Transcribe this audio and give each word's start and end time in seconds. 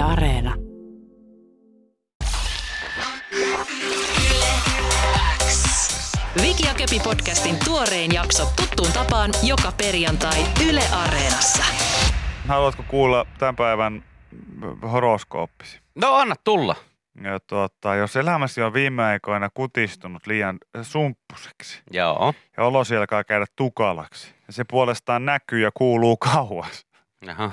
Areena. 0.00 0.54
Viki 6.42 6.66
ja 6.66 6.74
Köpi 6.74 7.00
podcastin 7.04 7.56
tuorein 7.64 8.14
jakso 8.14 8.44
tuttuun 8.56 8.92
tapaan 8.92 9.30
joka 9.42 9.72
perjantai 9.78 10.44
Yle 10.68 10.82
Areenassa. 10.92 11.64
Haluatko 12.48 12.82
kuulla 12.88 13.26
tämän 13.38 13.56
päivän 13.56 14.04
horoskooppisi? 14.92 15.80
No 15.94 16.14
anna 16.14 16.34
tulla. 16.44 16.76
Ja 17.22 17.40
tuota, 17.40 17.94
jos 17.94 18.16
elämäsi 18.16 18.62
on 18.62 18.74
viime 18.74 19.04
aikoina 19.04 19.48
kutistunut 19.54 20.26
liian 20.26 20.58
sumppuseksi 20.82 21.82
Joo. 21.90 22.34
ja 22.56 22.64
olosi 22.64 22.96
alkaa 22.96 23.24
käydä 23.24 23.46
tukalaksi 23.56 24.34
ja 24.46 24.52
se 24.52 24.64
puolestaan 24.64 25.24
näkyy 25.24 25.60
ja 25.62 25.70
kuuluu 25.74 26.16
kauas, 26.16 26.86
Jaha. 27.26 27.50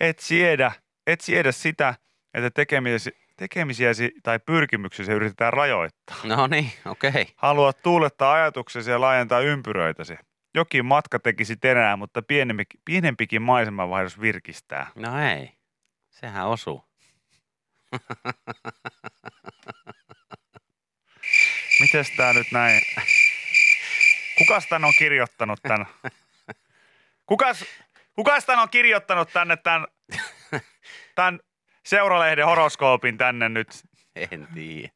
et 0.00 0.18
siedä, 0.18 0.72
et 1.08 1.20
siedä 1.20 1.52
sitä, 1.52 1.94
että 2.34 2.50
tekemisiäsi, 2.50 3.10
tekemisiäsi 3.36 4.12
tai 4.22 4.38
pyrkimyksiäsi 4.38 5.12
yritetään 5.12 5.52
rajoittaa. 5.52 6.16
No 6.24 6.46
niin, 6.46 6.72
okei. 6.86 7.10
Okay. 7.10 7.24
Haluat 7.36 7.82
tuulettaa 7.82 8.32
ajatuksesi 8.32 8.90
ja 8.90 9.00
laajentaa 9.00 9.40
ympyröitäsi. 9.40 10.18
Jokin 10.54 10.84
matka 10.84 11.18
tekisi 11.18 11.56
tenää, 11.56 11.96
mutta 11.96 12.22
pienempikin, 12.22 12.80
pienempikin 12.84 13.42
maisemavaihdos 13.42 14.20
virkistää. 14.20 14.90
No 14.94 15.28
ei. 15.28 15.52
Sehän 16.10 16.46
osuu. 16.46 16.84
Mites 21.80 22.10
tää 22.16 22.32
nyt 22.32 22.46
näin? 22.52 22.80
Kukas 24.38 24.66
tän 24.66 24.84
on 24.84 24.92
kirjoittanut 24.98 25.62
tän? 25.62 25.86
Kukas, 27.26 27.64
kukas 28.14 28.44
tän 28.44 28.58
on 28.58 28.70
kirjoittanut 28.70 29.32
tänne 29.32 29.56
tän, 29.56 29.86
tän 31.18 31.40
Seuralehden 31.86 32.46
horoskoopin 32.46 33.18
tänne 33.18 33.48
nyt? 33.48 33.68
En 34.16 34.48
tiedä. 34.54 34.88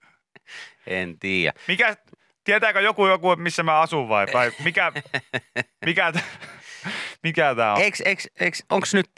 En 0.87 1.19
tiedä. 1.19 1.53
Mikä, 1.69 1.97
tietääkö 2.45 2.81
joku 2.81 3.07
joku, 3.07 3.37
missä 3.37 3.63
mä 3.63 3.81
asun 3.81 4.09
vai? 4.09 4.27
vai 4.33 4.53
mikä, 4.65 4.93
mikä, 5.87 6.13
mikä 7.23 7.55
tää 7.55 7.73
on? 7.73 7.81
Onks 8.71 8.95
nyt 8.95 9.11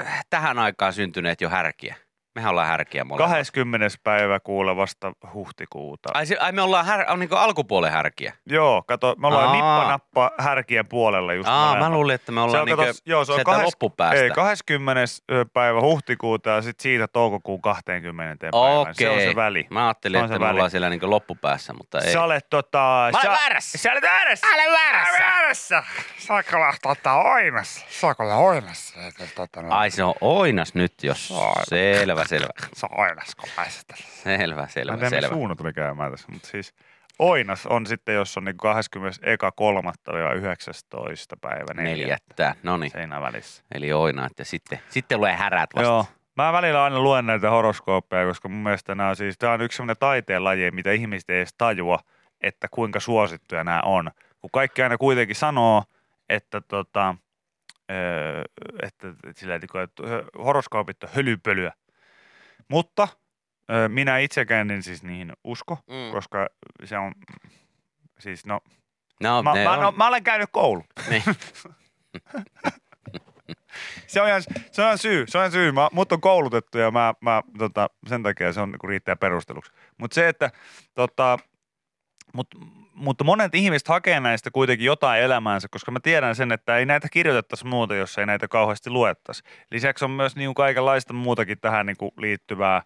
äh, 0.00 0.24
tähän 0.30 0.58
aikaan 0.58 0.92
syntyneet 0.92 1.40
jo 1.40 1.48
härkiä? 1.48 1.96
Mehän 2.34 2.50
ollaan 2.50 2.66
härkiä 2.68 3.04
molemmat. 3.04 3.30
20. 3.30 3.86
päivä 4.04 4.40
kuule 4.40 4.76
vasta 4.76 5.12
huhtikuuta. 5.34 6.08
Ai, 6.14 6.26
se, 6.26 6.36
ai 6.40 6.52
me 6.52 6.62
ollaan 6.62 6.86
här, 6.86 7.04
on 7.08 7.18
niin 7.20 7.32
alkupuolen 7.32 7.92
härkiä. 7.92 8.32
Joo, 8.46 8.82
kato, 8.86 9.14
me 9.18 9.26
ollaan 9.26 9.46
Aa. 9.48 9.52
nippanappa 9.52 10.30
härkien 10.38 10.86
puolella 10.88 11.32
just 11.34 11.48
Aa, 11.48 11.78
mä 11.78 11.90
luulin, 11.90 12.14
että 12.14 12.32
me 12.32 12.40
ollaan 12.40 12.68
kato, 12.68 12.82
niinku 12.82 13.00
joo, 13.06 13.24
se 13.24 13.32
on 13.32 13.36
sieltä 13.36 13.50
kahdes- 13.50 13.64
loppupäästä. 13.64 14.22
Ei, 14.24 14.30
20. 14.30 15.04
päivä 15.52 15.80
huhtikuuta 15.80 16.50
ja 16.50 16.62
sitten 16.62 16.82
siitä 16.82 17.08
toukokuun 17.08 17.62
20. 17.62 18.50
päivään. 18.50 18.94
Se 18.94 19.08
on 19.10 19.14
Okei. 19.16 19.28
se 19.28 19.36
väli. 19.36 19.66
Mä 19.70 19.86
ajattelin, 19.86 20.14
Se 20.14 20.18
on 20.18 20.24
että 20.24 20.34
se 20.34 20.38
me 20.38 20.44
väli. 20.46 20.54
ollaan 20.54 20.70
siellä 20.70 20.88
niin 20.90 21.10
loppupäässä, 21.10 21.72
mutta 21.72 21.98
ei. 21.98 22.12
Sä 22.12 22.22
olet 22.22 22.46
tota... 22.50 22.78
Mä 22.78 23.18
olen 23.18 23.22
sä, 23.22 23.28
väärässä. 23.30 23.78
Sä 23.78 23.92
olet 23.92 24.02
väärässä. 24.02 24.46
Mä 24.46 24.54
olen 24.54 24.72
väärässä. 24.72 25.12
Mä 25.18 25.24
olen 25.24 25.32
väärässä. 25.32 25.82
Saako 26.18 26.56
olla 26.56 26.74
tota 26.82 27.14
oimassa? 27.14 27.86
Saako 27.90 28.22
olla? 28.22 28.62
Tota, 29.34 29.62
no, 29.62 29.68
Ai 29.74 29.90
se 29.90 30.04
on 30.04 30.14
oinas 30.20 30.74
nyt, 30.74 30.92
jos... 31.02 31.32
Aivan. 31.36 32.21
Selvä, 32.24 32.46
selvä. 32.58 32.68
Se 32.72 32.86
on 32.90 33.00
oinas, 33.00 33.34
kun 33.34 33.48
pääset 33.56 33.86
tässä. 33.86 34.08
Selvä, 34.22 34.60
Mä 34.62 34.68
selvä, 34.68 34.92
en 34.92 34.98
tiedä, 34.98 35.10
selvä. 35.10 35.20
selvä. 35.22 35.34
suunnu 35.34 35.56
tuli 35.56 35.72
käymään 35.72 36.10
tässä, 36.10 36.32
mutta 36.32 36.48
siis 36.48 36.74
oinas 37.18 37.66
on 37.66 37.86
sitten, 37.86 38.14
jos 38.14 38.36
on 38.36 38.44
niin 38.44 38.56
21.3.19. 38.56 38.60
päivä 41.40 41.74
neljä. 41.74 41.90
Neljättä, 41.96 42.54
no 42.62 42.76
niin. 42.76 42.90
Seinä 42.90 43.20
välissä. 43.20 43.62
Eli 43.74 43.92
oinaat 43.92 44.32
ja 44.38 44.44
sitten, 44.44 44.80
sitten 44.88 45.18
tulee 45.18 45.36
härät 45.36 45.70
vasta. 45.74 45.88
Joo. 45.88 46.06
Mä 46.36 46.52
välillä 46.52 46.84
aina 46.84 47.00
luen 47.00 47.26
näitä 47.26 47.50
horoskooppeja, 47.50 48.26
koska 48.26 48.48
mun 48.48 48.62
mielestä 48.62 48.94
nämä 48.94 49.08
on 49.08 49.16
siis, 49.16 49.38
tämä 49.38 49.52
on 49.52 49.60
yksi 49.60 49.76
sellainen 49.76 49.96
taiteen 50.00 50.44
laji, 50.44 50.70
mitä 50.70 50.92
ihmiset 50.92 51.30
ei 51.30 51.36
edes 51.36 51.54
tajua, 51.58 51.98
että 52.40 52.68
kuinka 52.70 53.00
suosittuja 53.00 53.64
nämä 53.64 53.80
on. 53.84 54.10
Kun 54.40 54.50
kaikki 54.52 54.82
aina 54.82 54.98
kuitenkin 54.98 55.36
sanoo, 55.36 55.84
että, 56.28 56.60
tota, 56.60 57.14
öö, 57.90 58.42
että, 58.82 59.08
että, 59.08 59.40
sillä, 59.40 59.54
että, 59.54 59.82
että 59.82 60.02
horoskoopit 60.44 61.04
on 61.04 61.10
hölypölyä. 61.14 61.72
Mutta 62.68 63.08
minä 63.88 64.18
itsekään 64.18 64.70
en 64.70 64.82
siis 64.82 65.02
niihin 65.02 65.32
usko, 65.44 65.78
Mm. 65.88 66.12
koska 66.12 66.48
se 66.84 66.98
on, 66.98 67.12
siis 68.18 68.46
no, 68.46 68.60
No, 69.22 69.42
mä, 69.42 69.52
ne 69.54 69.64
mä, 69.64 69.72
on, 69.72 69.80
no, 69.80 69.92
mä 69.92 70.08
olen 70.08 70.24
käynyt 70.24 70.48
koulun. 70.52 70.84
Niin. 71.10 71.22
Se 74.06 74.20
on, 74.22 74.28
ihan, 74.28 74.42
se 74.72 74.82
on 74.82 74.86
ihan 74.86 74.98
syy, 74.98 75.24
se 75.26 75.38
on 75.38 75.42
ihan 75.42 75.52
syy. 75.52 75.72
Mä, 75.72 75.88
mut 75.92 76.12
on 76.12 76.20
koulutettu 76.20 76.78
ja 76.78 76.90
mä, 76.90 77.14
mä 77.20 77.42
tota, 77.58 77.90
sen 78.06 78.22
takia 78.22 78.52
se 78.52 78.60
on, 78.60 78.70
niin 78.70 78.88
riittää 78.90 79.16
perusteluksi. 79.16 79.72
Mutta 79.98 80.14
se, 80.14 80.28
että 80.28 80.50
tota, 80.94 81.38
mut, 82.32 82.48
mutta 82.94 83.24
monet 83.24 83.54
ihmiset 83.54 83.88
hakee 83.88 84.20
näistä 84.20 84.50
kuitenkin 84.50 84.86
jotain 84.86 85.22
elämäänsä, 85.22 85.68
koska 85.70 85.90
mä 85.90 86.00
tiedän 86.00 86.34
sen, 86.34 86.52
että 86.52 86.76
ei 86.76 86.86
näitä 86.86 87.08
kirjoitettaisi 87.08 87.66
muuta, 87.66 87.94
jos 87.94 88.18
ei 88.18 88.26
näitä 88.26 88.48
kauheasti 88.48 88.90
luettaisi. 88.90 89.42
Lisäksi 89.70 90.04
on 90.04 90.10
myös 90.10 90.36
niin 90.36 90.54
kaikenlaista 90.54 91.12
muutakin 91.12 91.60
tähän 91.60 91.86
niin 91.86 91.96
liittyvää 92.16 92.82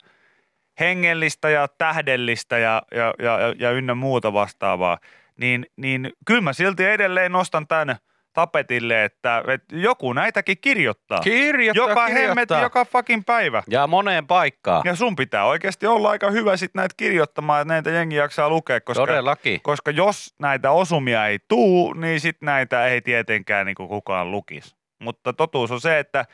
hengellistä 0.80 1.50
ja 1.50 1.68
tähdellistä 1.78 2.58
ja, 2.58 2.82
ja, 2.94 3.14
ja, 3.18 3.54
ja 3.58 3.70
ynnä 3.70 3.94
muuta 3.94 4.32
vastaavaa. 4.32 4.98
Niin, 5.36 5.66
niin 5.76 6.12
kyllä 6.26 6.40
mä 6.40 6.52
silti 6.52 6.84
edelleen 6.84 7.32
nostan 7.32 7.66
tämän 7.66 7.96
tapetille, 8.36 9.04
että, 9.04 9.42
että 9.48 9.76
joku 9.76 10.12
näitäkin 10.12 10.56
kirjoittaa. 10.60 11.20
Kirjoittaa, 11.20 11.88
joka 11.88 12.06
kirjoittaa. 12.06 12.62
joka 12.62 12.84
fucking 12.84 13.22
päivä. 13.26 13.62
Ja 13.68 13.86
moneen 13.86 14.26
paikkaan. 14.26 14.82
Ja 14.84 14.96
sun 14.96 15.16
pitää 15.16 15.44
oikeasti 15.44 15.86
olla 15.86 16.10
aika 16.10 16.30
hyvä 16.30 16.56
sit 16.56 16.74
näitä 16.74 16.94
kirjoittamaan, 16.96 17.62
että 17.62 17.74
näitä 17.74 17.90
jengi 17.90 18.14
jaksaa 18.16 18.48
lukea, 18.48 18.80
koska, 18.80 19.06
Todellakin. 19.06 19.60
koska 19.62 19.90
jos 19.90 20.34
näitä 20.38 20.70
osumia 20.70 21.26
ei 21.26 21.38
tuu, 21.48 21.92
niin 21.92 22.20
sit 22.20 22.36
näitä 22.42 22.86
ei 22.86 23.00
tietenkään 23.00 23.66
niin 23.66 23.74
kukaan 23.74 24.30
lukisi. 24.30 24.76
Mutta 25.02 25.32
totuus 25.32 25.70
on 25.70 25.80
se, 25.80 25.98
että 25.98 26.24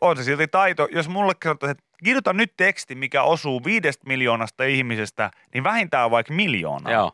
on 0.00 0.16
se 0.16 0.22
silti 0.24 0.48
taito. 0.48 0.88
Jos 0.92 1.08
mulle 1.08 1.32
sanotaan, 1.44 1.70
että 1.70 1.84
kirjoita 2.04 2.32
nyt 2.32 2.52
teksti, 2.56 2.94
mikä 2.94 3.22
osuu 3.22 3.64
viidestä 3.64 4.06
miljoonasta 4.06 4.64
ihmisestä, 4.64 5.30
niin 5.54 5.64
vähintään 5.64 6.10
vaikka 6.10 6.34
miljoonaa. 6.34 6.92
Joo. 6.92 7.12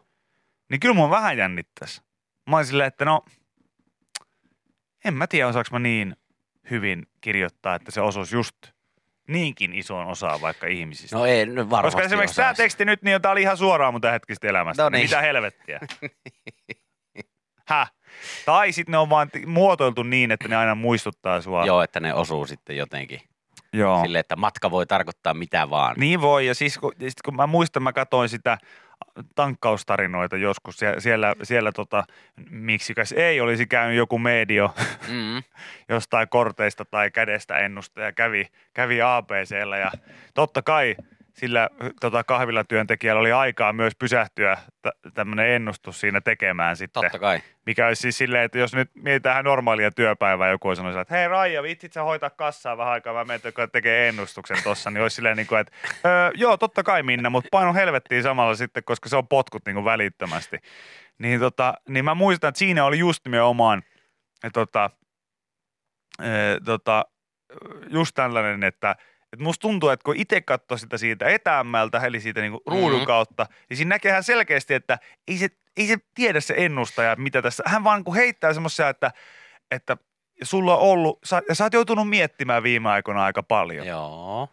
Niin 0.71 0.81
kyllä 0.81 0.95
mun 0.95 1.11
vähän 1.11 1.39
jännittäisi. 1.39 2.03
Mä 2.51 2.57
oon 2.57 2.67
silleen, 2.67 2.89
että 2.89 3.05
no, 3.05 3.25
en 5.05 5.15
mä 5.15 5.27
tiedä 5.27 5.49
osaanko 5.49 5.69
mä 5.73 5.79
niin 5.79 6.17
hyvin 6.71 7.07
kirjoittaa, 7.21 7.75
että 7.75 7.91
se 7.91 8.01
osuisi 8.01 8.37
just 8.37 8.57
niinkin 9.29 9.73
isoon 9.75 10.07
osaan 10.07 10.41
vaikka 10.41 10.67
ihmisistä. 10.67 11.17
No 11.17 11.27
ei, 11.27 11.47
no 11.47 11.71
varmasti 11.71 11.97
Koska 11.97 12.07
esimerkiksi 12.07 12.37
tämä 12.37 12.47
osaisi. 12.47 12.63
teksti 12.63 12.85
nyt, 12.85 13.03
niin 13.03 13.23
tää 13.23 13.33
oli 13.33 13.43
ihan 13.43 13.57
suoraan 13.57 13.95
mun 13.95 14.01
hetkistä 14.13 14.49
elämästä. 14.49 14.83
No 14.83 14.89
niin. 14.89 15.03
Mitä 15.03 15.21
helvettiä? 15.21 15.81
Häh? 17.69 17.93
Tai 18.45 18.73
sitten 18.73 18.93
ne 18.93 18.99
on 18.99 19.11
vaan 19.11 19.31
muotoiltu 19.47 20.03
niin, 20.03 20.31
että 20.31 20.49
ne 20.49 20.57
aina 20.57 20.75
muistuttaa 20.75 21.41
sua. 21.41 21.67
Joo, 21.67 21.83
että 21.83 22.01
ne 22.01 22.15
osuu 22.15 22.47
sitten 22.47 22.77
jotenkin. 22.77 23.21
Joo. 23.73 24.03
Silleen, 24.03 24.21
että 24.21 24.37
matka 24.37 24.71
voi 24.71 24.87
tarkoittaa 24.87 25.35
mitä 25.35 25.71
vaan. 25.71 25.95
Niin 25.99 26.21
voi, 26.21 26.47
ja 26.47 26.55
siis 26.55 26.79
kun, 26.79 26.93
sit 27.01 27.23
kun 27.25 27.37
mä 27.37 27.47
muistan, 27.47 27.83
mä 27.83 27.93
katsoin 27.93 28.29
sitä 28.29 28.59
tankkaustarinoita 29.35 30.37
joskus, 30.37 30.77
siellä, 30.77 31.01
siellä, 31.01 31.35
siellä 31.43 31.73
tota, 31.73 32.05
miksikäs 32.51 33.13
ei 33.13 33.41
olisi 33.41 33.67
käynyt 33.67 33.97
joku 33.97 34.19
medio 34.19 34.75
Mm. 35.09 35.43
jostain 35.95 36.29
korteista 36.29 36.85
tai 36.85 37.11
kädestä 37.11 37.59
ennusta 37.59 38.01
ja 38.01 38.13
kävi, 38.13 38.47
kävi 38.75 39.03
ABCllä 39.03 39.79
ja 39.79 39.91
totta 40.35 40.63
kai 40.63 40.97
sillä 41.33 41.71
tota, 42.01 42.25
kahvilatyöntekijällä 42.25 43.21
oli 43.21 43.33
aikaa 43.33 43.73
myös 43.73 43.93
pysähtyä 43.99 44.57
t- 44.83 45.15
tämmöinen 45.15 45.51
ennustus 45.51 46.01
siinä 46.01 46.21
tekemään 46.21 46.77
sitten. 46.77 47.03
Totta 47.03 47.19
kai. 47.19 47.41
Mikä 47.67 47.87
olisi 47.87 48.03
siis 48.03 48.19
silleen, 48.19 48.45
että 48.45 48.59
jos 48.59 48.75
nyt 48.75 48.91
mietitään 48.95 49.45
normaalia 49.45 49.91
työpäivää, 49.91 50.51
joku 50.51 50.69
olisi 50.69 50.81
sanonut, 50.81 51.01
että 51.01 51.15
hei 51.15 51.29
Raija, 51.29 51.63
vitsit 51.63 51.93
sä 51.93 52.03
hoitaa 52.03 52.31
kassaa 52.31 52.77
vähän 52.77 52.93
aikaa, 52.93 53.15
mä 53.15 53.25
menen 53.25 53.41
joka 53.45 53.69
tekee 53.69 54.09
ennustuksen 54.09 54.57
tossa, 54.65 54.91
niin 54.91 55.03
olisi 55.03 55.17
silleen 55.17 55.37
niin 55.37 55.47
kuin, 55.47 55.61
että 55.61 55.73
öö, 56.07 56.31
joo, 56.35 56.57
totta 56.57 56.83
kai 56.83 57.03
Minna, 57.03 57.31
mutta 57.31 57.49
paino 57.51 57.75
helvettiin 57.75 58.23
samalla 58.23 58.55
sitten, 58.55 58.85
koska 58.85 59.09
se 59.09 59.17
on 59.17 59.29
potkut 59.29 59.63
niin 59.67 59.75
kuin 59.75 59.85
välittömästi. 59.85 60.59
Niin, 61.19 61.41
tota, 61.41 61.75
niin 61.89 62.05
mä 62.05 62.15
muistan, 62.15 62.49
että 62.49 62.59
siinä 62.59 62.85
oli 62.85 62.99
just 62.99 63.25
nimenomaan, 63.25 63.83
että 64.45 64.61
tota, 64.61 64.91
ee, 66.23 66.61
tota, 66.65 67.05
just 67.89 68.15
tällainen, 68.15 68.63
että 68.65 68.97
et 69.33 69.39
musta 69.39 69.61
tuntuu, 69.63 69.89
että 69.89 70.05
kun 70.05 70.17
itse 70.17 70.41
katsoo 70.41 70.77
sitä 70.79 70.99
siitä 70.99 71.29
etäämmältä, 71.29 71.99
eli 71.99 72.21
siitä 72.21 72.41
niinku 72.41 72.63
ruudun 72.67 72.99
Mhm. 72.99 73.07
kautta, 73.07 73.47
niin 73.69 73.77
siinä 73.77 73.89
näkee 73.89 74.11
ihan 74.11 74.23
selkeästi, 74.25 74.75
että 74.75 74.99
ei 75.29 75.39
se, 75.39 75.49
ei 75.77 75.87
se 75.87 75.97
tiedä 76.15 76.41
se 76.41 76.55
ennustaja, 76.57 77.17
mitä 77.17 77.43
tässä, 77.43 77.63
hän 77.67 77.85
vaan 77.85 78.05
kun 78.05 78.15
heittää 78.15 78.55
semmoisia, 78.55 78.89
että, 78.89 79.11
että 79.71 79.97
sulla 80.43 80.77
on 80.77 80.83
ollut, 80.83 81.19
sä, 81.25 81.43
ja 81.49 81.55
sä 81.55 81.65
oot 81.65 81.73
joutunut 81.73 82.09
miettimään 82.09 82.63
viime 82.63 82.91
aikoina 82.91 83.25
aika 83.25 83.43
paljon. 83.43 83.87
Joo. 83.87 84.49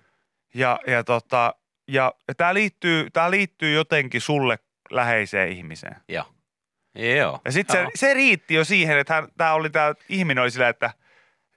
Ja, 0.53 0.79
ja, 0.87 1.03
tota, 1.03 1.55
ja 1.87 2.13
tämä 2.37 2.53
liittyy, 2.53 3.09
tää 3.13 3.31
liittyy 3.31 3.73
jotenkin 3.73 4.21
sulle 4.21 4.59
läheiseen 4.91 5.51
ihmiseen. 5.51 5.95
Joo. 6.09 6.25
Joo. 6.95 7.39
Ja 7.45 7.51
sitten 7.51 7.85
se, 7.85 7.91
se 7.95 8.13
riitti 8.13 8.53
jo 8.53 8.63
siihen, 8.63 8.97
että 8.97 9.23
tämä 9.37 9.53
oli 9.53 9.69
tämä 9.69 9.93
ihminen 10.09 10.41
oli 10.41 10.51
sillä, 10.51 10.69
että 10.69 10.91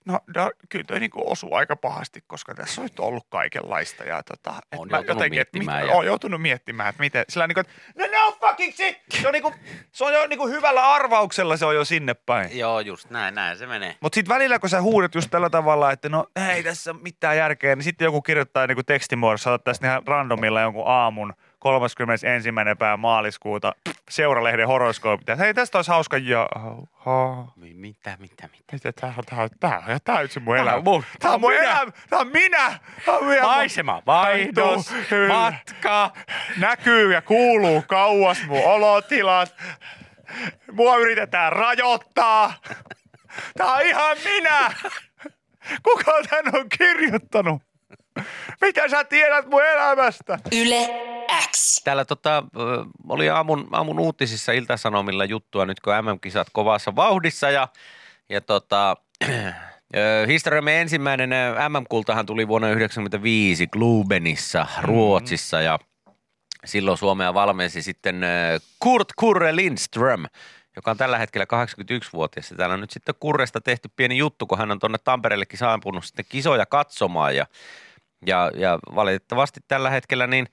No, 0.04 0.20
no 0.36 0.50
kyllä 0.68 0.84
toi 0.84 1.00
niinku 1.00 1.30
osuu 1.32 1.54
aika 1.54 1.76
pahasti, 1.76 2.24
koska 2.26 2.54
tässä 2.54 2.80
on 2.80 2.84
nyt 2.84 3.00
ollut 3.00 3.26
kaikenlaista. 3.28 4.04
Ja 4.04 4.22
tota, 4.22 4.54
et 4.72 4.78
On 4.80 4.88
mä 4.90 4.96
joutunut 4.96 5.22
et 5.22 5.30
miettimään 5.30 5.80
mit, 5.82 5.88
ja- 5.90 5.96
Olen 5.96 6.06
joutunut 6.06 6.42
miettimään, 6.42 6.88
että 6.88 7.00
miten. 7.00 7.24
Sillä 7.28 7.46
niinku, 7.46 7.60
että 7.60 7.72
no, 7.98 8.06
no 8.12 8.32
fucking 8.40 8.74
shit! 8.74 8.98
Se 9.20 9.26
on, 9.28 9.32
niinku, 9.32 9.54
se 9.92 10.04
on 10.04 10.12
jo 10.14 10.26
niinku 10.26 10.46
hyvällä 10.48 10.92
arvauksella 10.92 11.56
se 11.56 11.66
on 11.66 11.74
jo 11.74 11.84
sinne 11.84 12.14
päin. 12.14 12.58
Joo, 12.58 12.80
just 12.80 13.10
näin, 13.10 13.34
näin 13.34 13.58
se 13.58 13.66
menee. 13.66 13.96
Mutta 14.00 14.14
sitten 14.14 14.34
välillä, 14.34 14.58
kun 14.58 14.68
sä 14.70 14.82
huudat 14.82 15.14
just 15.14 15.30
tällä 15.30 15.50
tavalla, 15.50 15.90
että 15.92 16.08
no 16.08 16.26
ei 16.52 16.62
tässä 16.62 16.92
mitään 16.92 17.36
järkeä, 17.36 17.76
niin 17.76 17.84
sitten 17.84 18.04
joku 18.04 18.22
kirjoittaa 18.22 18.66
niinku 18.66 18.82
tekstimuodossa, 18.82 19.58
tästä 19.58 19.86
ihan 19.86 20.02
randomilla 20.06 20.60
jonkun 20.60 20.86
aamun 20.86 21.32
31. 21.62 22.48
päivä 22.78 22.96
maaliskuuta 22.96 23.72
seuralehden 24.10 24.66
horoskoopit. 24.66 25.28
ja 25.28 25.36
Hei, 25.36 25.54
tästä 25.54 25.78
olisi 25.78 25.90
hauska 25.90 26.18
ja... 26.18 26.48
Ha, 26.92 27.44
Mi- 27.56 27.74
Mitä, 27.74 28.16
mitä, 28.20 28.48
mitä? 28.52 28.64
mitä 28.72 28.92
tää 28.92 29.14
on? 29.18 29.24
Tää 29.24 29.42
on, 29.42 29.50
tää 29.60 29.78
on, 29.78 30.00
tää 30.04 30.16
on 30.16 30.28
mun 30.42 30.54
Tää 30.56 30.62
on 30.62 30.68
elämä. 30.68 30.82
mun- 30.84 31.04
Tää 31.20 31.30
on 31.32 31.40
mun 31.40 31.52
elämä. 31.54 31.92
Tää 32.10 32.18
on 32.18 32.28
minä. 32.28 32.78
Tää 33.04 33.14
on 33.18 33.24
minä. 33.24 33.42
Maisema, 33.42 34.02
vaihdos, 34.06 34.94
Kyllä. 35.08 35.34
matka. 35.34 36.10
Näkyy 36.56 37.12
ja 37.12 37.22
kuuluu 37.22 37.84
kauas 37.86 38.38
mun 38.46 38.64
olotilat. 38.64 39.54
Mua 40.72 40.96
yritetään 40.96 41.52
rajoittaa. 41.52 42.54
Tää 43.56 43.72
on 43.72 43.82
ihan 43.82 44.16
minä. 44.24 44.72
Kuka 45.82 46.12
tän 46.30 46.44
on 46.60 46.66
kirjoittanut? 46.78 47.62
Mitä 48.60 48.88
sä 48.88 49.04
tiedät 49.04 49.46
mun 49.46 49.64
elämästä? 49.64 50.38
Yle 50.52 50.88
X. 51.50 51.82
Täällä 51.84 52.04
tota, 52.04 52.42
oli 53.08 53.30
aamun, 53.30 53.68
aamun 53.72 53.98
uutisissa 53.98 54.52
Iltasanomilla 54.52 55.24
juttua 55.24 55.66
nyt, 55.66 55.80
kun 55.80 55.92
MM-kisat 56.02 56.48
kovassa 56.52 56.96
vauhdissa 56.96 57.50
ja, 57.50 57.68
ja 58.28 58.40
tota, 58.40 58.96
historiamme 60.26 60.80
ensimmäinen 60.80 61.30
MM-kultahan 61.68 62.26
tuli 62.26 62.48
vuonna 62.48 62.66
1995 62.66 63.66
Globenissa 63.66 64.66
Ruotsissa 64.82 65.60
ja 65.60 65.78
silloin 66.64 66.98
Suomea 66.98 67.34
valmensi 67.34 67.82
sitten 67.82 68.20
Kurt 68.78 69.08
Kurre 69.16 69.56
Lindström, 69.56 70.24
joka 70.76 70.90
on 70.90 70.96
tällä 70.96 71.18
hetkellä 71.18 71.46
81-vuotias. 71.52 72.50
Ja 72.50 72.56
Täällä 72.56 72.74
on 72.74 72.80
nyt 72.80 72.90
sitten 72.90 73.14
Kurresta 73.20 73.60
tehty 73.60 73.88
pieni 73.96 74.18
juttu, 74.18 74.46
kun 74.46 74.58
hän 74.58 74.70
on 74.70 74.78
tuonne 74.78 74.98
Tampereellekin 75.04 75.58
saapunut 75.58 76.04
sitten 76.04 76.24
kisoja 76.28 76.66
katsomaan 76.66 77.36
ja 77.36 77.46
ja, 78.26 78.50
ja 78.54 78.78
valitettavasti 78.94 79.60
tällä 79.68 79.90
hetkellä 79.90 80.26
niin 80.26 80.46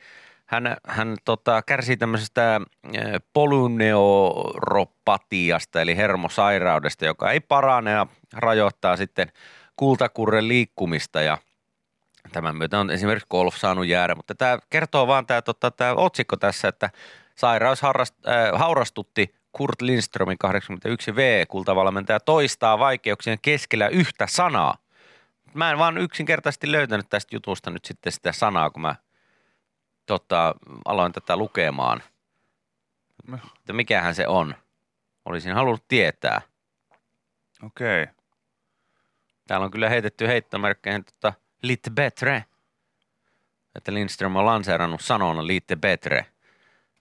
hän, 0.49 0.77
hän 0.87 1.17
tota, 1.25 1.61
kärsii 1.61 1.97
tämmöisestä 1.97 2.61
eh, 2.93 3.03
polyneuropatiasta 3.33 5.81
eli 5.81 5.97
hermosairaudesta, 5.97 7.05
joka 7.05 7.31
ei 7.31 7.39
parane 7.39 7.91
ja 7.91 8.07
rajoittaa 8.33 8.97
sitten 8.97 9.31
kultakurren 9.75 10.47
liikkumista 10.47 11.21
ja 11.21 11.37
tämän 12.31 12.55
myötä 12.55 12.79
on 12.79 12.91
esimerkiksi 12.91 13.27
golf 13.29 13.55
saanut 13.55 13.87
jäädä, 13.87 14.15
mutta 14.15 14.35
tämä 14.35 14.59
kertoo 14.69 15.07
vaan 15.07 15.25
tämä, 15.25 15.41
tota, 15.41 15.71
tämä 15.71 15.93
otsikko 15.93 16.37
tässä, 16.37 16.67
että 16.67 16.89
sairaus 17.35 17.81
harrast, 17.81 18.15
äh, 18.27 18.59
haurastutti 18.59 19.35
Kurt 19.51 19.81
Lindströmin 19.81 20.37
81V, 20.45 21.45
kultavalmentaja 21.47 22.19
toistaa 22.19 22.79
vaikeuksien 22.79 23.37
keskellä 23.41 23.87
yhtä 23.87 24.27
sanaa. 24.27 24.77
Mä 25.53 25.71
en 25.71 25.77
vaan 25.77 25.97
yksinkertaisesti 25.97 26.71
löytänyt 26.71 27.09
tästä 27.09 27.35
jutusta 27.35 27.69
nyt 27.69 27.85
sitten 27.85 28.11
sitä 28.11 28.31
sanaa, 28.31 28.69
kun 28.69 28.81
mä 28.81 28.95
tota, 30.09 30.55
aloin 30.85 31.11
tätä 31.11 31.37
lukemaan. 31.37 32.03
Että 33.33 33.73
mikähän 33.73 34.15
se 34.15 34.27
on. 34.27 34.55
Olisin 35.25 35.53
halunnut 35.53 35.87
tietää. 35.87 36.41
Okei. 37.63 38.03
Okay. 38.03 38.15
Täällä 39.47 39.63
on 39.63 39.71
kyllä 39.71 39.89
heitetty 39.89 40.27
heittomerkkeihin 40.27 41.05
tota, 41.05 41.33
lite 41.61 41.89
betre. 41.89 42.45
Että 43.75 43.93
Lindström 43.93 44.35
on 44.35 44.45
lanseerannut 44.45 45.01
sanona 45.01 45.47
lite 45.47 45.75
betre, 45.75 46.25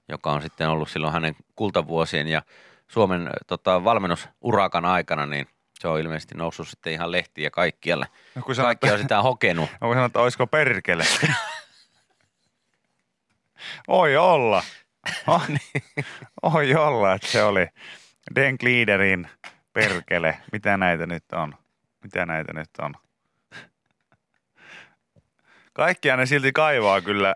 joka 0.08 0.32
on 0.32 0.42
sitten 0.42 0.68
ollut 0.68 0.90
silloin 0.90 1.12
hänen 1.12 1.36
kultavuosien 1.56 2.28
ja 2.28 2.42
Suomen 2.88 3.30
tota, 3.46 3.84
valmennusurakan 3.84 4.84
aikana, 4.84 5.26
niin 5.26 5.46
se 5.80 5.88
on 5.88 6.00
ilmeisesti 6.00 6.34
noussut 6.34 6.68
sitten 6.68 6.92
ihan 6.92 7.12
lehtiin 7.12 7.44
ja 7.44 7.50
kaikkialle. 7.50 8.06
No, 8.34 8.42
kun 8.42 8.54
sanot, 8.54 8.68
Kaikki 8.68 8.90
on 8.90 8.98
sitä 8.98 9.22
hokenut. 9.22 9.70
voin 9.80 9.94
sanoa, 9.94 10.06
että 10.06 10.20
olisiko 10.20 10.46
perkele. 10.46 11.04
Oi 13.88 14.16
olla. 14.16 14.62
Oh, 15.26 15.42
Oi 16.54 16.74
olla, 16.74 17.14
että 17.14 17.26
se 17.28 17.42
oli 17.42 17.66
Den 18.34 18.56
Gliederin 18.60 19.28
perkele. 19.72 20.38
Mitä 20.52 20.76
näitä 20.76 21.06
nyt 21.06 21.24
on? 21.32 21.54
Mitä 22.02 22.26
näitä 22.26 22.52
nyt 22.52 22.70
on? 22.78 22.94
Kaikkia 25.72 26.16
ne 26.16 26.26
silti 26.26 26.52
kaivaa 26.52 27.00
kyllä. 27.00 27.34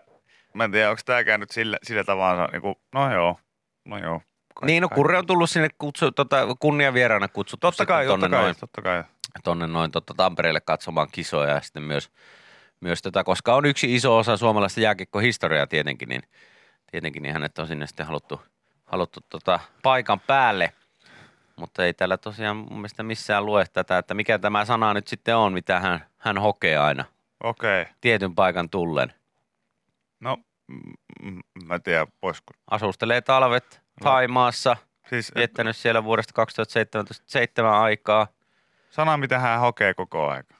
Mä 0.53 0.63
en 0.63 0.71
tiedä, 0.71 0.89
onko 0.89 1.01
tämäkään 1.05 1.39
nyt 1.39 1.51
sillä, 1.51 1.77
sillä 1.83 2.03
tavalla, 2.03 2.49
niin 2.51 2.61
kuin, 2.61 2.75
no 2.93 3.13
joo, 3.13 3.39
no 3.85 3.97
joo. 3.97 4.21
Ka- 4.55 4.65
Niin, 4.65 4.81
no 4.81 4.89
Kurre 4.89 5.17
on 5.17 5.25
tullut 5.25 5.49
sinne 5.49 5.69
kutsu, 5.77 6.11
tota, 6.11 6.47
kunniavieraana 6.59 7.27
kutsuttu 7.27 7.67
Totta 7.67 7.85
kai, 7.85 8.05
totta 8.07 8.29
kai, 8.29 8.41
noin, 8.41 8.55
totta 8.59 8.81
kai. 8.81 9.03
tonne 9.43 9.67
noin 9.67 9.91
tota, 9.91 10.13
Tampereelle 10.17 10.61
katsomaan 10.61 11.07
kisoja 11.11 11.53
ja 11.53 11.61
sitten 11.61 11.83
myös, 11.83 12.09
myös 12.83 13.01
tätä, 13.01 13.23
koska 13.23 13.55
on 13.55 13.65
yksi 13.65 13.95
iso 13.95 14.17
osa 14.17 14.37
suomalaista 14.37 14.81
jääkiekkohistoriaa 14.81 15.67
tietenkin, 15.67 16.09
niin 16.09 16.21
tietenkin 16.91 17.23
niin 17.23 17.33
hänet 17.33 17.59
on 17.59 17.67
sinne 17.67 17.87
sitten 17.87 18.05
haluttu, 18.05 18.41
haluttu 18.85 19.19
tota, 19.29 19.59
paikan 19.83 20.19
päälle. 20.19 20.73
Mutta 21.55 21.85
ei 21.85 21.93
täällä 21.93 22.17
tosiaan 22.17 22.57
mun 22.57 22.73
mielestä 22.73 23.03
missään 23.03 23.45
lue 23.45 23.65
tätä, 23.73 23.97
että 23.97 24.13
mikä 24.13 24.39
tämä 24.39 24.65
sana 24.65 24.93
nyt 24.93 25.07
sitten 25.07 25.35
on, 25.35 25.53
mitä 25.53 25.79
hän, 25.79 26.05
hän 26.17 26.37
hokee 26.37 26.77
aina 26.77 27.05
Okei. 27.43 27.81
Okay. 27.81 27.93
tietyn 28.01 28.35
paikan 28.35 28.69
tullen. 28.69 29.13
No, 30.19 30.37
mä 31.65 31.75
en 31.75 31.83
tiedä, 31.83 32.07
voisiko. 32.21 32.53
Asustelee 32.71 33.21
talvet 33.21 33.81
Taimaassa, 34.03 34.77
Siis 35.09 35.31
viettänyt 35.35 35.77
siellä 35.77 36.03
vuodesta 36.03 36.33
2017 36.33 37.23
seitsemän 37.27 37.73
aikaa. 37.73 38.27
sana, 38.89 39.17
mitä 39.17 39.39
hän 39.39 39.59
hokee 39.59 39.93
koko 39.93 40.29
aika. 40.29 40.55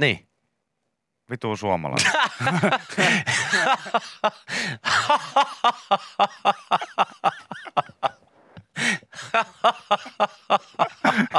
Niin. 0.00 0.28
Vitu 1.30 1.56
suomalainen. 1.56 2.12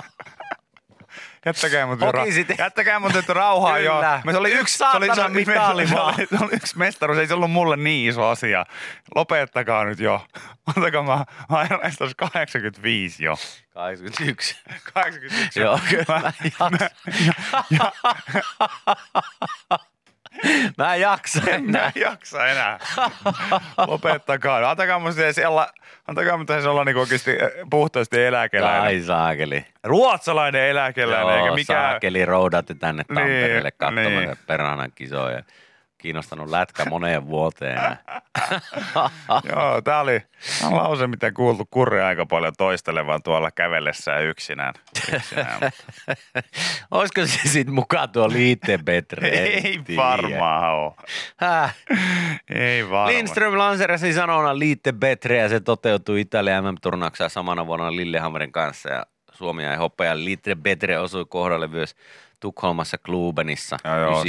Jättäkää 1.45 1.85
mut, 1.85 1.99
ra- 1.99 2.55
jättäkää 2.59 2.99
mut 2.99 3.13
nyt 3.13 3.29
rauhaa 3.29 3.79
joo. 3.79 4.03
Me 4.23 4.31
se 4.31 4.37
oli 4.37 4.51
Yksi 4.51 4.61
yksi, 4.61 4.77
se 4.77 4.85
oli, 4.97 5.15
se 5.15 5.21
oli, 5.21 5.45
se 5.45 5.55
vaan. 5.55 6.15
oli, 6.15 6.27
se 6.27 6.43
oli 6.45 6.53
yksi 6.53 6.77
mestaruus, 6.77 7.17
ei 7.19 7.27
se 7.27 7.33
ollut 7.33 7.51
mulle 7.51 7.77
niin 7.77 8.09
iso 8.09 8.27
asia. 8.27 8.65
Lopettakaa 9.15 9.83
nyt 9.85 9.99
jo. 9.99 10.25
Antakaa 10.75 11.03
mä, 11.03 11.25
mä 11.49 11.57
ajan 11.57 11.79
85 11.79 13.23
jo. 13.23 13.37
81. 13.73 14.57
81 14.93 15.59
Joo, 15.59 15.79
kyllä 15.89 16.05
Mä- 16.07 16.21
mä 16.21 16.31
jaksan. 16.41 16.89
Mä 20.77 20.95
en 20.95 21.01
jaksa 21.01 21.41
Mä 21.45 21.51
enää. 21.51 21.91
en 21.95 22.01
jaksa 22.01 22.47
enää. 22.47 22.79
Lopettakaa. 23.87 24.69
Antakaa 24.69 24.99
mun 24.99 25.13
se 25.13 25.47
olla, 25.47 25.67
antakaa 26.07 26.37
mun 26.37 26.45
se 26.61 26.69
olla 26.69 26.83
niinku 26.85 26.99
oikeasti 26.99 27.31
eh, 27.31 27.37
puhtaasti 27.69 28.23
eläkeläinen. 28.23 28.81
Ai 28.81 28.99
saakeli. 28.99 29.65
Ruotsalainen 29.83 30.69
eläkeläinen, 30.69 31.35
eikä 31.35 31.45
Joo, 31.45 31.55
mikään... 31.55 31.91
saakeli 31.91 32.25
roudatte 32.25 32.73
tänne 32.73 33.03
Tampereelle 33.03 33.69
Niin, 33.69 33.77
katsomaan 33.77 34.05
niin. 34.05 34.19
niin. 34.27 34.37
perhanan 34.47 34.91
kisoja. 34.95 35.43
Kiinnostanut 36.05 36.49
lätkä 36.49 36.85
moneen 36.85 37.27
vuoteen. 37.27 37.79
Joo, 39.49 39.81
tää 39.81 39.99
oli, 39.99 40.19
tää 40.59 40.69
on 40.69 40.75
lause, 40.75 41.07
mitä 41.07 41.31
kuultu 41.31 41.67
Kurre 41.71 42.03
aika 42.03 42.25
paljon 42.25 42.53
toistelevan 42.57 43.23
tuolla 43.23 43.51
kävellessään 43.51 44.23
yksinään. 44.25 44.73
yksinään. 45.13 45.59
Olisiko 46.91 47.25
se 47.25 47.49
sitten 47.49 47.75
mukaan 47.75 48.09
tuo 48.09 48.29
liitteen 48.29 48.85
Petre? 48.85 49.27
Ei 49.29 49.79
varmaan. 49.95 50.93
Häh. 51.37 51.75
Ei 52.49 52.83
varmaan. 52.83 53.13
Lindström 53.13 53.57
lanserasi 53.57 54.13
sanona 54.13 54.59
liitte 54.59 54.93
Betre 54.93 55.37
ja 55.37 55.49
se 55.49 55.59
toteutui 55.59 56.21
Italian 56.21 56.63
MM-turnauksessa 56.63 57.29
samana 57.29 57.65
vuonna 57.65 57.95
Lillehammerin 57.95 58.51
kanssa 58.51 58.89
ja 58.89 59.05
Suomi 59.33 59.63
ja 59.63 59.77
hopea 59.77 60.17
Litre 60.17 60.55
Betre 60.55 60.99
osui 60.99 61.25
kohdalle 61.29 61.67
myös 61.67 61.95
Tukholmassa 62.39 62.97
Klubenissa 62.97 63.77
Joo, 63.83 63.99
joo. 63.99 64.23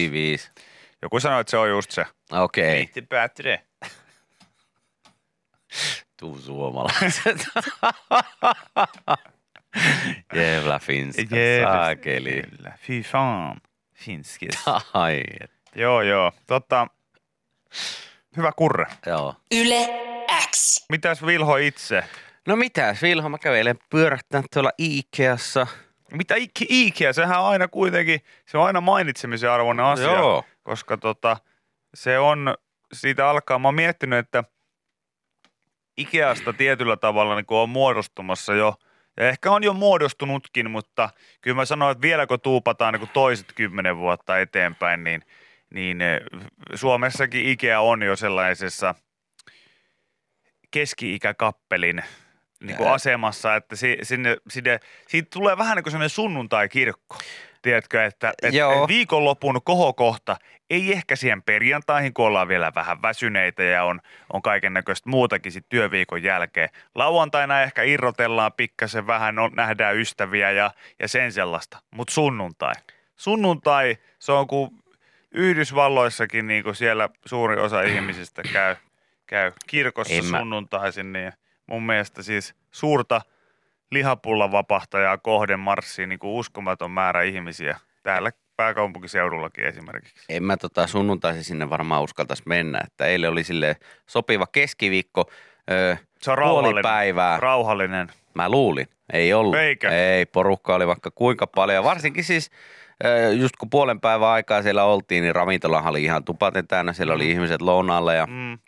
95. 1.07 1.13
Joku 1.13 1.21
sanoi, 1.21 1.41
että 1.41 1.51
se 1.51 1.57
on 1.57 1.69
just 1.69 1.91
se. 1.91 2.07
Okei, 2.33 2.75
Liitti 2.77 3.03
Pätre. 3.03 3.63
tuu 6.17 6.39
suomalaiset. 6.39 7.47
Jevla 10.35 10.79
finska, 10.79 11.37
saakeli. 11.63 12.43
Kyllä. 12.57 12.73
Fy 12.79 13.03
fan. 13.03 13.57
Finskis. 13.95 14.65
Ai, 14.95 15.23
et- 15.41 15.51
joo, 15.75 16.03
joo. 16.03 16.33
Totta, 16.47 16.87
hyvä 18.37 18.53
Kurre. 18.57 18.87
joo. 19.07 19.35
Yle 19.55 19.89
X. 20.51 20.85
Mitäs 20.89 21.27
Vilho 21.27 21.57
itse? 21.57 22.05
No 22.47 22.57
mitä, 22.57 22.97
Vilho, 23.03 23.29
mä 23.29 23.39
kävelen 23.39 23.79
pyörähtää 23.91 24.43
tuolla 24.53 24.71
Ikeassa. 24.79 25.67
Mitä 26.13 26.35
Ike- 26.35 26.67
Ikea, 26.69 27.13
sehän 27.13 27.41
on 27.41 27.47
aina 27.49 27.69
kuitenkin, 27.69 28.21
se 28.47 28.59
on 28.59 28.67
aina 28.67 28.81
mainitsemisen 28.81 29.51
arvoinen 29.51 29.85
asia. 29.85 30.05
Joo. 30.13 30.45
Koska 30.67 30.97
tota, 30.97 31.37
se 31.95 32.19
on, 32.19 32.55
siitä 32.93 33.31
alkaa, 33.31 33.59
mä 33.59 33.69
oon 33.69 33.75
miettinyt, 33.75 34.19
että 34.19 34.45
Ikeasta 35.97 36.53
tietyllä 36.53 36.97
tavalla 36.97 37.35
niin 37.35 37.45
on 37.49 37.69
muodostumassa 37.69 38.55
jo, 38.55 38.75
ja 39.17 39.29
ehkä 39.29 39.51
on 39.51 39.65
jo 39.65 39.73
muodostunutkin, 39.73 40.71
mutta 40.71 41.11
kyllä 41.41 41.55
mä 41.55 41.65
sanoin, 41.65 41.93
että 41.93 42.03
vielä 42.03 42.27
kun 42.27 42.41
tuupataan 42.41 42.95
niin 42.95 43.09
toiset 43.13 43.53
kymmenen 43.53 43.99
vuotta 43.99 44.39
eteenpäin, 44.39 45.05
niin, 45.05 45.23
niin 45.75 46.01
eh, 46.01 46.21
Suomessakin 46.75 47.47
Ikea 47.47 47.81
on 47.81 48.03
jo 48.03 48.17
sellaisessa 48.17 48.95
keski-ikäkappelin 50.71 52.03
niin 52.61 52.77
kuin 52.77 52.91
asemassa, 52.91 53.57
että 53.57 53.77
si, 53.77 53.99
sinne, 54.03 54.37
sinne, 54.49 54.81
siitä 55.09 55.29
tulee 55.33 55.59
vähän 55.59 55.77
niin 55.77 55.83
kuin 55.83 55.91
sellainen 55.91 56.11
sunnuntai-kirkko. 56.11 57.19
Tiedätkö, 57.63 58.05
että, 58.05 58.33
että 58.43 58.59
Joo. 58.59 58.89
viikonlopun 58.89 59.61
kohokohta 59.65 60.37
ei 60.71 60.93
ehkä 60.93 61.17
siihen 61.17 61.43
perjantaihin, 61.43 62.15
kun 62.15 62.27
ollaan 62.27 62.49
vielä 62.49 62.73
vähän 62.75 63.03
väsyneitä 63.03 63.63
ja 63.63 63.85
on, 63.85 64.01
on 64.33 64.43
kaiken 64.43 64.73
näköistä 64.73 65.11
muutakin 65.11 65.53
sit 65.53 65.69
työviikon 65.69 66.23
jälkeen. 66.23 66.69
Lauantaina 66.95 67.63
ehkä 67.63 67.83
irrotellaan 67.83 68.53
pikkasen 68.53 69.07
vähän, 69.07 69.39
on, 69.39 69.53
nähdään 69.57 69.97
ystäviä 69.97 70.51
ja, 70.51 70.71
ja 70.99 71.09
sen 71.09 71.33
sellaista, 71.33 71.79
mutta 71.91 72.15
sunnuntai. 72.15 72.73
Sunnuntai, 73.17 73.97
se 74.19 74.33
on 74.33 74.47
kuin 74.47 74.71
Yhdysvalloissakin 75.31 76.47
niin 76.47 76.65
kuin 76.65 76.75
siellä 76.75 77.09
suuri 77.25 77.61
osa 77.61 77.83
ihmisistä 77.83 78.43
käy, 78.53 78.77
käy 79.27 79.53
kirkossa 79.67 80.15
En 80.15 80.25
mä- 80.25 80.39
sunnuntaisin, 80.39 81.13
niin 81.13 81.33
mun 81.67 81.83
mielestä 81.83 82.23
siis 82.23 82.55
suurta 82.71 83.21
lihapullan 83.91 84.53
vapahtajaa 84.53 85.19
kohden 85.19 85.61
marssii 85.61 86.07
niin 86.07 86.19
kuin 86.19 86.33
uskomaton 86.33 86.91
määrä 86.91 87.23
ihmisiä 87.23 87.79
täällä 88.03 88.33
pääkaupunkiseudullakin 88.57 89.65
esimerkiksi. 89.65 90.15
En 90.29 90.43
mä 90.43 90.57
tota 90.57 90.87
sunnuntaisin 90.87 91.45
sinne 91.45 91.71
varmaan 91.71 92.03
uskaltaisi 92.03 92.43
mennä, 92.47 92.81
että 92.85 93.07
eilen 93.07 93.31
oli 93.31 93.45
sille 93.45 93.77
sopiva 94.07 94.47
keskiviikko, 94.53 95.31
öö, 95.71 95.97
Se 96.23 96.31
on 96.31 96.39
rauhallinen. 96.39 96.83
päivää. 96.83 97.41
Rauhallinen. 97.41 98.09
Mä 98.35 98.49
luulin, 98.49 98.87
ei 99.13 99.33
ollut. 99.35 99.57
Eikä? 99.57 99.91
Ei, 99.91 100.27
porukka 100.27 100.75
oli 100.75 100.87
vaikka 100.87 101.11
kuinka 101.11 101.47
paljon. 101.47 101.85
Varsinkin 101.85 102.25
siis, 102.25 102.51
just 103.39 103.57
kun 103.57 103.71
puolen 103.71 104.01
päivän 104.01 104.29
aikaa 104.29 104.63
siellä 104.63 104.85
oltiin, 104.85 105.23
niin 105.23 105.35
ravintolahan 105.35 105.91
oli 105.91 106.03
ihan 106.05 106.25
tupaten 106.25 106.67
täynnä. 106.67 106.93
Siellä 106.93 107.15
oli 107.15 107.31
ihmiset 107.31 107.63
lounaalla 107.63 108.15
ja, 108.15 108.27
Mm. 108.27 108.59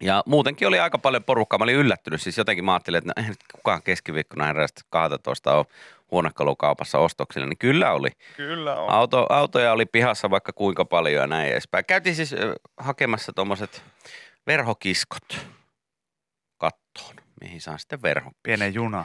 ja 0.00 0.22
muutenkin 0.26 0.68
oli 0.68 0.78
aika 0.80 0.98
paljon 0.98 1.24
porukkaa. 1.24 1.58
Mä 1.58 1.62
olin 1.62 1.74
yllättynyt. 1.76 2.22
Siis 2.22 2.38
jotenkin 2.38 2.64
mä 2.64 2.72
ajattelin, 2.72 2.98
että 2.98 3.12
no, 3.16 3.22
ei 3.22 3.28
nyt 3.28 3.38
kukaan 3.52 3.82
keskiviikkona 3.82 4.44
herästä 4.46 4.80
12 4.90 5.56
on 5.58 5.64
huonekalukaupassa 6.10 6.98
ostoksilla. 6.98 7.46
Niin 7.46 7.58
kyllä 7.58 7.92
oli. 7.92 8.08
Kyllä 8.36 8.76
on. 8.76 8.90
Auto, 8.90 9.26
autoja 9.28 9.72
oli 9.72 9.86
pihassa 9.86 10.30
vaikka 10.30 10.52
kuinka 10.52 10.84
paljon 10.84 11.20
ja 11.20 11.26
näin 11.26 11.52
edespäin. 11.52 11.84
Käytiin 11.84 12.16
siis 12.16 12.34
hakemassa 12.76 13.32
tuommoiset 13.32 13.82
verhokiskot 14.46 15.46
kattoon, 16.58 17.14
mihin 17.40 17.60
saa 17.60 17.78
sitten 17.78 18.02
verho. 18.02 18.30
Pienen 18.42 18.74
juna 18.74 19.04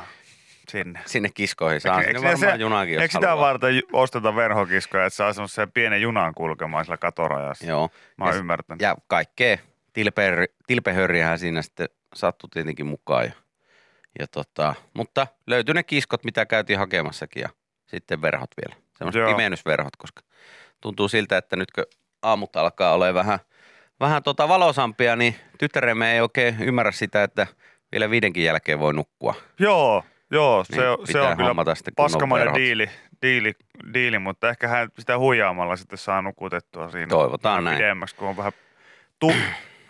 sinne. 0.70 1.00
Sinne 1.06 1.30
kiskoihin 1.34 1.82
saa 1.82 2.00
Eikö- 2.02 2.20
sinne 2.20 2.32
varmaan 2.32 2.58
se- 2.58 2.62
junakin, 2.62 2.94
jos 2.94 3.02
Eikö 3.02 3.12
sitä 3.12 3.38
varten 3.38 3.82
osteta 3.94 4.36
verhokiskoja, 4.36 5.06
että 5.06 5.18
saa 5.18 5.34
semmoisen 5.34 5.72
pienen 5.72 6.02
junan 6.02 6.34
kulkemaan 6.34 6.86
sillä 6.86 6.98
katorajassa? 6.98 7.66
Joo. 7.66 7.90
Mä 8.18 8.26
oon 8.26 8.34
ja, 8.34 8.40
ymmärtänyt. 8.40 8.82
ja 8.82 8.96
kaikkea 9.08 9.58
tilpe, 9.94 10.48
tilpehörriähän 10.68 11.40
siinä 11.40 11.62
sitten 11.62 11.90
sattui 12.16 12.50
tietenkin 12.54 12.86
mukaan. 12.86 13.26
Ja, 13.26 13.32
ja 14.20 14.28
tota, 14.28 14.76
mutta 14.94 15.28
löytyi 15.48 15.74
ne 15.74 15.84
kiskot, 15.84 16.24
mitä 16.24 16.46
käytiin 16.46 16.80
hakemassakin 16.80 17.42
ja 17.42 17.50
sitten 17.86 18.22
verhot 18.22 18.50
vielä. 18.66 18.82
Semmoiset 18.98 19.20
Joo. 19.20 19.30
pimennysverhot, 19.32 19.96
koska 19.96 20.22
tuntuu 20.82 21.08
siltä, 21.08 21.38
että 21.38 21.56
nyt 21.56 21.72
kun 21.72 21.86
aamut 22.22 22.56
alkaa 22.56 22.94
olla 22.94 23.14
vähän, 23.14 23.40
vähän 24.00 24.24
tota 24.24 24.48
valosampia, 24.48 25.16
niin 25.16 25.36
tyttäremme 25.58 26.14
ei 26.14 26.22
oikein 26.22 26.56
ymmärrä 26.64 26.92
sitä, 26.92 27.24
että 27.24 27.48
vielä 27.92 28.10
viidenkin 28.10 28.44
jälkeen 28.44 28.80
voi 28.80 28.94
nukkua. 28.94 29.36
Joo, 29.60 30.04
joo, 30.32 30.64
Niin 30.70 30.82
se, 30.82 30.90
on- 30.90 31.08
se 31.08 31.22
on 31.22 31.38
kyllä 31.38 31.54
paskamainen 31.96 32.54
diili, 32.54 32.90
diili, 33.22 33.54
diili, 33.94 34.20
mutta 34.20 34.50
ehkä 34.50 34.68
hän 34.68 34.90
sitä 35.00 35.18
huijaamalla 35.18 35.76
sitten 35.76 35.98
saa 35.98 36.22
nukutettua 36.22 36.92
siinä. 36.92 37.08
Toivotaan 37.08 37.64
näin. 37.64 37.78
Pidemmäksi, 37.78 38.16
kun 38.16 38.28
on 38.28 38.38
vähän 38.38 38.52
tu, 39.20 39.32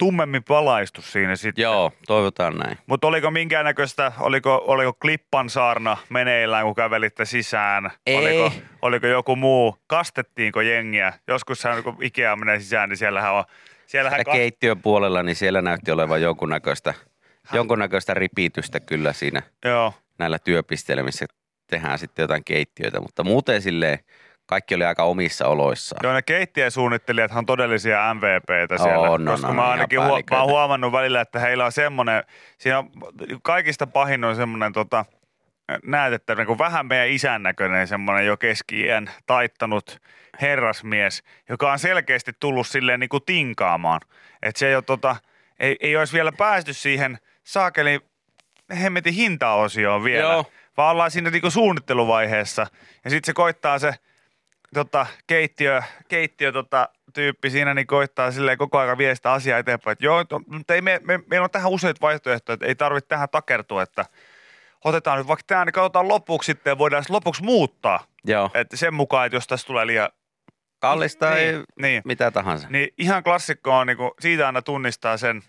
tummemmin 0.04 0.44
valaistus 0.50 1.12
siinä 1.12 1.36
sitten. 1.36 1.64
Joo, 1.64 1.92
toivotaan 2.08 2.58
näin. 2.58 2.78
Mutta 2.88 3.08
oliko 3.08 3.32
minkäännäköistä, 3.32 4.12
oliko, 4.20 4.64
oliko 4.68 4.94
klippan 4.94 5.50
saarna 5.50 5.98
meneillään, 6.10 6.66
kun 6.66 6.76
kävelitte 6.76 7.26
sisään? 7.26 7.92
Ei. 8.06 8.16
Oliko, 8.18 8.52
oliko 8.82 9.08
joku 9.08 9.36
muu? 9.36 9.78
Kastettiinko 9.88 10.62
jengiä? 10.62 11.14
Joskushan 11.28 11.84
kun 11.84 11.98
Ikea 12.02 12.36
menee 12.36 12.60
sisään, 12.60 12.90
niin 12.90 12.98
siellähän 12.98 13.34
on... 13.34 13.44
Siellähän 13.86 14.20
Ja 14.28 14.34
keittiön 14.34 14.82
puolella, 14.82 15.24
niin 15.24 15.36
siellä 15.36 15.62
näytti 15.62 15.92
olevan 15.92 16.22
jonkunnäköistä, 16.22 16.94
jonkunnäköistä 17.54 18.14
ripitystä 18.14 18.80
kyllä 18.80 19.14
siinä 19.14 19.42
Joo, 19.66 19.94
näillä 20.18 20.40
työpisteillä, 20.40 21.04
missä 21.04 21.26
tehdään 21.68 22.00
sitten 22.00 22.24
jotain 22.24 22.44
keittiöitä, 22.44 23.00
mutta 23.00 23.24
muuten 23.24 23.62
silleen 23.62 24.00
kaikki 24.46 24.76
oli 24.76 24.86
aika 24.86 25.04
omissa 25.04 25.48
oloissaan. 25.48 26.00
Joo, 26.04 26.14
ne 26.14 26.22
keittiösuunnittelijathan 26.22 27.38
on 27.38 27.46
todellisia 27.46 28.14
MVPtä 28.14 28.78
siellä. 28.78 29.10
On, 29.10 29.22
on, 29.22 29.26
koska 29.26 29.48
on, 29.48 29.56
mä 29.56 29.70
ainakin 29.70 30.02
huo- 30.02 30.22
mä 30.32 30.42
oon 30.42 30.50
huomannut 30.50 30.92
välillä, 30.92 31.22
että 31.22 31.40
heillä 31.40 31.66
on 31.66 31.72
semmoinen, 31.72 32.24
siinä 32.58 32.80
on 32.80 32.90
kaikista 33.44 33.88
pahin 33.88 34.24
on 34.24 34.36
semmoinen 34.36 34.74
tota, 34.74 35.06
näet, 35.86 36.14
että 36.14 36.36
niin 36.36 36.58
vähän 36.58 36.86
meidän 36.86 37.10
isän 37.10 37.44
näköinen 37.44 37.88
semmoinen 37.88 38.26
jo 38.26 38.38
keski 38.38 38.86
taittanut 39.26 40.00
herrasmies, 40.42 41.24
joka 41.50 41.72
on 41.72 41.80
selkeästi 41.80 42.32
tullut 42.40 42.68
silleen 42.68 43.00
niin 43.00 43.10
kuin 43.10 43.24
tinkaamaan. 43.26 44.02
Että 44.42 44.60
se 44.60 44.68
ei, 44.68 44.76
ole, 44.76 44.84
tota, 44.84 45.16
ei, 45.60 45.76
ei 45.80 45.98
olisi 45.98 46.14
vielä 46.14 46.32
päästy 46.32 46.74
siihen 46.74 47.18
saakeli 47.44 48.00
hemmetin 48.82 49.14
hintaosioon 49.14 50.04
vielä, 50.04 50.34
Joo. 50.34 50.52
vaan 50.78 50.92
ollaan 50.92 51.12
siinä 51.12 51.30
niin 51.30 51.42
kuin 51.42 51.52
suunnitteluvaiheessa. 51.52 52.68
Ja 53.04 53.10
sitten 53.10 53.26
se 53.26 53.34
koittaa 53.34 53.80
se 53.80 53.94
tota, 54.74 55.06
keittiö, 55.28 55.82
keittiö 56.08 56.52
tota, 56.52 56.90
tyyppi 57.14 57.50
siinä 57.50 57.74
niin 57.74 57.88
koittaa 57.88 58.32
silleen 58.32 58.58
koko 58.58 58.78
ajan 58.78 58.98
viestää 58.98 59.34
asiaa 59.34 59.60
eteenpäin. 59.60 59.92
Että 59.92 60.06
joo, 60.06 60.24
to, 60.24 60.42
mutta 60.48 60.74
ei 60.74 60.82
me, 60.82 61.02
me, 61.04 61.20
meillä 61.30 61.44
on 61.44 61.52
tähän 61.52 61.72
useita 61.72 62.02
vaihtoehtoja, 62.02 62.54
että 62.54 62.66
ei 62.66 62.76
tarvitse 62.76 63.08
tähän 63.08 63.30
takertua, 63.30 63.84
että 63.84 64.06
otetaan 64.84 65.18
nyt 65.18 65.28
vaikka 65.28 65.44
tämä, 65.48 65.66
niin 65.66 65.74
katsotaan 65.74 66.08
lopuksi 66.08 66.46
sitten 66.46 66.72
ja 66.72 66.78
voidaan 66.78 67.04
sitten 67.04 67.16
lopuksi 67.16 67.44
muuttaa. 67.44 68.06
Joo, 68.26 68.50
Että 68.54 68.78
sen 68.78 68.94
mukaan, 68.94 69.26
että 69.26 69.36
jos 69.36 69.48
tässä 69.48 69.68
tulee 69.68 69.88
liian... 69.88 70.10
kallista 70.80 71.30
niin, 71.30 71.40
ei 71.40 71.64
niin. 71.82 72.02
mitä 72.06 72.32
tahansa. 72.32 72.68
Niin 72.70 72.90
ihan 72.98 73.24
klassikko 73.24 73.78
on, 73.78 73.88
niin 73.88 73.98
kuin, 73.98 74.12
siitä 74.20 74.46
aina 74.46 74.62
tunnistaa 74.62 75.18
sen 75.18 75.44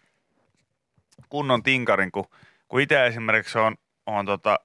kunnon 1.28 1.62
tinkarin, 1.62 2.12
kun, 2.12 2.24
kun 2.68 2.80
itse 2.80 3.06
esimerkiksi 3.06 3.58
on, 3.58 3.74
on 4.06 4.26
tota, 4.26 4.60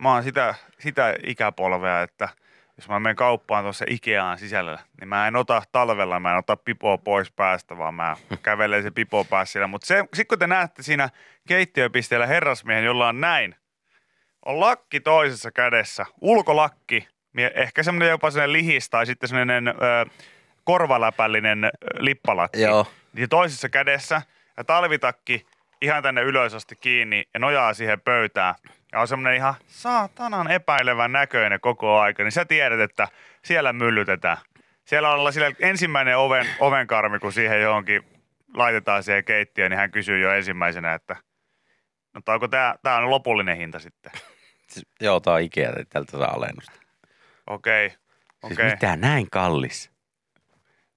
mä 0.00 0.12
oon 0.12 0.22
sitä, 0.22 0.54
sitä 0.78 1.14
ikäpolvea, 1.26 2.02
että 2.02 2.28
jos 2.76 2.88
mä 2.88 3.00
menen 3.00 3.16
kauppaan 3.16 3.64
tuossa 3.64 3.84
Ikeaan 3.88 4.38
sisällä, 4.38 4.78
niin 5.00 5.08
mä 5.08 5.28
en 5.28 5.36
ota 5.36 5.62
talvella, 5.72 6.20
mä 6.20 6.32
en 6.32 6.38
ota 6.38 6.56
pipoa 6.56 6.98
pois 6.98 7.30
päästä, 7.30 7.78
vaan 7.78 7.94
mä 7.94 8.16
kävelen 8.42 8.82
se 8.82 8.90
pipo 8.90 9.24
päässä 9.24 9.52
siellä. 9.52 9.66
Mutta 9.66 9.86
sitten 9.86 10.26
kun 10.28 10.38
te 10.38 10.46
näette 10.46 10.82
siinä 10.82 11.08
keittiöpisteellä 11.48 12.26
herrasmiehen, 12.26 12.84
jolla 12.84 13.08
on 13.08 13.20
näin, 13.20 13.56
on 14.46 14.60
lakki 14.60 15.00
toisessa 15.00 15.50
kädessä, 15.50 16.06
ulkolakki, 16.20 17.08
ehkä 17.54 17.82
semmoinen 17.82 18.10
jopa 18.10 18.30
semmoinen 18.30 18.52
lihis 18.52 18.90
tai 18.90 19.06
sitten 19.06 19.28
semmoinen 19.28 19.68
ö, 19.68 19.72
korvaläpällinen 20.64 21.70
lippalakki. 21.98 22.60
Joo. 22.60 22.86
Niin 23.12 23.28
toisessa 23.28 23.68
kädessä 23.68 24.22
ja 24.56 24.64
talvitakki 24.64 25.46
ihan 25.82 26.02
tänne 26.02 26.22
ylös 26.22 26.54
asti 26.54 26.76
kiinni 26.76 27.24
ja 27.34 27.40
nojaa 27.40 27.74
siihen 27.74 28.00
pöytään. 28.00 28.54
Ja 28.96 29.00
on 29.00 29.08
semmoinen 29.08 29.36
ihan 29.36 29.54
saatanan 29.66 30.50
epäilevän 30.50 31.12
näköinen 31.12 31.60
koko 31.60 31.98
aika, 31.98 32.22
niin 32.22 32.32
sä 32.32 32.44
tiedät, 32.44 32.80
että 32.80 33.08
siellä 33.44 33.72
myllytetään. 33.72 34.36
Siellä 34.84 35.10
on 35.10 35.32
siellä 35.32 35.56
ensimmäinen 35.60 36.18
oven, 36.18 36.46
ovenkarmi, 36.60 37.18
kun 37.18 37.32
siihen 37.32 37.62
johonkin 37.62 38.02
laitetaan 38.54 39.02
siihen 39.02 39.24
keittiöön, 39.24 39.70
niin 39.70 39.78
hän 39.78 39.90
kysyy 39.90 40.18
jo 40.18 40.32
ensimmäisenä, 40.32 40.94
että 40.94 41.16
no 42.14 42.20
onko 42.34 42.48
tämä, 42.48 42.74
tämä 42.82 42.96
on 42.96 43.10
lopullinen 43.10 43.56
hinta 43.56 43.78
sitten? 43.78 44.12
Siis, 44.68 44.86
joo, 45.00 45.20
tää 45.20 45.34
on 45.34 45.40
Ikea, 45.40 45.68
että 45.68 45.84
tältä 45.88 46.12
saa 46.12 46.34
alennusta. 46.34 46.72
Okei, 47.46 47.88
Siis 47.90 48.52
okei. 48.52 48.70
mitä 48.70 48.96
näin 48.96 49.26
kallis? 49.30 49.90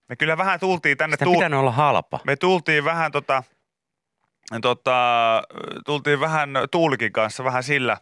Me 0.09 0.15
kyllä 0.15 0.37
vähän 0.37 0.59
tultiin 0.59 0.97
tänne, 0.97 1.15
Sitä 1.15 1.25
pitänyt 1.25 1.59
olla 1.59 1.71
halpa. 1.71 2.19
me 2.23 2.35
tultiin 2.35 2.85
vähän 2.85 3.11
tota, 3.11 3.43
tota, 4.61 5.43
tultiin 5.85 6.19
vähän 6.19 6.49
Tuulikin 6.71 7.11
kanssa 7.11 7.43
vähän 7.43 7.63
sillä, 7.63 7.97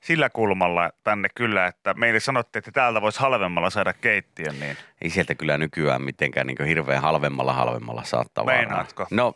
sillä 0.00 0.30
kulmalla 0.30 0.90
tänne 1.04 1.28
kyllä, 1.34 1.66
että 1.66 1.94
meille 1.94 2.20
sanottiin, 2.20 2.60
että 2.60 2.72
täältä 2.72 3.02
voisi 3.02 3.20
halvemmalla 3.20 3.70
saada 3.70 3.92
keittiön, 3.92 4.60
niin 4.60 4.76
Ei 5.02 5.10
sieltä 5.10 5.34
kyllä 5.34 5.58
nykyään 5.58 6.02
mitenkään 6.02 6.46
niin 6.46 6.64
hirveän 6.66 7.02
halvemmalla 7.02 7.52
halvemmalla 7.52 8.04
saa 8.04 8.24
tavaraa. 8.34 8.60
Meinaatko? 8.60 9.06
No, 9.10 9.34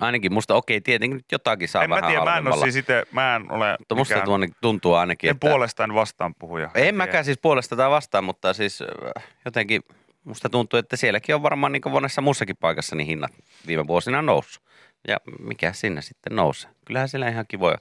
Ainakin 0.00 0.32
musta, 0.32 0.54
okei, 0.54 0.80
tietenkin 0.80 1.16
nyt 1.16 1.32
jotakin 1.32 1.68
saa 1.68 1.82
en 1.84 1.90
mä 1.90 1.96
vähän 1.96 2.10
tiedä, 2.10 2.24
mä 2.24 2.24
en 2.24 2.28
ole 2.28 2.34
halvemmalla. 2.34 2.64
siis 2.64 2.76
itse, 2.76 3.06
mä 3.12 3.36
en 3.36 3.52
ole 3.52 3.76
Mutta 3.78 3.94
musta 3.94 4.14
mikään- 4.14 4.24
tuonne 4.24 4.48
tuntuu 4.60 4.94
ainakin, 4.94 5.30
en 5.30 5.36
että... 5.36 5.48
puolestaan 5.48 5.94
vastaan 5.94 6.34
puhuja. 6.34 6.70
En 6.74 6.94
mäkään 6.94 7.24
siis 7.24 7.38
puolesta 7.42 7.76
tai 7.76 7.90
vastaan, 7.90 8.24
mutta 8.24 8.52
siis 8.54 8.82
äh, 9.16 9.24
jotenkin 9.44 9.82
musta 10.24 10.48
tuntuu, 10.48 10.78
että 10.78 10.96
sielläkin 10.96 11.34
on 11.34 11.42
varmaan 11.42 11.72
niin 11.72 11.82
kuin 11.82 11.92
monessa 11.92 12.20
muussakin 12.20 12.56
paikassa 12.56 12.96
niin 12.96 13.06
hinnat 13.06 13.32
viime 13.66 13.86
vuosina 13.86 14.22
noussut. 14.22 14.62
Ja 15.08 15.16
mikä 15.38 15.72
sinne 15.72 16.02
sitten 16.02 16.36
nousee. 16.36 16.70
Kyllähän 16.84 17.08
siellä 17.08 17.28
ihan 17.28 17.44
kivoja, 17.48 17.78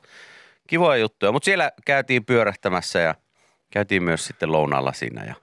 kivoja 0.68 0.98
juttuja. 0.98 1.32
Mutta 1.32 1.46
siellä 1.46 1.72
käytiin 1.86 2.26
pyörähtämässä 2.26 3.00
ja 3.00 3.16
käytiin 3.72 4.04
myös 4.04 4.26
sitten 4.26 4.52
lounaalla 4.52 4.94
siinä 4.94 5.24
ja 5.26 5.36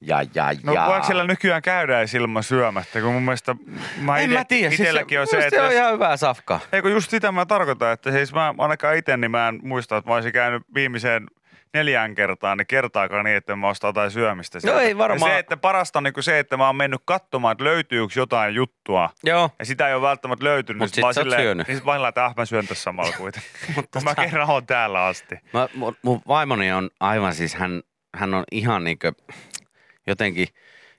ja, 0.00 0.22
ja, 0.34 0.44
No 0.62 0.72
ja. 0.72 0.86
voiko 0.86 1.06
siellä 1.06 1.24
nykyään 1.24 1.62
käydä 1.62 1.98
ilman 2.16 2.42
syömättä, 2.42 3.00
kun 3.00 3.12
mun 3.12 3.22
mielestä 3.22 3.56
mä 4.00 4.18
en 4.18 4.24
ite, 4.24 4.38
mä 4.38 4.44
tiedä. 4.44 4.74
itelläkin 4.74 5.20
on 5.20 5.26
siis 5.26 5.30
se, 5.30 5.36
mun 5.36 5.44
että 5.46 5.56
se 5.56 5.66
on 5.66 5.72
ihan 5.72 5.92
hyvää 5.92 6.16
safkaa. 6.16 6.60
ei 6.72 6.82
kun 6.82 6.90
just 6.90 7.10
sitä 7.10 7.32
mä 7.32 7.46
tarkoitan, 7.46 7.92
että 7.92 8.10
siis 8.10 8.32
mä 8.32 8.54
ainakaan 8.58 8.96
itse, 8.96 9.16
niin 9.16 9.30
mä 9.30 9.48
en 9.48 9.60
muista, 9.62 9.96
että 9.96 10.10
mä 10.10 10.14
olisin 10.14 10.32
käynyt 10.32 10.62
viimeiseen 10.74 11.26
neljään 11.74 12.14
kertaan, 12.14 12.58
niin 12.58 12.66
kertaakaan 12.66 13.24
niin, 13.24 13.36
että 13.36 13.56
mä 13.56 13.68
ostaa 13.68 13.88
jotain 13.88 14.10
syömistä. 14.10 14.60
sieltä. 14.60 14.80
ei 14.80 14.98
varmaan. 14.98 15.30
Ja 15.30 15.34
se, 15.34 15.38
että 15.38 15.56
parasta 15.56 15.98
on 15.98 16.02
niin 16.02 16.14
se, 16.20 16.38
että 16.38 16.56
mä 16.56 16.66
oon 16.66 16.76
mennyt 16.76 17.02
katsomaan, 17.04 17.52
että 17.52 17.64
löytyykö 17.64 18.12
jotain 18.16 18.54
juttua. 18.54 19.10
Joo. 19.24 19.50
Ja 19.58 19.64
sitä 19.64 19.88
ei 19.88 19.94
ole 19.94 20.02
välttämättä 20.02 20.44
löytynyt. 20.44 20.78
Mut 20.78 20.86
niin 20.86 20.94
sit 20.94 21.02
vaan 21.02 21.14
sä 21.14 21.20
oot 21.20 21.24
silleen- 21.24 21.42
syönyt. 21.42 21.68
Niin 21.68 21.76
sit 21.76 21.86
vaan 21.86 22.08
että 22.08 22.24
ah, 22.24 22.36
mä 22.36 22.44
syön 22.44 22.66
tässä 22.66 22.82
samalla 22.82 23.12
kuitenkin. 23.16 23.50
Mutta 23.76 24.00
mä 24.00 24.14
kerran 24.14 24.50
oon 24.50 24.66
täällä 24.66 25.04
asti. 25.04 25.34
Mä, 25.52 25.68
mun, 25.74 25.96
mun 26.02 26.22
vaimoni 26.28 26.72
on 26.72 26.90
aivan 27.00 27.34
siis, 27.34 27.54
hän, 27.54 27.82
hän 28.16 28.34
on 28.34 28.44
ihan 28.52 28.84
niinkö 28.84 29.12
jotenkin, 30.06 30.48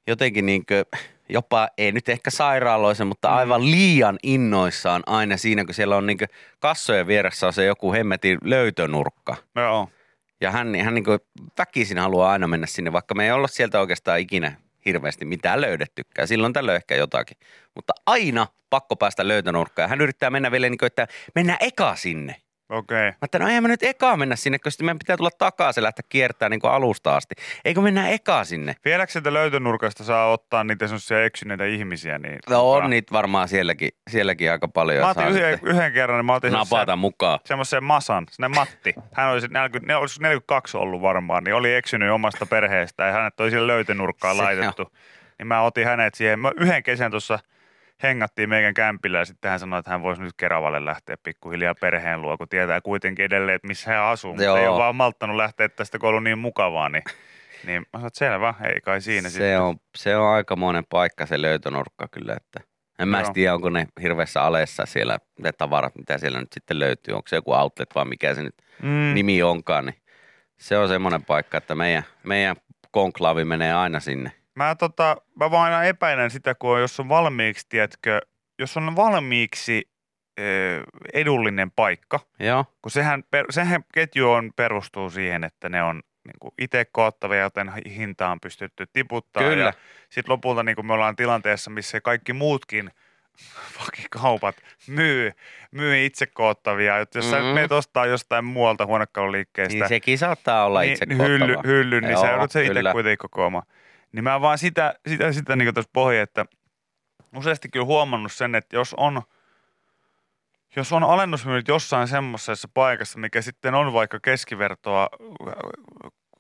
jotenkin 0.08 0.46
niinkö, 0.46 0.86
jopa, 1.30 1.68
ei 1.78 1.92
nyt 1.92 2.10
ehkä 2.10 2.30
sairaaloisen, 2.30 3.08
mutta 3.08 3.30
aivan 3.30 3.72
liian 3.72 4.20
innoissaan 4.24 5.04
aina 5.06 5.38
siinä, 5.38 5.66
kun 5.66 5.74
siellä 5.74 5.96
on 5.96 6.06
niinkö 6.06 6.28
kassojen 6.60 7.08
vieressä 7.08 7.48
on 7.48 7.54
se 7.54 7.66
joku 7.66 7.94
hemmetin 7.94 8.38
löytönurkka. 8.44 9.36
Joo. 9.56 9.90
Ja 10.42 10.52
hän, 10.52 10.76
hän 10.76 10.94
niinkö 10.94 11.20
väkisin 11.58 11.98
haluaa 11.98 12.32
aina 12.32 12.48
mennä 12.48 12.68
sinne, 12.68 12.92
vaikka 12.94 13.16
me 13.16 13.26
ei 13.26 13.32
olla 13.32 13.48
sieltä 13.48 13.80
oikeastaan 13.80 14.20
ikinä 14.20 14.52
hirveästi 14.86 15.26
mitään 15.26 15.62
löydettykään. 15.62 16.28
Silloin 16.28 16.54
tällöin 16.54 16.76
ehkä 16.76 16.96
jotakin. 16.96 17.38
Mutta 17.76 17.94
aina 18.06 18.48
pakko 18.70 18.96
päästä 18.96 19.28
löytönurkkaan. 19.28 19.90
Hän 19.90 20.02
yrittää 20.02 20.30
mennä 20.30 20.52
vielä 20.52 20.70
niin 20.70 20.78
kuin, 20.78 20.88
että 20.88 21.08
mennään 21.36 21.60
eka 21.62 21.96
sinne. 21.96 22.36
Okei. 22.70 23.06
Mä 23.06 23.16
että 23.24 23.40
no 23.40 23.48
eihän 23.48 23.64
mä 23.64 23.68
nyt 23.68 23.84
ekaa 23.84 24.18
mennä 24.18 24.36
sinne, 24.36 24.60
koska 24.60 24.84
meidän 24.84 25.00
pitää 25.00 25.18
tulla 25.18 25.32
takaisin 25.38 25.84
lähteä 25.84 26.04
kiertämään 26.10 26.50
niin 26.52 26.72
alusta 26.72 27.16
asti. 27.16 27.36
Eikö 27.66 27.82
mennä 27.82 28.10
ekaa 28.10 28.44
sinne? 28.44 28.76
Vieläkö 28.86 29.12
sieltä 29.12 29.34
löytönurkasta 29.34 30.04
saa 30.04 30.32
ottaa 30.32 30.64
niitä 30.64 30.88
semmoisia 30.88 31.26
eksyneitä 31.26 31.66
ihmisiä? 31.66 32.20
Niin 32.20 32.40
No 32.50 32.72
on 32.72 32.90
niitä 32.90 33.14
varmaan 33.14 33.48
sielläkin, 33.48 33.90
sielläkin 34.10 34.52
aika 34.52 34.68
paljon. 34.68 35.04
Mä 35.04 35.10
otin 35.10 35.28
yhden, 35.28 35.60
yhden 35.64 35.94
kerran, 35.94 36.18
niin 36.18 36.26
mä 36.26 36.34
otin 36.34 36.52
napata 36.52 36.70
semmoisen, 36.70 37.00
mukaan. 37.00 37.40
semmoisen 37.46 37.84
masan, 37.84 38.26
sinne 38.32 38.48
Matti. 38.48 38.94
Hän 39.14 39.30
olisi 39.30 39.48
40, 39.48 39.94
ne 39.94 39.96
olisi 39.96 40.22
42 40.22 40.78
ollut 40.78 41.02
varmaan, 41.02 41.44
niin 41.44 41.56
oli 41.56 41.76
eksynyt 41.76 42.12
omasta 42.12 42.46
perheestä 42.46 43.04
ja 43.04 43.12
hänet 43.12 43.40
oli 43.40 43.50
siellä 43.50 43.68
löytönurkkaan 43.68 44.38
laitettu. 44.38 44.94
Niin 45.40 45.48
mä 45.48 45.62
otin 45.62 45.86
hänet 45.86 46.16
siihen. 46.16 46.40
Mä 46.40 46.52
yhden 46.60 46.84
kesän 46.84 47.12
tuossa 47.12 47.40
hengattiin 48.04 48.50
meidän 48.50 48.74
kämpillä 48.74 49.20
ja 49.20 49.26
sitten 49.26 49.52
hän 49.52 49.60
sanoi, 49.60 49.80
että 49.80 49.92
hän 49.92 50.04
voisi 50.04 50.22
nyt 50.22 50.34
Keravalle 50.38 50.86
lähteä 50.86 51.18
pikkuhiljaa 51.24 51.76
perheen 51.76 52.22
luo, 52.22 52.38
kun 52.38 52.50
tietää 52.50 52.82
kuitenkin 52.82 53.26
edelleen, 53.26 53.56
että 53.56 53.68
missä 53.68 53.92
hän 53.92 54.04
asuu. 54.04 54.32
Mutta 54.32 54.44
Joo. 54.44 54.58
ei 54.58 54.68
ole 54.68 54.78
vaan 54.78 54.96
malttanut 54.96 55.36
lähteä 55.36 55.70
tästä, 55.70 56.00
kun 56.00 56.10
ollut 56.10 56.24
niin 56.24 56.40
mukavaa. 56.40 56.90
Niin, 56.90 57.04
niin 57.66 57.82
mä 57.82 57.86
sanoin, 57.94 58.08
että 58.08 58.20
selvä, 58.20 58.54
ei 58.74 58.82
kai 58.82 59.02
siinä 59.02 59.30
Se 59.30 59.58
on, 59.58 59.78
se 59.98 60.18
on 60.18 60.28
aikamoinen 60.28 60.84
paikka 60.90 61.26
se 61.26 61.42
löytönurkka 61.42 62.08
kyllä, 62.08 62.34
että 62.38 62.60
en 63.00 63.08
mä 63.08 63.18
edes 63.18 63.30
tiedä, 63.34 63.54
onko 63.54 63.70
ne 63.70 63.88
hirveässä 64.02 64.44
alessa 64.44 64.86
siellä 64.86 65.20
ne 65.40 65.52
tavarat, 65.52 65.96
mitä 65.96 66.18
siellä 66.18 66.40
nyt 66.40 66.54
sitten 66.54 66.80
löytyy. 66.80 67.14
Onko 67.14 67.28
se 67.28 67.36
joku 67.36 67.54
outlet 67.54 67.90
vai 67.96 68.06
mikä 68.06 68.34
se 68.34 68.44
nyt 68.44 68.56
mm. 68.84 69.14
nimi 69.14 69.44
onkaan, 69.44 69.86
niin 69.86 69.96
se 70.58 70.78
on 70.78 70.88
semmoinen 70.88 71.26
paikka, 71.26 71.58
että 71.58 71.76
meidän, 71.76 72.04
meidän 72.24 72.56
konklaavi 72.92 73.46
menee 73.46 73.74
aina 73.74 74.00
sinne. 74.00 74.32
Mä, 74.60 74.76
tota, 74.76 75.18
mä 75.36 75.52
vaan 75.52 75.74
aina 75.74 75.84
epäilen 75.84 76.32
sitä, 76.32 76.56
kun 76.56 76.76
on, 76.76 76.82
jos 76.82 77.00
on 77.00 77.10
valmiiksi, 77.10 77.66
tiedätkö, 77.70 78.22
jos 78.60 78.78
on 78.78 78.96
valmiiksi 78.96 79.90
edullinen 81.14 81.72
paikka, 81.72 82.20
Joo, 82.40 82.66
kun 82.82 82.92
sehän, 82.92 83.24
sehän 83.50 83.84
ketju 83.94 84.32
on, 84.32 84.52
perustuu 84.56 85.10
siihen, 85.10 85.44
että 85.44 85.70
ne 85.70 85.84
on 85.84 86.02
niin 86.26 86.54
itse 86.58 86.86
koottavia, 86.86 87.40
joten 87.42 87.72
hinta 87.86 88.28
on 88.28 88.40
pystytty 88.40 88.86
tiputtaa. 88.94 89.44
Kyllä. 89.44 89.74
Sitten 90.10 90.32
lopulta 90.32 90.64
niin 90.64 90.86
me 90.86 90.94
ollaan 90.94 91.16
tilanteessa, 91.16 91.70
missä 91.70 92.02
kaikki 92.02 92.34
muutkin 92.34 92.92
kaupat 94.22 94.56
myy, 94.88 95.32
myy 95.72 96.06
itse 96.06 96.26
koottavia. 96.26 96.98
Jos 97.00 97.08
mm-hmm. 97.16 97.30
sä 97.30 97.54
meet 97.54 97.72
ostaa 97.72 98.06
jostain 98.06 98.46
muualta 98.46 98.86
huonekaluliikkeestä, 98.86 99.74
niin 99.74 99.88
sekin 99.88 100.18
saattaa 100.18 100.66
olla 100.66 100.82
itse 100.82 101.06
niin, 101.06 101.22
hylly, 101.22 101.56
hylly, 101.66 102.02
niin 102.02 102.18
sä 102.18 102.26
Joo, 102.26 102.34
joudut 102.34 102.52
se 102.52 102.66
itse 102.66 102.82
kuitenkin 102.92 103.18
kokoamaan. 103.18 103.66
Niin 104.12 104.24
mä 104.24 104.42
vaan 104.42 104.58
sitä, 104.58 104.96
sitä, 105.08 105.32
sitä 105.32 105.56
niin 105.56 105.74
tuossa 105.74 105.90
pohjin, 105.94 106.22
että 106.22 106.46
useasti 107.36 107.70
kyllä 107.70 107.86
huomannut 107.86 108.32
sen, 108.32 108.56
että 108.56 108.76
jos 108.76 108.94
on, 108.98 109.22
jos 110.76 110.94
on 110.94 111.04
alennusmyynnit 111.04 111.68
jossain 111.68 112.08
semmoisessa 112.08 112.68
paikassa, 112.74 113.20
mikä 113.20 113.42
sitten 113.42 113.76
on 113.76 113.94
vaikka 113.94 114.20
keskivertoa 114.20 115.10
äh, 115.48 115.54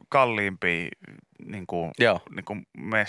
kalliimpi 0.09 0.89
niin 1.45 1.67
kuin, 1.67 1.91
Joo, 1.99 2.21
niin 2.35 2.45
kuin 2.45 2.67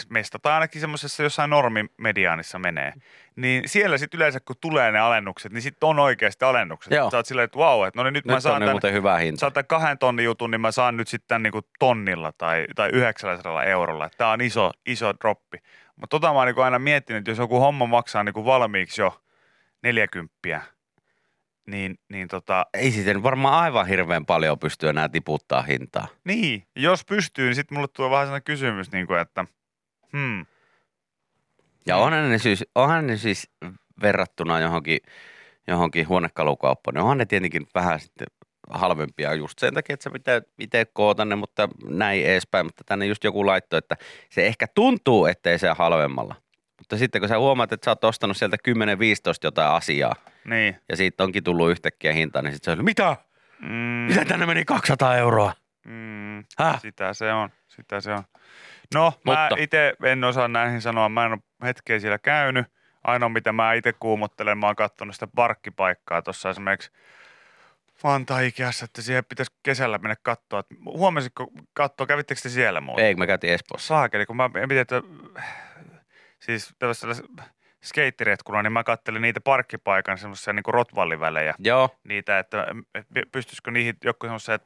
mesta, 0.09 0.39
tai 0.39 0.53
ainakin 0.53 0.81
semmoisessa 0.81 1.23
jossain 1.23 1.51
normimediaanissa 1.51 2.59
menee, 2.59 2.93
niin 3.37 3.69
siellä 3.69 3.99
sitten 3.99 4.19
yleensä 4.19 4.41
kun 4.41 4.57
tulee 4.61 4.93
ne 4.93 4.99
alennukset, 4.99 5.53
niin 5.53 5.63
sitten 5.63 5.87
on 5.87 5.99
oikeasti 5.99 6.45
alennukset. 6.45 6.93
Joo. 6.93 7.11
Sä 7.11 7.17
oot 7.17 7.27
silleen, 7.27 7.45
että 7.45 7.59
vau, 7.59 7.85
että 7.85 8.01
no 8.01 8.05
niin 8.05 8.13
nyt, 8.13 8.27
mä 8.27 8.35
nyt 8.35 8.43
saan 8.43 8.63
on 8.63 8.81
tämän, 8.81 8.95
hyvä 8.95 9.19
hinta. 9.19 9.41
saan 9.41 9.53
tämän 9.53 9.67
kahden 9.67 9.99
tonnin 9.99 10.25
jutun, 10.25 10.51
niin 10.51 10.61
mä 10.61 10.73
saan 10.73 10.97
nyt 10.97 11.09
sitten 11.09 11.43
niin 11.43 11.53
kuin 11.53 11.65
tonnilla 11.79 12.33
tai, 12.33 12.67
tai 12.77 12.91
900 12.93 13.65
eurolla. 13.65 14.11
Tämä 14.19 14.31
on 14.31 14.41
iso, 14.41 14.71
iso 14.87 15.15
droppi. 15.21 15.59
Mutta 15.97 16.15
tota 16.21 16.33
mä 16.33 16.39
oon 16.39 16.47
niin 16.47 16.65
aina 16.65 16.79
miettinyt, 16.79 17.19
että 17.21 17.31
jos 17.31 17.39
joku 17.39 17.61
homma 17.61 17.87
maksaa 17.87 18.25
niin 18.25 18.33
kuin 18.33 18.47
valmiiksi 18.47 19.01
jo 19.01 19.21
40, 19.83 20.35
niin, 21.71 21.99
niin 22.09 22.29
tota, 22.29 22.67
Ei 22.75 22.91
sitten 22.91 23.23
varmaan 23.23 23.55
aivan 23.55 23.87
hirveän 23.87 24.27
paljon 24.27 24.59
pysty 24.59 24.89
enää 24.89 25.09
tiputtaa 25.09 25.63
hintaa. 25.63 26.09
niin, 26.25 26.63
jos 26.77 27.05
pystyy, 27.05 27.47
niin 27.47 27.55
sitten 27.55 27.79
mulle 27.79 27.89
tulee 27.89 28.11
vähän 28.11 28.27
sellainen 28.27 28.45
kysymys, 28.45 28.93
niin 28.93 29.07
kuin, 29.07 29.21
että 29.21 29.45
hmm, 30.13 30.47
Ja 31.87 31.97
onhan 31.97 32.31
ne 32.31 32.39
siis, 32.39 32.65
onhan 32.75 33.07
ne 33.07 33.17
siis 33.17 33.51
verrattuna 34.03 34.61
johonkin, 34.61 34.99
johonkin 35.67 36.09
huonekalukauppaan, 36.09 36.95
niin 36.95 37.03
onhan 37.03 37.19
ne 37.19 37.27
tietenkin 37.27 37.67
vähän 37.75 38.01
sitten 38.01 38.27
halvempia 38.71 39.35
just 39.35 39.59
sen 39.59 39.75
takia, 39.75 39.95
että 39.95 40.05
sä 40.05 40.11
pitää 40.11 40.43
itse 40.59 40.85
koota 40.85 41.25
ne, 41.25 41.37
mutta 41.37 41.69
näin 41.85 42.25
edespäin. 42.25 42.67
Mutta 42.67 42.85
tänne 42.87 43.07
just 43.07 43.25
joku 43.25 43.47
laitto, 43.47 43.77
että 43.77 43.97
se 44.31 44.47
ehkä 44.47 44.67
tuntuu, 44.75 45.27
ettei 45.27 45.59
se 45.59 45.69
halvemmalla. 45.79 46.35
Mutta 46.91 46.99
sitten 46.99 47.21
kun 47.21 47.29
sä 47.29 47.39
huomaat, 47.39 47.73
että 47.73 47.85
sä 47.85 47.91
oot 47.91 48.05
ostanut 48.05 48.37
sieltä 48.37 48.57
10-15 48.69 48.73
jotain 49.45 49.71
asiaa, 49.73 50.15
niin. 50.45 50.77
ja 50.89 50.97
siitä 50.97 51.25
onkin 51.25 51.45
tullut 51.45 51.71
yhtäkkiä 51.71 52.13
hinta, 52.13 52.43
niin 52.43 52.53
sitten 52.53 52.75
se 52.75 52.79
on, 52.79 52.85
mitä? 52.85 53.17
Mm, 53.61 53.69
Mitä 54.09 54.25
tänne 54.25 54.47
meni 54.47 54.65
200 54.65 55.17
euroa? 55.17 55.53
mm, 55.87 56.45
Häh? 56.59 56.81
sitä 56.81 57.15
se 57.15 57.33
on, 57.33 57.51
sitä 57.69 58.01
se 58.01 58.13
on. 58.13 58.23
No, 58.95 59.13
mä 59.25 59.33
Mutta- 59.49 59.63
itse 59.63 59.95
en 60.05 60.25
osaa 60.25 60.49
näihin 60.49 60.81
sanoa, 60.83 61.09
mä 61.09 61.27
en 61.27 61.33
ole 61.33 61.41
hetkeä 61.63 61.99
siellä 62.01 62.19
käynyt. 62.19 62.67
Ainoa, 63.05 63.29
mitä 63.29 63.53
mä 63.53 63.73
itse 63.73 63.93
kuumottelen, 63.93 64.59
mä 64.59 64.67
oon 64.67 64.77
katsonut 64.77 65.15
sitä 65.15 65.27
parkkipaikkaa 65.27 66.23
tuossa 66.23 66.51
esimerkiksi 66.51 66.91
Fanta-Ikeassa, 67.97 68.85
että 68.85 69.03
siihen 69.03 69.25
pitäisi 69.25 69.53
kesällä 69.63 69.99
mennä 69.99 70.17
katsoa. 70.23 70.63
Huomasitko 70.85 71.47
katsoa, 71.73 72.07
kävittekö 72.07 72.41
te 72.41 72.49
siellä 72.49 72.81
muuten? 72.81 73.05
Ei, 73.05 73.15
me 73.15 73.27
käytiin 73.27 73.53
Espoossa. 73.55 73.89
Saakeli, 73.89 74.27
kun 74.27 74.37
mä 74.37 74.49
mietin, 74.49 74.79
että 74.79 75.03
siis 76.41 76.75
tällaisella 76.79 77.15
skeittiretkulla, 77.85 78.63
niin 78.63 78.73
mä 78.73 78.85
kattelin 78.85 79.23
niitä 79.23 79.41
parkkipaikan 79.41 80.19
semmoisia 80.19 80.53
niin 80.53 80.63
rotvallivälejä. 80.67 81.55
Joo, 81.59 81.97
Niitä, 82.05 82.39
että 82.39 82.67
pystyisikö 83.33 83.71
niihin 83.71 83.97
joku 84.05 84.27
semmoiset 84.27 84.63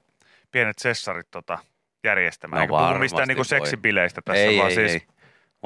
pienet 0.51 0.79
sessarit 0.79 1.31
tota, 1.31 1.59
järjestämään. 2.05 2.69
No 2.69 2.77
Eikä 2.79 2.89
puhu 2.89 2.99
mistään 3.01 3.29
niin 3.29 3.37
voi. 3.37 3.45
seksibileistä 3.45 4.21
tässä, 4.25 4.43
ei, 4.43 4.59
vaan 4.59 4.69
ei, 4.69 4.75
siis 4.75 4.93
ei. 4.93 5.03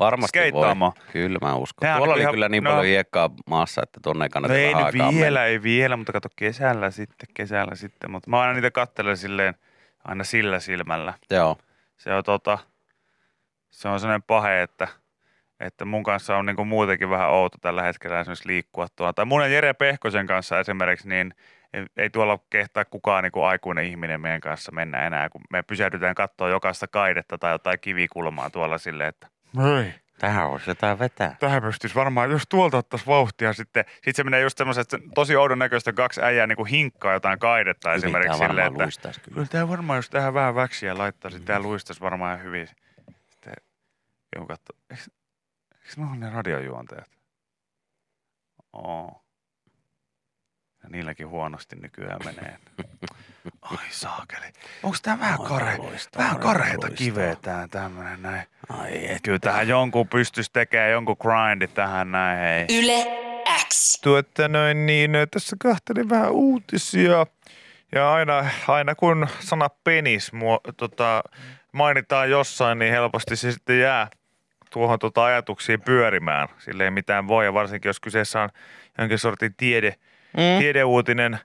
Varmasti 0.01 0.39
voi. 0.39 0.43
skeittaamaan. 0.49 0.93
Kyllä 1.13 1.39
mä 1.43 1.55
uskon. 1.55 1.87
Nehän 1.87 1.99
Tuolla 1.99 2.15
oli 2.15 2.21
ihan- 2.21 2.35
kyllä 2.35 2.49
niin 2.49 2.65
no- 2.65 2.71
paljon 2.71 2.87
hiekkaa 2.87 3.31
maassa, 3.47 3.83
että 3.83 4.01
tonne 4.03 4.25
ei 4.25 4.29
No 4.29 4.33
kannata 4.33 4.55
ei 4.55 4.75
vähän 4.75 4.85
nyt 4.87 4.95
vielä, 4.95 5.25
mennä. 5.25 5.45
ei 5.45 5.63
vielä, 5.63 5.97
mutta 5.97 6.13
kato 6.13 6.29
kesällä 6.37 6.91
sitten, 6.91 7.29
kesällä 7.35 7.75
sitten. 7.75 8.11
Mutta 8.11 8.31
mä 8.31 8.41
aina 8.41 8.53
niitä 8.53 8.71
kattelen 8.71 9.17
silleen 9.17 9.55
aina 10.05 10.25
sillä 10.25 10.61
silmällä. 10.61 11.15
Joo. 11.31 11.59
Se 11.97 12.15
on, 12.15 12.25
tota, 12.25 12.59
se 13.71 13.89
on 13.89 14.01
sellainen 14.01 14.23
pahe, 14.23 14.63
että, 14.63 14.89
että 15.61 15.85
mun 15.85 16.03
kanssa 16.03 16.37
on 16.37 16.47
niinku 16.47 16.65
muutenkin 16.65 17.11
vähän 17.11 17.31
outo 17.31 17.59
tällä 17.61 17.83
hetkellä 17.83 18.21
esimerkiksi 18.21 18.49
liikkua 18.49 18.87
tuolla. 18.97 19.13
Tai 19.13 19.25
mun 19.25 19.43
ja 19.43 19.49
Jere 19.49 19.75
Pehkosen 19.75 20.27
kanssa 20.27 20.61
esimerkiksi, 20.61 21.09
niin 21.09 21.35
ei, 21.73 21.87
ei 21.97 22.11
tuolla 22.11 22.39
kehtaa 22.51 22.85
kukaan 22.85 23.25
niinku 23.25 23.43
aikuinen 23.43 23.85
ihminen 23.85 24.21
meidän 24.21 24.41
kanssa 24.41 24.73
mennä 24.73 25.07
enää, 25.07 25.29
kun 25.29 25.41
me 25.51 25.63
pysähdytään 25.63 26.15
katsoa 26.15 26.49
jokaista 26.49 26.87
kaidetta 26.87 27.39
tai 27.39 27.53
jotain 27.53 27.81
kivikulmaa 27.81 28.51
tuolla 28.51 28.79
silleen, 28.79 29.09
että 29.09 29.27
Ei. 29.79 29.95
Tähän 30.19 30.47
olisi 30.47 30.71
jotain 30.71 30.99
vetää. 30.99 31.37
Tähän 31.41 31.63
pystyisi 31.63 31.95
varmaan, 31.95 32.31
jos 32.31 32.43
tuolta 32.49 32.77
ottaisi 32.77 33.07
vauhtia 33.07 33.53
sitten. 33.53 33.85
Sitten 33.95 34.15
se 34.15 34.25
menee 34.25 34.41
just 34.41 34.59
semmoiset 34.59 34.89
tosi 35.15 35.37
oudon 35.37 35.59
näköistä 35.59 35.93
kaksi 35.93 36.23
äijää 36.23 36.47
niin 36.47 36.57
kuin 36.57 36.67
hinkkaa 36.67 37.13
jotain 37.13 37.39
kaidetta 37.39 37.91
Hyvin 37.91 37.99
esimerkiksi 37.99 38.39
silleen, 38.39 38.57
varmaan 38.57 38.73
että 38.73 38.85
luistaisi 38.85 39.21
kyllä. 39.21 39.35
kyllä 39.35 39.47
tämä 39.47 39.69
varmaan, 39.69 39.97
jos 39.97 40.11
tähän 40.11 40.35
vähän 40.35 40.55
väksiä 40.55 40.99
laittaisi, 40.99 41.41
tämä 41.41 41.61
luistaisi 41.61 42.01
varmaan 42.01 42.43
hyvin. 42.43 42.69
Sitten 43.29 43.55
joku 44.37 44.55
eikö, 45.89 46.01
ne 46.01 46.07
ole 46.11 46.17
ne 46.17 46.31
radiojuontajat? 46.31 47.11
Oo. 48.73 49.25
Ja 50.83 50.89
niilläkin 50.89 51.29
huonosti 51.29 51.77
nykyään 51.77 52.19
menee. 52.25 52.59
Ai 53.63 53.87
saakeli. 53.91 54.47
Onko 54.83 54.97
tämä 55.03 55.19
vähän, 55.21 55.39
kare, 55.49 55.79
vähän 56.17 56.39
kareita 56.39 56.91
kiveä 56.91 57.37
tää 57.37 57.69
tämmönen 57.69 58.23
näin? 58.23 58.47
Ai 58.69 59.11
et. 59.11 59.23
Kyllä 59.23 59.39
tähän 59.39 59.69
jonkun 59.69 60.09
pystyisi 60.09 60.51
tekemään 60.53 60.91
jonkun 60.91 61.17
grindi 61.21 61.69
tähän 61.69 62.13
näin, 62.13 62.39
hei. 62.39 62.79
Yle 62.79 63.05
X. 63.69 64.01
Tuota 64.01 64.49
noin 64.49 64.87
niin, 64.87 65.11
tässä 65.31 65.57
kahtelin 65.61 66.11
vähän 66.11 66.33
uutisia. 66.33 67.27
Ja 67.93 68.13
aina, 68.13 68.51
aina 68.69 68.95
kun 68.95 69.29
sana 69.41 69.69
penis 69.85 70.33
muo, 70.33 70.61
tota, 70.77 71.23
mainitaan 71.73 72.31
jossain, 72.31 72.79
niin 72.79 72.93
helposti 72.93 73.37
se 73.37 73.53
sitten 73.53 73.81
jää 73.81 74.09
tuohon 74.71 74.99
tota 74.99 75.25
ajatuksiin 75.25 75.81
pyörimään. 75.81 76.49
Sille 76.59 76.85
ei 76.85 76.91
mitään 76.91 77.29
voi, 77.29 77.45
ja 77.45 77.55
varsinkin 77.55 77.89
jos 77.89 78.01
kyseessä 78.01 78.41
on 78.43 78.49
jonkin 78.99 79.19
sortin 79.19 79.55
tiede, 79.57 79.95
Mm. 80.37 80.59
tiedeuutinen. 80.59 81.39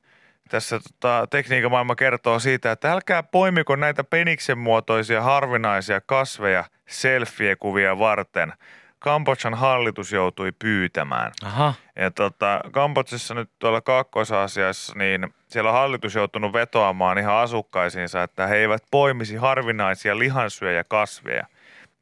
Tässä 0.50 0.80
tota, 0.80 1.28
tekniikan 1.30 1.72
maailma 1.72 1.96
kertoo 1.96 2.40
siitä, 2.40 2.72
että 2.72 2.92
älkää 2.92 3.24
poimiko 3.24 3.76
näitä 3.76 4.04
peniksen 4.04 4.58
muotoisia 4.58 5.22
harvinaisia 5.22 6.02
kasveja 6.02 6.64
selfie-kuvia 6.88 8.00
varten. 8.00 8.54
Kambodžan 9.00 9.54
hallitus 9.54 10.12
joutui 10.12 10.52
pyytämään. 10.60 11.32
Aha. 11.46 11.74
Ja 11.96 12.12
tota, 12.12 12.62
Kambodsassa 12.72 13.34
nyt 13.34 13.50
tuolla 13.60 13.82
Kaakkois-Aasiassa, 13.82 14.94
niin 14.98 15.34
siellä 15.48 15.70
on 15.70 15.76
hallitus 15.76 16.16
joutunut 16.16 16.54
vetoamaan 16.54 17.18
ihan 17.18 17.36
asukkaisiinsa, 17.36 18.24
että 18.24 18.48
he 18.48 18.56
eivät 18.56 18.84
poimisi 18.92 19.36
harvinaisia 19.36 20.20
lihansyöjä 20.20 20.84
kasveja, 20.84 21.48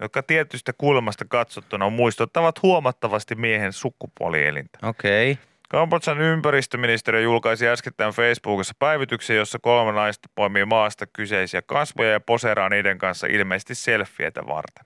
jotka 0.01 0.23
tietystä 0.23 0.73
kulmasta 0.77 1.25
katsottuna 1.29 1.89
muistuttavat 1.89 2.63
huomattavasti 2.63 3.35
miehen 3.35 3.73
sukupuolielintä. 3.73 4.79
Okei. 4.83 5.31
Okay. 5.31 5.43
Kambodžan 5.69 6.21
ympäristöministeriö 6.21 7.21
julkaisi 7.21 7.67
äskettäin 7.67 8.13
Facebookissa 8.13 8.73
päivityksen, 8.79 9.35
jossa 9.35 9.59
kolme 9.61 9.91
naista 9.91 10.29
poimii 10.35 10.65
maasta 10.65 11.05
kyseisiä 11.13 11.61
kasvoja 11.61 12.11
ja 12.11 12.19
poseeraa 12.19 12.69
niiden 12.69 12.97
kanssa 12.97 13.27
ilmeisesti 13.27 13.75
selfietä 13.75 14.47
varten. 14.47 14.85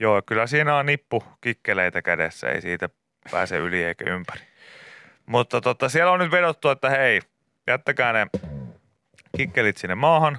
Joo, 0.00 0.22
kyllä 0.26 0.46
siinä 0.46 0.76
on 0.76 0.86
nippu 0.86 1.24
kikkeleitä 1.40 2.02
kädessä, 2.02 2.50
ei 2.50 2.60
siitä 2.60 2.88
pääse 3.30 3.56
yli 3.56 3.84
eikä 3.84 4.04
ympäri. 4.10 4.40
Mutta 5.26 5.60
tota, 5.60 5.88
siellä 5.88 6.12
on 6.12 6.18
nyt 6.18 6.30
vedottu, 6.30 6.68
että 6.68 6.90
hei, 6.90 7.20
jättäkää 7.66 8.12
ne 8.12 8.26
kikkelit 9.36 9.76
sinne 9.76 9.94
maahan 9.94 10.38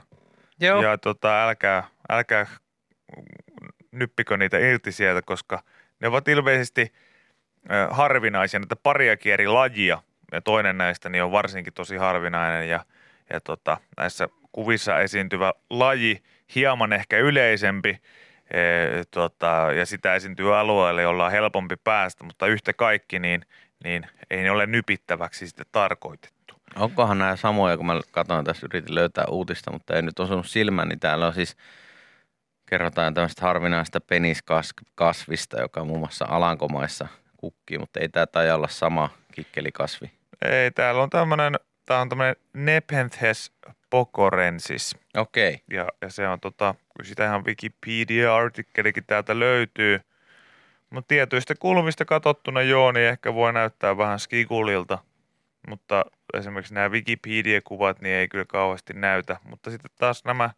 Joo. 0.59 0.83
ja 0.83 0.97
tota, 0.97 1.43
älkää, 1.43 1.83
älkää 2.09 2.45
nyppikö 3.93 4.37
niitä 4.37 4.57
irti 4.57 4.91
sieltä, 4.91 5.21
koska 5.21 5.63
ne 5.99 6.07
ovat 6.07 6.27
ilmeisesti 6.27 6.93
harvinaisia, 7.89 8.59
näitä 8.59 8.75
pariakin 8.75 9.33
eri 9.33 9.47
lajia. 9.47 10.01
Ja 10.31 10.41
toinen 10.41 10.77
näistä 10.77 11.09
niin 11.09 11.23
on 11.23 11.31
varsinkin 11.31 11.73
tosi 11.73 11.97
harvinainen 11.97 12.69
ja, 12.69 12.85
ja 13.33 13.39
tota, 13.41 13.77
näissä 13.97 14.27
kuvissa 14.51 14.99
esiintyvä 14.99 15.53
laji 15.69 16.23
hieman 16.55 16.93
ehkä 16.93 17.17
yleisempi 17.17 18.01
e, 18.51 18.59
tota, 19.11 19.67
ja 19.75 19.85
sitä 19.85 20.15
esiintyy 20.15 20.57
alueelle, 20.57 21.01
jolla 21.01 21.25
on 21.25 21.31
helpompi 21.31 21.75
päästä, 21.83 22.23
mutta 22.23 22.47
yhtä 22.47 22.73
kaikki 22.73 23.19
niin, 23.19 23.41
niin 23.83 24.07
ei 24.29 24.43
ne 24.43 24.51
ole 24.51 24.65
nypittäväksi 24.65 25.47
sitten 25.47 25.65
tarkoitettu. 25.71 26.55
Onkohan 26.75 27.17
nämä 27.17 27.35
samoja, 27.35 27.77
kun 27.77 27.85
mä 27.85 28.01
katsoin 28.11 28.45
tässä, 28.45 28.67
yritin 28.71 28.95
löytää 28.95 29.25
uutista, 29.29 29.71
mutta 29.71 29.95
ei 29.95 30.01
nyt 30.01 30.19
osunut 30.19 30.47
silmään, 30.47 30.89
niin 30.89 30.99
täällä 30.99 31.27
on 31.27 31.33
siis, 31.33 31.57
kerrotaan 32.73 33.13
tämmöistä 33.13 33.41
harvinaista 33.45 34.01
peniskasvista, 34.01 35.61
joka 35.61 35.85
muun 35.85 35.99
muassa 35.99 36.25
Alankomaissa 36.29 37.07
kukkii, 37.37 37.77
mutta 37.77 37.99
ei 37.99 38.09
tämä 38.09 38.25
taida 38.25 38.55
olla 38.55 38.67
sama 38.67 39.09
kikkelikasvi. 39.31 40.11
Ei, 40.41 40.71
täällä 40.71 41.03
on 41.03 41.09
tämmöinen, 41.09 41.55
tää 41.85 42.01
on 42.01 42.09
tämmöinen 42.09 42.35
Nepenthes 42.53 43.51
pocorensis. 43.89 44.95
Okei. 45.17 45.61
Ja, 45.71 45.87
ja 46.01 46.09
se 46.09 46.27
on 46.27 46.39
tota, 46.39 46.75
kyllä 46.97 47.07
sitä 47.07 47.25
ihan 47.25 47.45
Wikipedia-artikkelikin 47.45 49.03
täältä 49.07 49.39
löytyy. 49.39 49.99
Mutta 50.89 51.07
tietyistä 51.07 51.55
kulmista 51.59 52.05
katsottuna 52.05 52.61
joo, 52.61 52.91
niin 52.91 53.07
ehkä 53.07 53.33
voi 53.33 53.53
näyttää 53.53 53.97
vähän 53.97 54.19
skikulilta. 54.19 54.97
Mutta 55.67 56.05
esimerkiksi 56.33 56.73
nämä 56.73 56.89
Wikipedia-kuvat 56.89 58.01
niin 58.01 58.15
ei 58.15 58.27
kyllä 58.27 58.45
kauheasti 58.47 58.93
näytä. 58.93 59.37
Mutta 59.43 59.71
sitten 59.71 59.91
taas 59.99 60.25
nämä, 60.25 60.49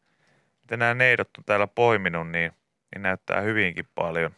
mitä 0.66 0.78
nämä 0.78 0.94
neidot 0.94 1.30
on 1.38 1.44
täällä 1.44 1.68
poiminut, 1.68 2.30
niin, 2.30 2.52
niin 2.96 3.02
näyttää 3.02 3.42
hyvinkin 3.42 3.88
paljon. 3.96 4.32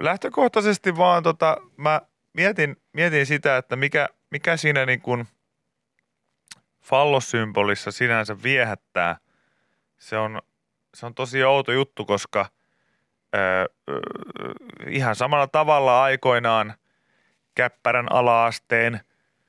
Lähtökohtaisesti 0.00 0.96
vaan 0.96 1.22
tota, 1.22 1.56
mä 1.76 2.00
mietin, 2.32 2.76
mietin 2.92 3.26
sitä, 3.26 3.56
että 3.56 3.76
mikä, 3.76 4.08
mikä 4.30 4.56
siinä 4.56 4.86
niin 4.86 5.00
kuin 5.00 5.26
fallossymbolissa 6.82 7.90
sinänsä 7.90 8.42
viehättää. 8.42 9.16
Se 9.98 10.18
on, 10.18 10.42
se 10.94 11.06
on 11.06 11.14
tosi 11.14 11.44
outo 11.44 11.72
juttu, 11.72 12.04
koska 12.04 12.46
öö, 13.36 13.66
ihan 14.88 15.16
samalla 15.16 15.46
tavalla 15.46 16.02
aikoinaan 16.02 16.74
Käppärän 17.54 18.12
alaasteen 18.12 19.00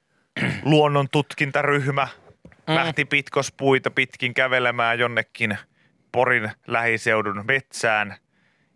luonnon 0.64 1.08
tutkintaryhmä 1.12 2.08
mm. 2.68 2.76
lähti 2.76 3.06
pitkospuita 3.06 3.92
pitkin 3.92 4.34
kävelemään 4.34 5.00
jonnekin 5.00 5.58
Porin 6.12 6.52
lähiseudun 6.68 7.44
metsään. 7.48 8.16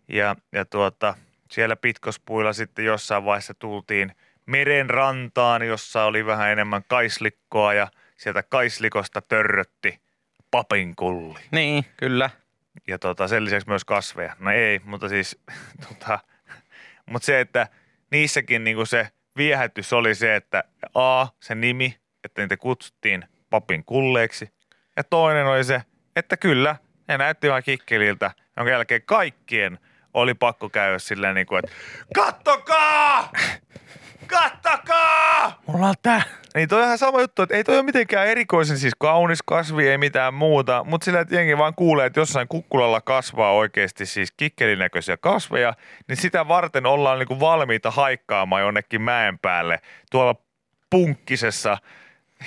Ja, 0.08 0.36
ja 0.52 0.64
tuota, 0.64 1.14
siellä 1.50 1.76
pitkospuilla 1.76 2.52
sitten 2.52 2.84
jossain 2.84 3.24
vaiheessa 3.24 3.54
tultiin 3.54 4.12
meren 4.46 4.90
rantaan, 4.90 5.66
jossa 5.66 6.04
oli 6.04 6.26
vähän 6.26 6.50
enemmän 6.50 6.82
kaislikkoa 6.88 7.74
ja 7.74 7.88
sieltä 8.16 8.42
kaislikosta 8.42 9.22
törrötti 9.22 10.00
papinkulli. 10.50 11.38
Niin, 11.50 11.84
kyllä. 11.96 12.30
Ja 12.88 12.98
tota, 12.98 13.28
sen 13.28 13.44
lisäksi 13.44 13.68
myös 13.68 13.84
kasveja. 13.84 14.36
No 14.38 14.50
ei, 14.50 14.80
mutta 14.84 15.08
siis 15.08 15.40
tota, 15.88 16.18
mutta 17.06 17.26
se, 17.26 17.40
että 17.40 17.66
niissäkin 18.10 18.64
niinku 18.64 18.86
se 18.86 19.08
viehätys 19.36 19.92
oli 19.92 20.14
se, 20.14 20.36
että 20.36 20.64
A, 20.94 21.26
se 21.40 21.54
nimi, 21.54 21.96
että 22.24 22.42
niitä 22.42 22.56
kutsuttiin 22.56 23.24
papin 23.52 23.84
kulleeksi. 23.84 24.48
Ja 24.96 25.04
toinen 25.04 25.46
oli 25.46 25.64
se, 25.64 25.82
että 26.16 26.36
kyllä, 26.36 26.76
ne 27.08 27.18
näytti 27.18 27.50
vaan 27.50 27.62
kikkeliltä, 27.62 28.30
jonka 28.56 28.70
jälkeen 28.70 29.02
kaikkien 29.02 29.78
oli 30.14 30.34
pakko 30.34 30.68
käydä 30.68 30.98
silleen 30.98 31.34
niin 31.34 31.46
kuin, 31.46 31.58
että 31.58 31.76
kattokaa! 32.14 33.30
Kattokaa! 34.26 35.60
Mulla 35.66 35.86
on 35.86 35.94
tää. 36.02 36.22
Niin 36.54 36.68
toi 36.68 36.78
on 36.80 36.84
ihan 36.84 36.98
sama 36.98 37.20
juttu, 37.20 37.42
että 37.42 37.56
ei 37.56 37.64
toi 37.64 37.74
ole 37.74 37.82
mitenkään 37.82 38.28
erikoisen 38.28 38.78
siis 38.78 38.94
kaunis 38.98 39.42
kasvi, 39.46 39.88
ei 39.88 39.98
mitään 39.98 40.34
muuta, 40.34 40.84
mutta 40.84 41.04
sillä 41.04 41.20
että 41.20 41.34
jengi 41.34 41.58
vaan 41.58 41.74
kuulee, 41.74 42.06
että 42.06 42.20
jossain 42.20 42.48
kukkulalla 42.48 43.00
kasvaa 43.00 43.52
oikeasti 43.52 44.06
siis 44.06 44.32
kikkelinäköisiä 44.36 45.16
kasveja, 45.16 45.74
niin 46.08 46.16
sitä 46.16 46.48
varten 46.48 46.86
ollaan 46.86 47.18
niinku 47.18 47.40
valmiita 47.40 47.90
haikkaamaan 47.90 48.62
jonnekin 48.62 49.02
mäen 49.02 49.38
päälle 49.38 49.78
tuolla 50.10 50.34
punkkisessa 50.90 51.78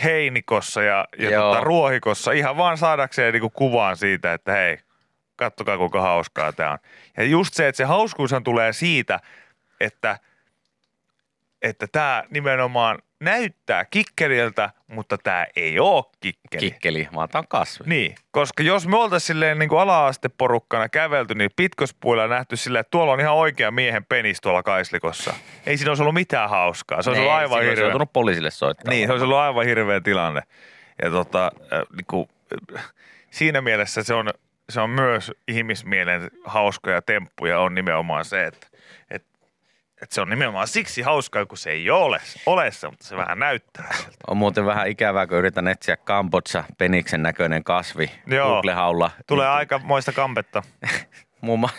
heinikossa 0.04 0.84
ja, 0.84 1.08
ja 1.18 1.30
Joo. 1.30 1.54
tota, 1.54 1.64
ruohikossa 1.64 2.32
ihan 2.32 2.58
vaan 2.58 2.78
saadakseen 2.78 3.34
niinku 3.34 3.50
kuvaan 3.50 3.98
siitä, 3.98 4.34
että 4.34 4.52
hei, 4.52 4.78
kattokaa 5.36 5.78
kuinka 5.78 6.02
hauskaa 6.02 6.54
tämä 6.54 6.72
on. 6.72 6.78
Ja 7.18 7.24
just 7.24 7.54
se, 7.54 7.68
että 7.68 7.78
se 7.78 7.84
hauskuushan 7.84 8.44
tulee 8.44 8.74
siitä, 8.74 9.20
että 9.80 10.20
että 11.62 11.88
tämä 11.92 12.24
nimenomaan 12.30 13.00
näyttää 13.20 13.86
kikkeliltä, 13.86 14.70
mutta 14.88 15.18
tämä 15.18 15.46
ei 15.56 15.80
ole 15.80 16.04
kikkeli. 16.20 16.60
Kikkeli, 16.60 17.08
vaan 17.16 17.30
tää 17.30 17.40
on 17.40 17.48
kasvi. 17.48 17.86
Niin, 17.88 18.16
koska 18.32 18.64
jos 18.64 18.88
me 18.88 18.98
oltaisiin 18.98 19.28
silleen 19.28 19.60
niin 19.60 19.70
kuin 19.70 19.80
ala-asteporukkana 19.80 20.90
kävelty, 20.90 21.36
niin 21.36 21.50
pitkospuilla 21.56 22.28
nähty 22.28 22.58
silleen, 22.58 22.80
että 22.80 22.92
tuolla 22.92 23.14
on 23.14 23.20
ihan 23.20 23.36
oikea 23.36 23.72
miehen 23.72 24.06
penis 24.06 24.42
tuolla 24.42 24.64
kaislikossa. 24.64 25.34
Ei 25.66 25.78
siinä 25.78 25.92
olisi 25.92 26.04
ollut 26.04 26.14
mitään 26.14 26.50
hauskaa. 26.50 27.02
Se 27.02 27.10
olisi 27.10 27.22
ollut 27.22 27.34
aivan 27.34 27.50
silloin 27.50 27.66
se 27.66 27.70
hirveä. 27.70 27.86
joutunut 27.86 28.14
poliisille 28.14 28.52
soittaa. 28.52 28.94
Niin, 28.94 29.08
se 29.08 29.12
olisi 29.12 29.24
ollut 29.24 29.38
aivan 29.38 29.66
hirveä 29.66 30.02
tilanne. 30.02 30.42
Ja 31.04 31.10
tota, 31.10 31.52
äh, 31.74 31.82
niin 31.96 32.06
kuin, 32.08 32.30
äh, 32.76 32.94
siinä 33.30 33.62
mielessä 33.62 34.04
se 34.04 34.14
on, 34.14 34.30
se 34.70 34.82
on 34.82 34.90
myös 34.90 35.32
ihmismielen 35.48 36.32
hauskoja 36.46 37.02
temppuja 37.02 37.60
on 37.60 37.76
nimenomaan 37.76 38.26
se, 38.26 38.46
että 38.46 38.68
et, 39.10 39.26
et 40.02 40.12
se 40.12 40.22
on 40.22 40.30
nimenomaan 40.30 40.68
siksi 40.68 41.02
hauskaa, 41.02 41.46
kun 41.46 41.58
se 41.58 41.72
ei 41.72 41.90
ole 41.90 42.22
olessa, 42.46 42.90
mutta 42.90 43.06
se 43.08 43.18
vähän 43.18 43.40
näyttää 43.40 43.94
siltä. 43.98 44.18
On 44.28 44.38
muuten 44.38 44.66
vähän 44.66 44.88
ikävää, 44.88 45.28
kun 45.28 45.38
yritän 45.38 45.68
etsiä 45.68 45.98
Kambodsa 45.98 46.64
peniksen 46.78 47.22
näköinen 47.22 47.64
kasvi 47.64 48.12
Joo. 48.28 48.50
Google-haulla. 48.50 49.12
Tulee 49.28 49.48
Niin, 49.48 49.58
aika 49.58 49.80
moista 49.80 50.12
kampetta. 50.12 50.64
Muun, 51.42 51.60
ma- 51.60 51.70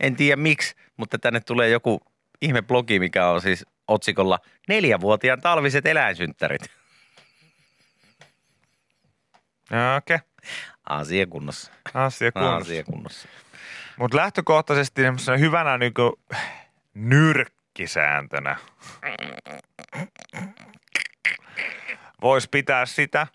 En 0.00 0.16
tiedä 0.16 0.36
miksi, 0.36 0.74
mutta 0.96 1.18
tänne 1.18 1.40
tulee 1.40 1.68
joku 1.68 2.00
ihme 2.42 2.62
blogi, 2.62 2.98
mikä 2.98 3.28
on 3.28 3.40
siis 3.40 3.66
otsikolla 3.88 4.38
neljävuotiaan 4.68 5.40
talviset 5.40 5.86
eläinsynttärit. 5.86 6.62
Okei, 9.96 10.16
okay. 10.16 10.18
Asia 10.88 11.26
kunnossa. 11.26 11.72
asia 11.94 12.32
kunnossa. 12.32 12.56
Asia 12.56 12.84
kunnossa. 12.84 13.28
Mutta 13.96 14.16
lähtökohtaisesti 14.16 15.02
hyvänä 15.38 15.78
niinku 15.78 16.18
nyrkkisääntönä 16.96 18.56
voisi 22.22 22.48
pitää 22.50 22.86
sitä, 22.86 23.26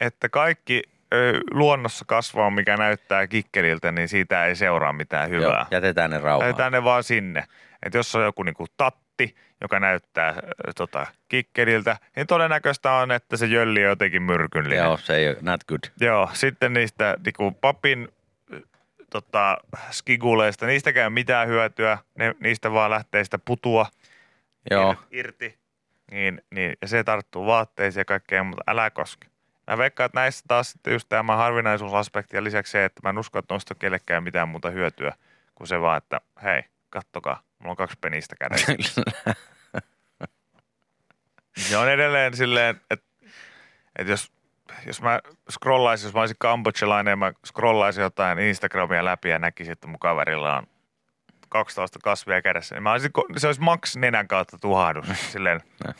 että 0.00 0.28
kaikki 0.28 0.82
ö, 1.14 1.40
luonnossa 1.50 2.04
kasvaa, 2.08 2.50
mikä 2.50 2.76
näyttää 2.76 3.26
kikkeliltä, 3.26 3.92
niin 3.92 4.08
siitä 4.08 4.46
ei 4.46 4.56
seuraa 4.56 4.92
mitään 4.92 5.32
Joo, 5.32 5.42
hyvää. 5.42 5.66
jätetään 5.70 6.10
ne 6.10 6.18
rauhaan. 6.18 6.40
Lähetään 6.40 6.72
ne 6.72 6.84
vaan 6.84 7.04
sinne. 7.04 7.44
Että 7.82 7.98
jos 7.98 8.14
on 8.14 8.24
joku 8.24 8.42
niinku 8.42 8.66
tatti, 8.76 9.36
joka 9.60 9.80
näyttää 9.80 10.28
äh, 10.28 10.36
tota, 10.76 11.06
kikkeliltä, 11.28 11.96
niin 12.16 12.26
todennäköistä 12.26 12.92
on, 12.92 13.12
että 13.12 13.36
se 13.36 13.46
jölli 13.46 13.84
on 13.84 13.90
jotenkin 13.90 14.22
myrkyllinen. 14.22 14.84
Joo, 14.84 14.96
se 14.96 15.16
ei 15.16 15.28
ole 15.28 15.36
not 15.40 15.64
good. 15.64 15.80
Joo, 16.00 16.30
sitten 16.32 16.72
niistä 16.72 17.16
niinku 17.24 17.50
papin 17.50 18.08
tota, 19.12 19.58
skiguleista, 19.90 20.66
niistäkään 20.66 21.02
ei 21.02 21.06
ole 21.06 21.14
mitään 21.14 21.48
hyötyä, 21.48 21.98
ne, 22.18 22.34
niistä 22.40 22.72
vaan 22.72 22.90
lähtee 22.90 23.24
sitä 23.24 23.38
putua 23.44 23.86
Joo, 24.70 24.92
ir- 24.92 25.06
irti. 25.10 25.58
Niin, 26.10 26.42
niin, 26.54 26.76
ja 26.82 26.88
se 26.88 27.04
tarttuu 27.04 27.46
vaatteisiin 27.46 28.00
ja 28.00 28.04
kaikkea, 28.04 28.44
mutta 28.44 28.62
älä 28.66 28.90
koske. 28.90 29.26
Mä 29.70 29.78
veikkaan, 29.78 30.06
että 30.06 30.20
näissä 30.20 30.44
taas 30.48 30.70
sitten 30.70 30.92
just 30.92 31.08
tämä 31.08 31.36
harvinaisuusaspekti 31.36 32.36
ja 32.36 32.44
lisäksi 32.44 32.70
se, 32.70 32.84
että 32.84 33.00
mä 33.04 33.10
en 33.10 33.18
usko, 33.18 33.38
että 33.38 33.54
noista 33.54 33.74
kellekään 33.74 34.22
mitään 34.22 34.48
muuta 34.48 34.70
hyötyä 34.70 35.14
kuin 35.54 35.68
se 35.68 35.80
vaan, 35.80 35.98
että 35.98 36.20
hei, 36.42 36.62
kattokaa, 36.90 37.42
mulla 37.58 37.70
on 37.70 37.76
kaksi 37.76 37.98
penistä 38.00 38.36
kädessä. 38.38 38.72
Se 41.56 41.76
on 41.76 41.90
edelleen 41.90 42.36
silleen, 42.36 42.80
että, 42.90 43.06
että 43.98 44.12
jos, 44.12 44.32
jos 44.86 45.02
mä 45.02 45.20
scrollaisin, 45.50 46.06
jos 46.06 46.14
mä 46.14 46.20
olisin 46.20 46.36
kambodjalainen 46.38 47.12
ja 47.12 47.16
mä 47.16 47.32
scrollaisin 47.46 48.02
jotain 48.02 48.38
Instagramia 48.38 49.04
läpi 49.04 49.28
ja 49.28 49.38
näkisin, 49.38 49.72
että 49.72 49.86
mun 49.86 49.98
kaverilla 49.98 50.56
on 50.56 50.66
12 51.48 51.98
kasvia 52.02 52.42
kädessä, 52.42 52.74
niin 52.74 52.82
mä 52.82 52.92
olisin, 52.92 53.10
se 53.36 53.46
olisi 53.46 53.60
maks 53.60 53.96
nenän 53.96 54.28
kautta 54.28 54.58
tuhahdus. 54.58 55.06
Silleen, 55.32 55.60
ja, 55.84 55.92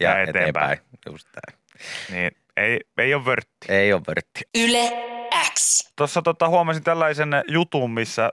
Ja 0.00 0.22
eteenpäin. 0.22 0.78
Just 1.06 1.28
näin. 1.36 1.60
niin 2.10 2.42
ei, 2.56 2.80
ei 2.98 3.14
ole 3.14 3.24
vörtti. 3.24 3.66
Ei 3.68 3.92
ole 3.92 4.02
vörtti. 4.08 4.40
Yle 4.54 4.92
X. 5.62 5.92
Tuossa 5.96 6.22
tota, 6.22 6.48
huomasin 6.48 6.84
tällaisen 6.84 7.30
jutun, 7.48 7.90
missä 7.90 8.32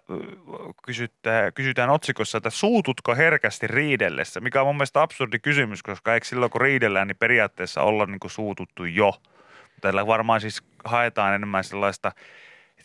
kysytään, 0.86 1.54
kysytään 1.54 1.90
otsikossa, 1.90 2.38
että 2.38 2.50
suututko 2.50 3.16
herkästi 3.16 3.68
riidellessä, 3.68 4.40
mikä 4.40 4.62
on 4.62 4.68
mun 4.68 4.76
mielestä 4.76 5.02
absurdi 5.02 5.40
kysymys, 5.40 5.84
koska 5.84 6.14
eikö 6.14 6.28
silloin 6.28 6.52
kun 6.52 6.62
riidellään, 6.62 7.08
niin 7.08 7.18
periaatteessa 7.18 7.82
olla 7.82 8.06
niin 8.06 8.20
kuin 8.20 8.32
suututtu 8.32 8.86
jo. 8.86 9.14
Tällä 9.82 10.08
varmaan 10.08 10.42
siis 10.42 10.64
haetaan 10.86 11.36
enemmän 11.36 11.64
sellaista, 11.64 12.12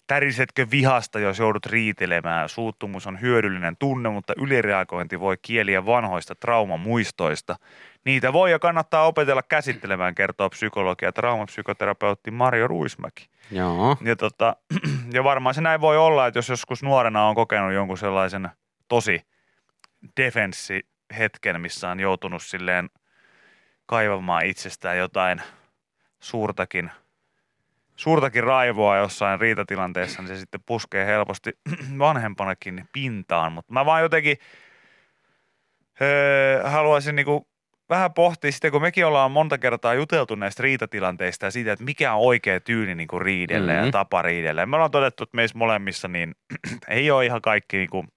tärisetkö 0.07 0.67
vihasta, 0.71 1.19
jos 1.19 1.39
joudut 1.39 1.67
riitelemään. 1.67 2.49
Suuttumus 2.49 3.07
on 3.07 3.21
hyödyllinen 3.21 3.77
tunne, 3.77 4.09
mutta 4.09 4.33
ylireagointi 4.37 5.21
voi 5.21 5.37
kieliä 5.43 5.87
vanhoista 5.87 6.35
traumamuistoista. 6.35 7.57
Niitä 8.05 8.33
voi 8.33 8.51
ja 8.51 8.59
kannattaa 8.59 9.07
opetella 9.07 9.43
käsittelemään, 9.43 10.15
kertoo 10.15 10.51
psykologia 10.51 11.09
ja 11.09 11.13
traumapsykoterapeutti 11.13 12.31
Mario 12.31 12.69
Ruismäki. 12.69 13.29
Joo. 13.51 13.97
Ja, 14.01 14.17
tota, 14.17 14.57
ja 15.13 15.25
varmaan 15.25 15.55
se 15.55 15.61
näin 15.61 15.81
voi 15.81 15.97
olla, 15.97 16.27
että 16.27 16.39
jos 16.39 16.49
joskus 16.49 16.83
nuorena 16.83 17.29
on 17.29 17.35
kokenut 17.35 17.73
jonkun 17.73 17.99
sellaisen 17.99 18.49
tosi 18.89 19.23
defenssihetken, 20.17 21.61
missä 21.61 21.91
on 21.91 22.01
joutunut 22.01 22.43
silleen 22.43 22.91
kaivamaan 23.87 24.47
itsestään 24.47 24.99
jotain 24.99 25.43
suurtakin, 26.21 26.91
suurtakin 27.97 28.45
raivoa 28.45 28.97
jossain 28.97 29.41
riitatilanteessa, 29.41 30.23
niin 30.23 30.29
se 30.29 30.37
sitten 30.37 30.61
puskee 30.67 31.07
helposti 31.07 31.53
vanhempanakin 31.99 32.89
pintaan. 32.93 33.53
Mutta 33.53 33.73
mä 33.73 33.87
vaan 33.87 34.03
jotenkin 34.03 34.37
öö, 36.01 36.69
haluaisin 36.69 37.17
niinku 37.17 37.49
vähän 37.91 38.15
pohtia 38.15 38.53
sitä, 38.53 38.71
kun 38.71 38.83
mekin 38.83 39.07
ollaan 39.07 39.31
monta 39.31 39.59
kertaa 39.59 39.95
juteltu 39.95 40.35
näistä 40.35 40.63
riitatilanteista 40.63 41.47
ja 41.47 41.51
siitä, 41.51 41.73
että 41.73 41.85
mikä 41.85 42.15
on 42.15 42.21
oikea 42.21 42.61
tyyli 42.61 42.95
niin 42.95 43.09
kuin 43.09 43.23
riidellä 43.23 43.73
mm-hmm. 43.73 43.87
ja 43.87 43.93
tapa 43.93 44.23
riidellä. 44.23 44.63
Ja 44.63 44.67
me 44.67 44.77
ollaan 44.77 44.91
todettu, 44.91 45.23
että 45.23 45.37
meissä 45.37 45.59
molemmissa 45.59 46.09
niin 46.09 46.35
ei 46.89 47.11
ole 47.11 47.27
ihan 47.27 47.43
kaikki 47.43 47.77
niin 47.77 47.91
kuin, 47.91 48.09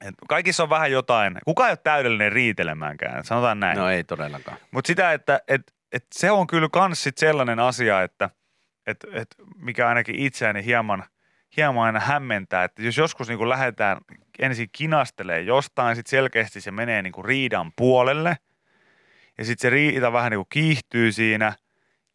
että 0.00 0.26
kaikissa 0.28 0.62
on 0.62 0.70
vähän 0.70 0.92
jotain. 0.92 1.38
Kuka 1.44 1.66
ei 1.66 1.70
ole 1.70 1.78
täydellinen 1.84 2.32
riitelemäänkään, 2.32 3.24
sanotaan 3.24 3.60
näin. 3.60 3.78
No 3.78 3.90
ei 3.90 4.04
todellakaan. 4.04 4.58
Mutta 4.70 4.86
sitä, 4.88 5.12
että 5.12 5.40
et, 5.48 5.62
et 5.92 6.06
se 6.14 6.30
on 6.30 6.46
kyllä 6.46 6.68
kans 6.72 7.02
sit 7.02 7.18
sellainen 7.18 7.60
asia, 7.60 8.02
että 8.02 8.30
et, 8.86 9.04
et 9.12 9.34
mikä 9.56 9.88
ainakin 9.88 10.14
itseäni 10.14 10.64
hieman, 10.64 11.04
hieman 11.56 11.86
aina 11.86 12.00
hämmentää, 12.00 12.64
että 12.64 12.82
jos 12.82 12.96
joskus 12.96 13.28
niin 13.28 13.48
lähdetään 13.48 13.96
ensin 14.38 14.68
kinastelee 14.72 15.40
jostain, 15.40 15.96
sitten 15.96 16.10
selkeästi 16.10 16.60
se 16.60 16.70
menee 16.70 17.02
niin 17.02 17.12
kuin 17.12 17.24
riidan 17.24 17.72
puolelle. 17.76 18.36
Ja 19.38 19.44
sitten 19.44 19.62
se 19.62 19.70
riita 19.70 20.12
vähän 20.12 20.30
niin 20.30 20.38
kuin 20.38 20.48
kiihtyy 20.48 21.12
siinä. 21.12 21.52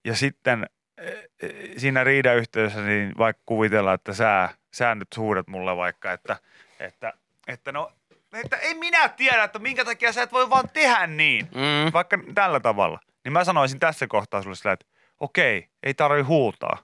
Ja 0.05 0.15
sitten 0.15 0.65
eh, 0.97 1.29
eh, 1.41 1.51
siinä 1.77 2.03
riidan 2.03 2.35
yhteydessä 2.37 2.81
niin 2.81 3.13
vaikka 3.17 3.43
kuvitellaan, 3.45 3.95
että 3.95 4.13
sä, 4.13 4.49
sä 4.73 4.95
nyt 4.95 5.17
huudat 5.17 5.47
mulle 5.47 5.77
vaikka, 5.77 6.11
että, 6.11 6.37
että, 6.79 7.13
että 7.47 7.71
no, 7.71 7.91
että 8.33 8.57
en 8.57 8.77
minä 8.77 9.09
tiedä, 9.09 9.43
että 9.43 9.59
minkä 9.59 9.85
takia 9.85 10.13
sä 10.13 10.21
et 10.21 10.31
voi 10.31 10.49
vaan 10.49 10.69
tehdä 10.73 11.07
niin. 11.07 11.45
Mm. 11.45 11.93
vaikka 11.93 12.17
tällä 12.35 12.59
tavalla, 12.59 12.99
niin 13.23 13.33
mä 13.33 13.43
sanoisin 13.43 13.79
tässä 13.79 14.07
kohtaa 14.07 14.41
sulle 14.41 14.55
sillä, 14.55 14.71
että 14.71 14.85
okei, 15.19 15.67
ei 15.83 15.93
tarvi 15.93 16.21
huutaa. 16.21 16.77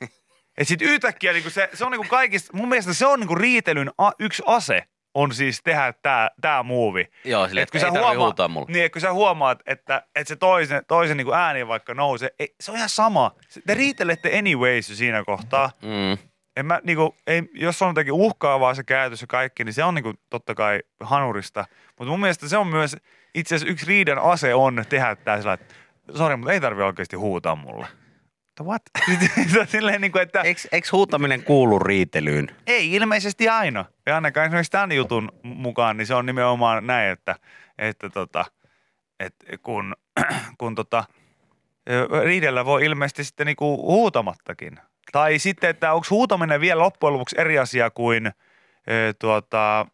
Et 0.58 0.68
sit 0.68 0.82
yhtäkkiä 0.82 1.32
niinku 1.32 1.50
se, 1.50 1.68
se 1.74 1.84
on 1.84 1.92
niinku 1.92 2.06
kaikista, 2.10 2.56
mun 2.56 2.68
mielestä 2.68 2.94
se 2.94 3.06
on 3.06 3.20
niinku 3.20 3.34
riitelyn 3.34 3.90
a, 3.98 4.10
yksi 4.18 4.42
ase, 4.46 4.82
on 5.14 5.34
siis 5.34 5.60
tehdä 5.64 5.94
tää, 6.02 6.30
tää 6.40 6.62
muuvi. 6.62 7.06
Joo, 7.24 7.48
sille, 7.48 7.60
Et 7.62 7.68
että 7.74 7.86
ei 7.86 7.92
tarvitse 7.92 8.16
huutaa 8.16 8.48
mulle. 8.48 8.66
Niin, 8.68 8.84
että 8.84 8.92
kun 8.92 9.00
sä 9.00 9.12
huomaat, 9.12 9.62
että, 9.66 10.02
että 10.14 10.28
se 10.28 10.36
toisen, 10.36 10.82
toisen 10.88 11.16
niinku 11.16 11.32
ääni 11.32 11.68
vaikka 11.68 11.94
nousee, 11.94 12.30
ei, 12.38 12.54
se 12.60 12.70
on 12.70 12.76
ihan 12.76 12.88
sama. 12.88 13.34
Te 13.66 13.74
riitelette 13.74 14.38
anyways 14.38 14.86
siinä 14.86 15.24
kohtaa. 15.24 15.70
Mm. 15.82 16.28
En 16.56 16.66
mä, 16.66 16.80
niinku, 16.84 17.16
ei, 17.26 17.42
jos 17.54 17.82
on 17.82 17.88
jotenkin 17.88 18.12
uhkaavaa 18.12 18.74
se 18.74 18.84
käytös 18.84 19.20
ja 19.20 19.26
kaikki, 19.26 19.64
niin 19.64 19.72
se 19.72 19.84
on 19.84 19.94
niinku, 19.94 20.14
totta 20.30 20.54
kai 20.54 20.80
hanurista. 21.00 21.64
Mutta 21.98 22.10
mun 22.10 22.20
mielestä 22.20 22.48
se 22.48 22.56
on 22.56 22.66
myös, 22.66 22.96
itse 23.34 23.54
asiassa 23.54 23.72
yksi 23.72 23.86
riidan 23.86 24.18
ase 24.18 24.54
on 24.54 24.84
tehdä 24.88 25.16
tää 25.16 25.38
sillä, 25.38 25.52
että 25.52 25.74
sori, 26.14 26.36
mutta 26.36 26.52
ei 26.52 26.60
tarvi 26.60 26.82
oikeasti 26.82 27.16
huutaa 27.16 27.56
mulle. 27.56 27.86
What? 28.62 28.82
Silleen 29.68 30.00
niinku, 30.00 30.18
että 30.18 30.40
Eikö, 30.40 30.60
eikö 30.72 30.88
huutaminen 30.92 31.42
kuulu 31.42 31.78
riitelyyn? 31.78 32.48
ei 32.66 32.92
ilmeisesti 32.92 33.48
aina. 33.48 33.84
Ja 34.06 34.14
ainakaan 34.14 34.46
esimerkiksi 34.46 34.72
tämän 34.72 34.92
jutun 34.92 35.32
mukaan, 35.42 35.96
niin 35.96 36.06
se 36.06 36.14
on 36.14 36.26
nimenomaan 36.26 36.86
näin, 36.86 37.10
että, 37.10 37.36
että, 37.78 38.10
tota, 38.10 38.44
että 39.20 39.46
kun, 39.62 39.96
kun 40.58 40.74
tota, 40.74 41.04
riidellä 42.24 42.64
voi 42.64 42.84
ilmeisesti 42.84 43.24
sitten 43.24 43.46
niinku 43.46 43.76
huutamattakin. 43.76 44.78
Tai 45.12 45.38
sitten, 45.38 45.70
että 45.70 45.92
onko 45.92 46.06
huutaminen 46.10 46.60
vielä 46.60 46.82
loppujen 46.82 47.14
lopuksi 47.14 47.36
eri 47.40 47.58
asia 47.58 47.90
kuin 47.90 48.30
tuota, 49.18 49.86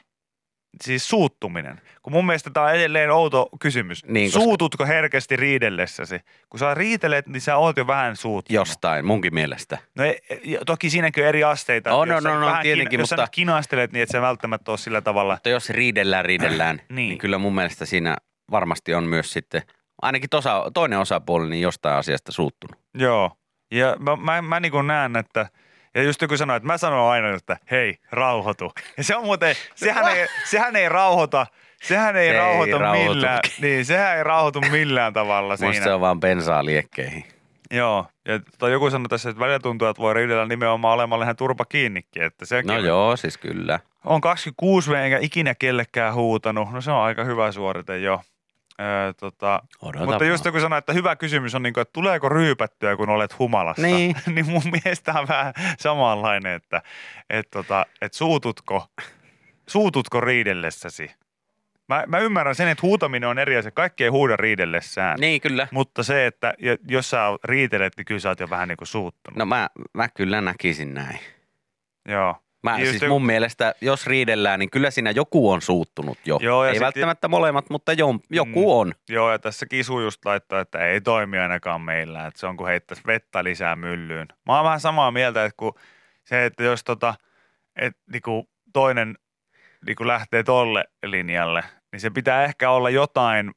siis 0.84 1.08
suuttuminen. 1.08 1.80
Kun 2.02 2.12
mun 2.12 2.26
mielestä 2.26 2.50
tämä 2.50 2.66
on 2.66 2.74
edelleen 2.74 3.10
outo 3.10 3.48
kysymys. 3.60 4.04
Niin, 4.06 4.26
koska- 4.28 4.40
Suututko 4.40 4.86
herkästi 4.86 5.36
riidellessäsi? 5.36 6.20
Kun 6.48 6.58
sä 6.60 6.74
riitelet, 6.74 7.26
niin 7.26 7.40
sä 7.40 7.56
oot 7.56 7.76
jo 7.76 7.86
vähän 7.86 8.16
suuttunut. 8.16 8.54
Jostain, 8.54 9.06
munkin 9.06 9.34
mielestä. 9.34 9.78
No 9.96 10.04
ei, 10.04 10.18
ei- 10.30 10.58
toki 10.66 10.90
siinäkin 10.90 11.24
on 11.24 11.28
eri 11.28 11.44
asteita. 11.44 11.94
On, 11.94 12.08
Jos 12.08 12.16
on, 12.16 12.22
sä 12.22 12.30
on, 12.30 12.36
on, 12.36 12.46
vähän 12.46 12.62
tietenkin, 12.62 13.00
jos 13.00 13.08
sä 13.08 13.14
mutta- 13.16 13.22
nyt 13.22 13.30
kinastelet 13.30 13.92
niin, 13.92 14.02
että 14.02 14.12
se 14.12 14.20
välttämättä 14.20 14.70
ole 14.70 14.78
sillä 14.78 15.00
tavalla. 15.00 15.34
Mutta 15.34 15.48
jos 15.48 15.70
riidellään, 15.70 16.24
riidellään, 16.24 16.76
niin. 16.88 16.94
Niin. 16.96 17.18
kyllä 17.18 17.38
mun 17.38 17.54
mielestä 17.54 17.86
siinä 17.86 18.16
varmasti 18.50 18.94
on 18.94 19.04
myös 19.04 19.32
sitten, 19.32 19.62
ainakin 20.02 20.30
tosa, 20.30 20.70
toinen 20.74 20.98
osapuoli, 20.98 21.50
niin 21.50 21.62
jostain 21.62 21.96
asiasta 21.96 22.32
suuttunut. 22.32 22.76
Joo. 22.94 23.30
Ja 23.70 23.96
mä, 23.98 24.16
mä, 24.16 24.42
mä 24.42 24.60
niin 24.60 24.86
näen, 24.86 25.16
että 25.16 25.46
ja 25.94 26.02
just 26.02 26.22
joku 26.22 26.36
sanoi, 26.36 26.56
että 26.56 26.66
mä 26.66 26.78
sanon 26.78 27.10
aina, 27.10 27.34
että 27.34 27.56
hei, 27.70 27.98
rauhoitu. 28.10 28.72
Ja 28.96 29.04
se 29.04 29.16
on 29.16 29.24
muuten, 29.24 29.56
sehän 29.74 30.16
ei, 30.16 30.26
sehän 30.44 30.76
ei 30.76 30.88
rauhoita, 30.88 31.46
sehän 31.82 32.16
ei 32.16 32.28
Se 32.28 32.32
ei 32.32 32.38
rauhoita 32.38 32.78
rauhoitu. 32.78 33.14
millään. 33.14 33.40
Niin, 33.60 33.84
sehän 33.84 34.16
ei 34.16 34.24
rauhoitu 34.24 34.60
millään 34.60 35.12
tavalla 35.12 35.52
Musta 35.52 35.70
siinä. 35.72 35.84
se 35.84 35.92
on 35.92 36.00
vaan 36.00 36.20
bensaa 36.20 36.64
liekkeihin. 36.64 37.24
Joo. 37.70 38.06
Ja 38.28 38.40
toi 38.58 38.72
joku 38.72 38.90
sanoi 38.90 39.08
tässä, 39.08 39.30
että 39.30 39.40
välillä 39.40 39.58
tuntuu, 39.58 39.88
että 39.88 40.02
voi 40.02 40.14
riidellä 40.14 40.46
nimenomaan 40.46 40.94
olemalla 40.94 41.24
ihan 41.24 41.36
turpa 41.36 41.64
kiinnikin. 41.64 42.22
Että 42.22 42.44
sekin 42.44 42.66
No 42.68 42.78
joo, 42.78 43.16
siis 43.16 43.38
kyllä. 43.38 43.80
On 44.04 44.20
26 44.20 44.90
V 44.90 44.94
enkä 44.94 45.18
ikinä 45.20 45.54
kellekään 45.54 46.14
huutanut. 46.14 46.72
No 46.72 46.80
se 46.80 46.90
on 46.90 47.02
aika 47.02 47.24
hyvä 47.24 47.52
suorite 47.52 47.98
jo. 47.98 48.20
Öö, 48.82 49.12
tota, 49.12 49.62
mutta 49.82 50.24
just 50.24 50.44
vaan. 50.44 50.48
joku 50.48 50.60
sanoi, 50.60 50.78
että 50.78 50.92
hyvä 50.92 51.16
kysymys 51.16 51.54
on, 51.54 51.62
niin 51.62 51.72
kuin, 51.72 51.82
että 51.82 51.92
tuleeko 51.92 52.28
ryypättyä, 52.28 52.96
kun 52.96 53.10
olet 53.10 53.38
humalassa. 53.38 53.82
Niin. 53.82 54.16
niin 54.34 54.50
mun 54.50 54.62
mielestä 54.84 55.12
on 55.20 55.28
vähän 55.28 55.54
samanlainen, 55.78 56.52
että 56.52 56.82
et, 57.30 57.50
tota, 57.50 57.86
et 58.00 58.14
suututko, 58.14 58.86
suututko 59.66 60.20
riidellessäsi. 60.20 61.10
Mä, 61.88 62.04
mä 62.06 62.18
ymmärrän 62.18 62.54
sen, 62.54 62.68
että 62.68 62.82
huutaminen 62.82 63.28
on 63.28 63.38
eri 63.38 63.56
asia. 63.56 63.70
Kaikki 63.70 64.04
ei 64.04 64.10
huuda 64.10 64.36
riidellessään. 64.36 65.20
Niin 65.20 65.40
kyllä. 65.40 65.68
Mutta 65.70 66.02
se, 66.02 66.26
että 66.26 66.54
jo- 66.58 66.76
jos 66.88 67.10
sä 67.10 67.22
riitelet, 67.44 67.92
niin 67.96 68.04
kyllä 68.04 68.20
sä 68.20 68.28
oot 68.28 68.40
jo 68.40 68.50
vähän 68.50 68.68
niin 68.68 68.76
kuin 68.76 68.88
suuttunut. 68.88 69.38
No 69.38 69.46
mä, 69.46 69.68
mä 69.94 70.08
kyllä 70.08 70.40
näkisin 70.40 70.94
näin. 70.94 71.18
Joo. 72.08 72.36
Mä, 72.62 72.78
Just 72.78 72.90
siis 72.90 73.08
mun 73.08 73.26
mielestä, 73.26 73.74
jos 73.80 74.06
riidellään, 74.06 74.58
niin 74.58 74.70
kyllä 74.70 74.90
siinä 74.90 75.10
joku 75.10 75.50
on 75.50 75.62
suuttunut 75.62 76.18
jo. 76.24 76.38
Joo, 76.42 76.64
Ei 76.64 76.80
välttämättä 76.80 77.28
molemmat, 77.28 77.70
mutta 77.70 77.92
jo, 77.92 78.06
joku 78.30 78.78
on. 78.78 78.94
Joo, 79.08 79.32
ja 79.32 79.38
tässä 79.38 79.66
kisu 79.66 80.00
just 80.00 80.24
laittoi, 80.24 80.60
että 80.60 80.86
ei 80.86 81.00
toimi 81.00 81.38
ainakaan 81.38 81.80
meillä, 81.80 82.26
että 82.26 82.40
se 82.40 82.46
on 82.46 82.56
kuin 82.56 82.68
heittäisi 82.68 83.02
vettä 83.06 83.44
lisää 83.44 83.76
myllyyn. 83.76 84.28
Mä 84.46 84.56
oon 84.56 84.64
vähän 84.64 84.80
samaa 84.80 85.10
mieltä, 85.10 85.44
että 85.44 85.56
kun 85.56 85.74
se, 86.24 86.44
että 86.44 86.62
jos 86.62 86.84
tota, 86.84 87.14
et, 87.76 87.96
niinku 88.12 88.48
toinen 88.72 89.18
niinku 89.86 90.06
lähtee 90.06 90.42
tolle 90.42 90.84
linjalle, 91.06 91.64
niin 91.92 92.00
se 92.00 92.10
pitää 92.10 92.44
ehkä 92.44 92.70
olla 92.70 92.90
jotain, 92.90 93.50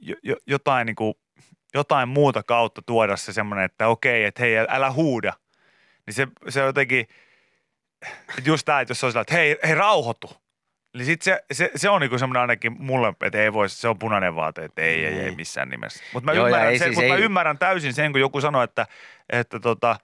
jo, 0.00 0.16
jo, 0.22 0.36
jotain, 0.46 0.86
niinku, 0.86 1.18
jotain 1.74 2.08
muuta 2.08 2.42
kautta 2.42 2.82
tuoda 2.82 3.16
se 3.16 3.32
semmoinen, 3.32 3.64
että 3.64 3.88
okei, 3.88 4.24
että 4.24 4.42
hei, 4.42 4.58
älä 4.68 4.92
huuda. 4.92 5.32
Niin 6.06 6.14
se, 6.14 6.28
se 6.48 6.60
jotenkin, 6.60 7.06
just 8.44 8.64
tämä, 8.64 8.80
että 8.80 8.90
jos 8.90 9.00
se 9.00 9.06
on 9.06 9.12
sillä, 9.12 9.20
että 9.22 9.34
hei, 9.34 9.58
hei 9.66 9.74
rauhoitu. 9.74 10.36
Niin 10.96 11.04
sit 11.06 11.22
se, 11.22 11.44
se, 11.52 11.70
se 11.76 11.88
on 11.88 12.00
niinku 12.00 12.18
semmoinen 12.18 12.40
ainakin 12.40 12.76
mulle, 12.82 13.08
että 13.26 13.42
ei 13.42 13.52
voi, 13.52 13.68
se 13.68 13.88
on 13.88 13.98
punainen 13.98 14.34
vaate, 14.36 14.64
että 14.64 14.82
ei, 14.82 15.04
ei, 15.06 15.14
ei 15.14 15.24
Niin. 15.24 15.36
missään 15.36 15.68
nimessä. 15.68 16.02
Mutta 16.12 16.30
mä, 16.30 16.32
Joo, 16.36 16.46
ymmärrän 16.46 16.70
ei 16.72 16.78
sen, 16.78 16.86
siis 16.88 16.96
mut 16.96 17.08
mä 17.08 17.16
ei- 17.16 17.22
ymmärrän 17.22 17.58
täysin 17.58 17.94
sen, 17.94 18.12
kun 18.12 18.20
joku 18.20 18.40
sanoi, 18.40 18.64
että, 18.64 18.86
että 19.30 19.60
tota, 19.60 19.96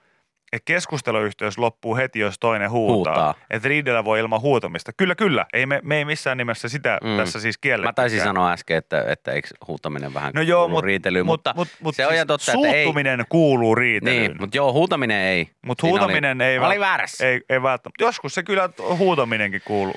että 0.53 0.65
keskusteluyhteys 0.65 1.59
loppuu 1.59 1.97
heti, 1.97 2.19
jos 2.19 2.39
toinen 2.39 2.71
huutaa. 2.71 2.95
Huutaa. 3.15 3.35
Että 3.51 3.69
riidellä 3.69 4.05
voi 4.05 4.21
ilman 4.21 4.41
huutamista. 4.41 4.93
Kyllä, 4.97 5.15
kyllä. 5.15 5.47
Ei 5.53 5.67
me, 5.67 5.81
me 5.85 5.97
ei 5.97 6.05
missään 6.05 6.37
nimessä 6.39 6.69
sitä 6.69 6.99
Mm. 7.05 7.17
tässä 7.17 7.41
siis 7.41 7.59
kielletty. 7.59 7.89
Mä 7.89 7.93
taisin 7.93 8.21
sanoa 8.21 8.53
äsken, 8.53 8.77
että, 8.77 9.05
että 9.09 9.33
eikö 9.33 9.49
huutaminen 9.69 10.15
vähän 10.15 10.33
No 10.35 10.43
joo, 10.43 10.61
kuulu 10.61 10.75
mut, 10.77 10.85
riitelyyn, 10.85 11.27
mut, 11.27 11.33
mutta 11.33 11.53
mut, 11.57 11.69
mut 11.83 11.95
se 11.97 12.07
on 12.07 12.13
siis 12.13 12.27
totta, 12.27 12.53
että 12.53 12.69
ei. 12.69 12.87
kuuluu 13.29 13.75
riitelyyn. 13.75 14.21
Niin, 14.23 14.37
mutta 14.41 14.57
joo, 14.57 14.73
huutaminen 14.73 15.17
ei. 15.21 15.51
Mutta 15.67 15.87
huutaminen 15.87 16.37
oli, 16.39 16.45
ei, 16.45 16.61
vält- 16.61 16.81
väärässä. 16.81 17.27
ei, 17.27 17.41
ei 17.51 17.63
välttämättä. 17.63 18.05
Joskus 18.05 18.35
se 18.35 18.43
kyllä 18.43 18.69
huutaminenkin 18.99 19.63
kuuluu. 19.65 19.95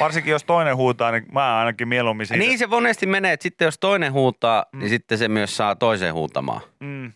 Varsinkin 0.00 0.30
jos 0.30 0.44
toinen 0.44 0.76
huutaa, 0.76 1.10
niin 1.10 1.24
mä 1.32 1.58
ainakin 1.58 1.88
mieluummin 1.88 2.26
siitä. 2.26 2.38
Niin 2.44 2.58
se 2.58 2.66
monesti 2.66 3.06
menee, 3.06 3.32
että 3.32 3.42
sitten 3.42 3.64
jos 3.66 3.78
toinen 3.78 4.12
huutaa, 4.12 4.66
Mm. 4.72 4.78
niin 4.78 4.88
sitten 4.88 5.18
se 5.18 5.28
myös 5.28 5.56
saa 5.56 5.76
toiseen 5.76 6.14
huutamaan. 6.14 6.60
Mm, 6.80 7.12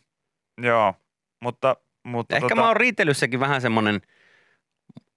joo, 0.62 0.94
mutta... 1.42 1.76
mutta 2.06 2.36
Ehkä 2.36 2.48
tota, 2.48 2.54
mä 2.60 2.66
oon 2.66 2.76
riitelyssäkin 2.76 3.40
vähän 3.40 3.60
semmoinen 3.60 4.00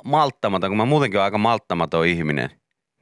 malttamaton, 0.04 0.70
kun 0.70 0.78
mä 0.78 0.86
muutenkin 0.86 1.20
oon 1.20 1.26
aika 1.26 1.38
malttamaton 1.38 2.08
ihminen. 2.08 2.50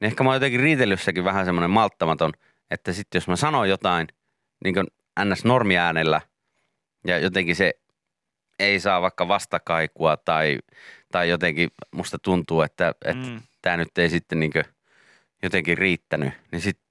Niin 0.00 0.06
ehkä 0.06 0.24
mä 0.24 0.28
oon 0.30 0.36
jotenkin 0.36 0.60
riitelyssäkin 0.60 1.24
vähän 1.24 1.44
semmoinen 1.44 1.70
malttamaton, 1.70 2.32
että 2.70 2.92
sitten 2.92 3.16
jos 3.18 3.28
mä 3.28 3.36
sanon 3.36 3.68
jotain 3.68 4.06
niin 4.64 4.74
kuin 4.74 4.86
ns. 5.24 5.44
normiäänellä 5.44 6.20
ja 7.06 7.18
jotenkin 7.18 7.56
se 7.56 7.74
ei 8.58 8.80
saa 8.80 9.02
vaikka 9.02 9.28
vastakaikua 9.28 10.16
tai, 10.16 10.58
tai 11.12 11.28
jotenkin 11.28 11.70
musta 11.92 12.18
tuntuu, 12.18 12.62
että, 12.62 12.94
että 13.04 13.26
Mm. 13.26 13.40
tämä 13.62 13.76
nyt 13.76 13.98
ei 13.98 14.08
sitten 14.10 14.40
niin 14.40 14.52
jotenkin 15.42 15.78
riittänyt, 15.78 16.32
niin 16.52 16.60
sitten 16.60 16.87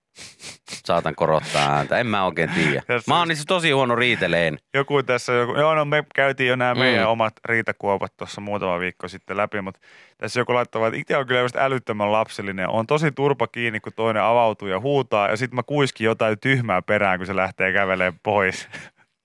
saatan 0.85 1.15
korottaa 1.15 1.75
ääntä. 1.75 1.97
En 1.99 2.07
mä 2.07 2.25
oikein 2.25 2.49
tiedä. 2.49 2.81
Tässä 2.87 3.11
Mä 3.11 3.19
oon 3.19 3.27
niissä 3.27 3.43
tosi 3.47 3.71
huono 3.71 3.95
riiteleen. 3.95 4.57
Joku 4.73 5.03
tässä, 5.03 5.33
joku, 5.33 5.55
joo 5.55 5.75
no 5.75 5.85
me 5.85 6.03
käytiin 6.15 6.49
jo 6.49 6.55
nämä 6.55 6.73
Mm. 6.73 6.79
meidän 6.79 7.09
omat 7.09 7.33
riitakuopat 7.45 8.17
tuossa 8.17 8.41
muutama 8.41 8.79
viikko 8.79 9.07
sitten 9.07 9.37
läpi, 9.37 9.61
mutta 9.61 9.79
tässä 10.17 10.39
joku 10.39 10.53
laittoi, 10.53 10.87
että 10.87 10.99
itse 10.99 11.17
on 11.17 11.27
kyllä 11.27 11.41
just 11.41 11.55
älyttömän 11.55 12.11
lapsellinen. 12.11 12.69
On 12.69 12.87
tosi 12.87 13.11
turpa 13.11 13.47
kiinni, 13.47 13.79
kun 13.79 13.93
toinen 13.95 14.23
avautuu 14.23 14.67
ja 14.67 14.79
huutaa 14.79 15.27
ja 15.29 15.37
sitten 15.37 15.55
mä 15.55 15.63
kuiskin 15.63 16.05
jotain 16.05 16.39
tyhmää 16.39 16.81
perään, 16.81 17.19
kun 17.19 17.27
se 17.27 17.35
lähtee 17.35 17.73
kävelemään 17.73 18.19
pois. 18.23 18.67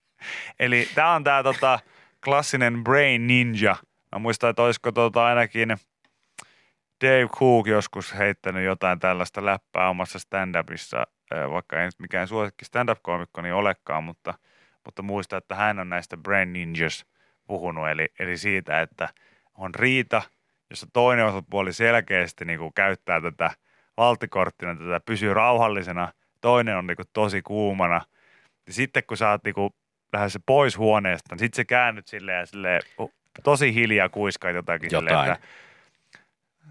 Eli 0.60 0.88
tämä 0.94 1.14
on 1.14 1.24
tämä 1.24 1.42
tota, 1.42 1.78
klassinen 2.24 2.84
brain 2.84 3.26
ninja. 3.26 3.76
Mä 4.12 4.18
muistan, 4.18 4.50
että 4.50 4.62
olisiko 4.62 4.92
tota 4.92 5.24
ainakin 5.26 5.76
Dave 7.02 7.28
Cook 7.28 7.66
joskus 7.66 8.14
heittänyt 8.18 8.64
jotain 8.64 8.98
tällaista 8.98 9.44
läppää 9.44 9.88
omassa 9.88 10.18
stand-upissa, 10.18 11.06
vaikka 11.50 11.80
ei 11.80 11.84
nyt 11.84 11.98
mikään 11.98 12.28
suosikki 12.28 12.64
stand-up-koomikko 12.64 13.42
niin 13.42 13.54
olekaan, 13.54 14.04
mutta, 14.04 14.34
mutta 14.84 15.02
muista, 15.02 15.36
että 15.36 15.54
hän 15.54 15.78
on 15.78 15.88
näistä 15.88 16.16
brain 16.16 16.52
ninjas 16.52 17.06
puhunut, 17.46 17.88
eli, 17.88 18.08
eli 18.18 18.36
siitä, 18.36 18.80
että 18.80 19.08
on 19.54 19.74
riita, 19.74 20.22
jossa 20.70 20.86
toinen 20.92 21.26
osapuoli 21.26 21.72
selkeästi 21.72 22.44
niin 22.44 22.58
kuin 22.58 22.74
käyttää 22.74 23.20
tätä 23.20 23.50
valtikorttina, 23.96 24.76
tätä 24.76 25.00
pysyy 25.00 25.34
rauhallisena, 25.34 26.12
toinen 26.40 26.76
on 26.76 26.86
niin 26.86 26.96
kuin 26.96 27.08
tosi 27.12 27.42
kuumana, 27.42 28.00
ja 28.66 28.72
sitten 28.72 29.02
kun 29.06 29.16
sä 29.16 29.30
oot 29.30 29.44
niin 29.44 29.54
kuin 29.54 29.70
lähdössä 30.12 30.40
pois 30.46 30.78
huoneesta, 30.78 31.34
niin 31.34 31.38
sitten 31.38 31.56
se 31.56 31.64
käännyt 31.64 32.06
silleen 32.06 32.46
silleen, 32.46 32.82
tosi 33.42 33.74
hiljaa 33.74 34.08
kuiskaat 34.08 34.54
jotakin, 34.54 34.90
silleen, 34.90 35.12
Jotain. 35.12 35.32
että 35.32 35.46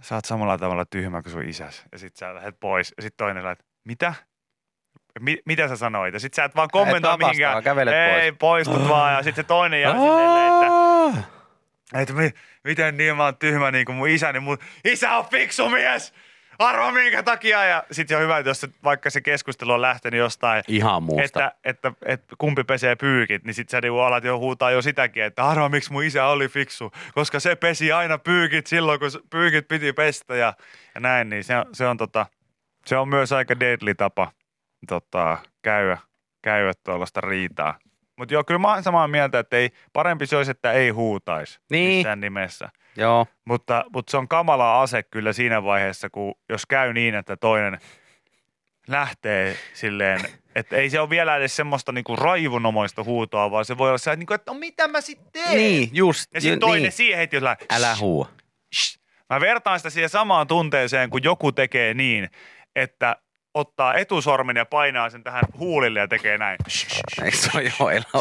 sä 0.02 0.16
oot 0.16 0.26
samalla 0.26 0.58
tavalla 0.58 0.86
tyhmä 0.86 1.22
kuin 1.22 1.34
sun 1.34 1.44
isäs. 1.50 1.84
Ja 1.92 1.98
sit 1.98 2.16
sä 2.16 2.36
lähdet 2.36 2.60
pois. 2.60 2.94
Ja 2.98 3.04
sit 3.04 3.14
toinen 3.18 3.44
lähdet, 3.44 3.66
mitä? 3.86 4.14
Mi- 5.20 5.42
mitä 5.46 5.68
sä 5.68 5.76
sanoit? 5.76 6.14
Ja 6.14 6.20
sit 6.20 6.34
sä 6.34 6.44
et 6.44 6.56
vaan 6.56 6.70
kommentoi 6.72 7.18
mihinkään. 7.18 7.52
vaan 7.54 7.64
kävelet 7.64 7.94
Ei, 7.94 8.32
poistut 8.32 8.90
vaan. 8.90 9.14
Ja 9.14 9.24
sit 9.24 9.36
se 9.36 9.44
toinen 9.44 9.82
jää 9.82 9.94
silleen, 9.94 10.54
että, 10.54 12.02
että 12.02 12.14
mi- 12.14 12.34
miten 12.64 12.98
niin 12.98 13.18
mä 13.18 13.24
oon 13.26 13.38
tyhmä 13.38 13.72
niin 13.72 13.86
kuin 13.86 13.96
mun 13.96 14.08
isäni. 14.10 14.40
Mun 14.40 14.58
isä 14.86 15.18
on 15.18 15.26
fiksu 15.26 15.70
mies! 15.70 16.14
Arva 16.62 16.92
minkä 16.92 17.24
takia? 17.24 17.66
Ja 17.66 17.84
sit 17.92 18.08
se 18.08 18.16
on 18.16 18.22
hyvä, 18.24 18.38
että 18.38 18.50
jos 18.50 18.62
se, 18.62 18.70
vaikka 18.84 19.10
se 19.10 19.22
keskustelu 19.22 19.72
on 19.72 19.82
lähtenyt 19.82 20.18
jostain, 20.18 20.64
Ihan 20.68 21.04
muusta. 21.04 21.24
että, 21.24 21.52
että, 21.64 21.92
että, 22.06 22.36
kumpi 22.38 22.64
pesee 22.64 22.96
pyykit, 22.96 23.44
niin 23.44 23.54
sit 23.54 23.70
sä 23.70 23.82
niinku 23.82 24.00
alat 24.00 24.24
jo 24.24 24.38
huutaa 24.40 24.72
jo 24.72 24.82
sitäkin, 24.82 25.24
että 25.24 25.46
arvaa 25.46 25.70
miksi 25.70 25.92
mun 25.92 26.04
isä 26.04 26.26
oli 26.26 26.48
fiksu, 26.48 26.92
koska 27.14 27.40
se 27.40 27.56
pesi 27.56 27.92
aina 27.92 28.18
pyykit 28.18 28.68
silloin, 28.68 29.00
kun 29.00 29.10
pyykit 29.30 29.68
piti 29.68 29.94
pestä 29.94 30.36
ja, 30.36 30.54
ja 30.96 31.02
näin, 31.02 31.30
niin 31.30 31.44
se, 31.44 31.58
on- 31.58 31.66
se 31.74 31.88
on 31.88 31.98
tota, 31.98 32.26
se 32.86 32.98
on 32.98 33.10
myös 33.10 33.32
aika 33.32 33.60
deadly 33.60 33.96
tapa 33.96 34.32
tota, 34.88 35.38
käydä, 35.62 35.98
käydä 36.42 36.72
tuollaista 36.84 37.22
riitaa. 37.22 37.78
Mutta 38.18 38.34
joo, 38.34 38.44
kyllä 38.44 38.60
mä 38.60 38.74
oon 38.74 38.84
samaa 38.84 39.08
mieltä, 39.08 39.40
että 39.40 39.58
ei, 39.58 39.70
parempi 39.94 40.26
se 40.28 40.38
olisi, 40.38 40.52
että 40.52 40.72
ei 40.72 40.90
huutaisi 40.90 41.60
Niin. 41.70 41.98
missään 41.98 42.20
nimessä. 42.22 42.70
Joo. 42.98 43.28
Mutta, 43.46 43.86
mutta 43.94 44.12
se 44.12 44.18
on 44.18 44.28
kamala 44.28 44.82
ase 44.82 45.04
kyllä 45.04 45.34
siinä 45.34 45.64
vaiheessa, 45.64 46.10
kun 46.10 46.36
jos 46.50 46.66
käy 46.66 46.94
niin, 46.94 47.16
että 47.16 47.38
toinen 47.38 47.80
lähtee 48.88 49.58
silleen, 49.74 50.22
että 50.56 50.76
ei 50.76 50.90
se 50.90 51.00
ole 51.00 51.10
vielä 51.10 51.38
edes 51.38 51.56
semmoista 51.56 51.92
niinku 51.92 52.16
raivonomaista 52.16 53.04
huutoa, 53.04 53.52
vaan 53.52 53.66
se 53.66 53.78
voi 53.78 53.90
olla 53.90 53.98
se, 53.98 54.12
että, 54.12 54.18
niinku, 54.18 54.34
että 54.34 54.52
no 54.52 54.60
mitä 54.60 54.88
mä 54.88 55.02
sitten 55.02 55.32
teen? 55.32 55.58
Niin, 55.58 55.90
just. 55.94 56.34
Ja 56.34 56.42
sitten 56.42 56.60
toinen 56.60 56.84
niin. 56.84 56.92
siihen 56.92 57.18
heti 57.18 57.36
jollain, 57.36 57.58
Älä 57.70 57.96
huua. 57.96 58.30
shh. 58.76 59.00
Mä 59.30 59.40
vertaan 59.40 59.80
sitä 59.80 59.90
siihen 59.90 60.10
samaan 60.10 60.48
tunteeseen, 60.48 61.10
kun 61.10 61.24
joku 61.24 61.52
tekee 61.52 61.94
niin, 61.94 62.30
että 62.76 63.16
ottaa 63.54 63.94
etusormen 63.94 64.56
ja 64.56 64.66
painaa 64.66 65.10
sen 65.10 65.24
tähän 65.24 65.44
huulille 65.58 66.00
ja 66.00 66.08
tekee 66.08 66.38
näin. 66.38 66.58
Eikö 67.24 67.38
se 67.38 67.50
ole 67.54 67.64
jo 67.64 67.72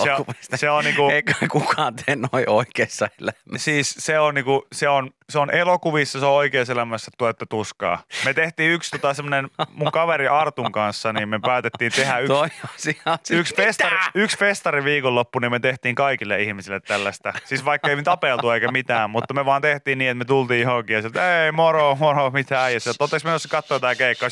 Se 0.03 0.09
elokuvista? 0.11 0.57
se 0.57 0.71
on 0.71 0.85
niinku, 0.85 1.11
Eikä 1.11 1.35
kukaan 1.51 1.95
tee 1.97 2.17
noin 2.17 2.49
oikeassa 2.49 3.09
elämässä. 3.21 3.65
Siis 3.65 3.95
se 3.99 4.19
on, 4.19 4.35
niinku, 4.35 4.67
se 4.73 4.89
on, 4.89 5.11
se 5.29 5.39
on 5.39 5.55
elokuvissa, 5.55 6.21
se 6.21 6.27
on 6.27 6.33
oikeassa 6.33 6.73
elämässä 6.73 7.11
tuetta 7.19 7.47
tuskaa. 7.47 8.03
Me 8.25 8.35
tehtiin 8.35 8.71
yksi 8.73 8.91
tota, 8.91 9.15
semmoinen 9.15 9.49
mun 9.73 9.93
kaveri 9.93 10.29
Artun 10.29 10.73
kanssa, 10.73 11.13
niin 11.13 11.29
me 11.29 11.39
päätettiin 11.43 11.93
tehdä 11.93 12.19
yksi, 12.19 12.29
Toi 12.33 12.49
on 12.63 12.69
siis- 12.77 13.01
yksi, 13.31 13.55
festari, 13.57 13.97
yksi 14.15 14.39
festari 14.39 14.85
viikonloppu, 14.85 15.39
niin 15.39 15.51
me 15.51 15.61
tehtiin 15.61 15.95
kaikille 15.95 16.43
ihmisille 16.43 16.81
tällaista. 16.81 17.33
Siis 17.45 17.65
vaikka 17.65 17.89
ei 17.89 17.97
me 17.97 18.03
tapeltu 18.03 18.51
eikä 18.51 18.69
mitään, 18.73 19.11
mutta 19.11 19.35
me 19.35 19.45
vaan 19.45 19.63
tehtiin 19.63 19.99
niin, 19.99 20.11
että 20.11 20.19
me 20.19 20.25
tultiin 20.25 20.61
johonkin 20.63 20.95
ja 20.95 21.01
sieltä, 21.03 21.45
ei 21.45 21.53
moro, 21.53 21.95
moro, 21.95 22.31
mitä 22.31 22.63
äijä. 22.65 22.79
Oletteko 23.01 23.21
menossa 23.25 23.49
katsoa 23.49 23.75
jotain 23.75 23.97
keikkaa? 23.99 24.29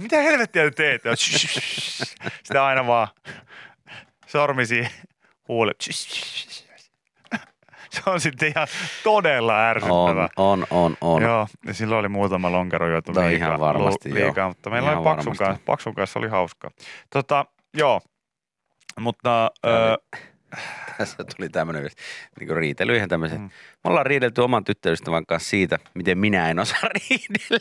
Sitten, 0.00 0.02
mitä 0.02 0.30
helvettiä 0.30 0.64
te 0.64 0.70
teette? 0.70 1.08
Ja 1.08 1.16
Sitä 2.44 2.66
aina 2.66 2.86
vaan 2.86 3.08
sormi 4.26 4.66
siihen 4.66 4.90
huulle. 5.48 5.72
Se 7.90 8.02
on 8.06 8.20
sitten 8.20 8.48
ihan 8.48 8.66
todella 9.04 9.68
ärsyttävää. 9.68 10.28
On, 10.36 10.58
on, 10.60 10.66
on, 10.70 10.96
on. 11.00 11.22
Joo, 11.22 11.46
ja 11.66 11.74
silloin 11.74 11.98
oli 12.00 12.08
muutama 12.08 12.52
lonkero 12.52 12.88
juotu 12.90 13.12
Toi 13.12 13.28
liikaa, 13.30 13.48
ihan 13.48 13.60
varmasti, 13.60 14.08
lu- 14.08 14.14
liikaa 14.14 14.48
mutta 14.48 14.70
meillä 14.70 14.86
Ihan 14.90 14.98
oli 14.98 15.04
Paksun 15.04 15.18
varmasti. 15.26 15.44
kanssa, 15.44 15.62
Paksun 15.66 15.94
kanssa 15.94 16.18
oli 16.18 16.28
hauskaa. 16.28 16.70
Tota, 17.10 17.46
joo, 17.74 18.00
mutta 19.00 19.50
öö, 19.66 19.90
oli- 19.90 20.22
Tässä 20.98 21.16
tuli 21.36 21.48
tämmöinen 21.48 21.88
niin 22.40 22.56
riitely 22.56 22.96
ihan 22.96 23.08
tämmöisen. 23.08 23.38
Mm. 23.40 23.44
Me 23.44 23.50
ollaan 23.90 24.06
riidelty 24.06 24.40
oman 24.40 24.64
tyttöystävän 24.64 25.26
kanssa 25.26 25.50
siitä, 25.50 25.78
miten 25.94 26.18
minä 26.18 26.48
en 26.50 26.58
osaa 26.58 26.80
riidellä. 27.08 27.58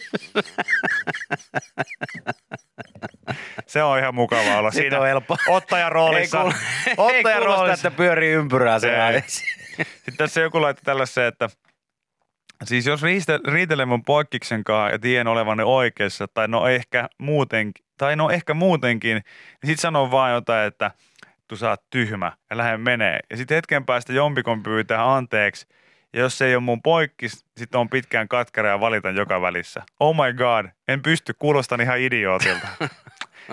Se 3.67 3.83
on 3.83 3.99
ihan 3.99 4.15
mukava 4.15 4.57
olla 4.57 4.71
Sitten 4.71 4.83
siinä 4.83 4.99
on 4.99 5.07
helppo. 5.07 5.37
ottajan 5.47 5.91
roolissa. 5.91 6.37
Ei, 6.41 6.43
kuul- 6.43 6.53
ei 6.87 6.93
ottajan 6.97 7.39
kuulosta, 7.41 7.61
roolissa. 7.63 7.87
että 7.87 7.97
pyörii 7.97 8.31
ympyrää 8.31 8.79
se 8.79 9.07
Ei. 9.07 9.21
Sitten 9.27 10.17
tässä 10.17 10.41
joku 10.41 10.61
laittoi 10.61 10.83
tällaisen, 10.85 11.25
että 11.25 11.49
siis 12.63 12.85
jos 12.85 13.01
riiste- 13.03 13.51
riitelen 13.51 13.87
mun 13.87 14.03
poikkiksen 14.03 14.63
kanssa 14.63 14.91
ja 14.91 14.99
tiedän 14.99 15.27
olevanne 15.27 15.63
oikeassa, 15.63 16.27
tai 16.33 16.47
no 16.47 16.67
ehkä 16.67 17.09
muutenkin, 17.17 17.85
tai 17.97 18.15
no 18.15 18.29
ehkä 18.29 18.53
muutenkin, 18.53 19.13
niin 19.15 19.23
sit 19.65 19.79
sanon 19.79 20.11
vaan 20.11 20.31
jotain, 20.31 20.67
että 20.67 20.91
tu 21.51 21.57
sä 21.57 21.69
oot 21.69 21.89
tyhmä 21.89 22.31
ja 22.49 22.57
lähden 22.57 22.81
menee. 22.81 23.19
Ja 23.29 23.37
sitten 23.37 23.55
hetken 23.55 23.85
päästä 23.85 24.13
jompikon 24.13 24.63
pyytää 24.63 25.15
anteeksi, 25.15 25.67
ja 26.13 26.19
jos 26.19 26.37
se 26.37 26.45
ei 26.45 26.55
ole 26.55 26.63
mun 26.63 26.81
poikkis, 26.81 27.45
sitten 27.57 27.79
on 27.79 27.89
pitkään 27.89 28.27
katkera 28.27 28.69
ja 28.69 28.79
valitan 28.79 29.15
joka 29.15 29.41
välissä. 29.41 29.83
Oh 29.99 30.15
my 30.15 30.33
god, 30.33 30.65
en 30.87 31.01
pysty, 31.01 31.33
kuulostan 31.39 31.81
ihan 31.81 31.99
idiootilta. 31.99 32.67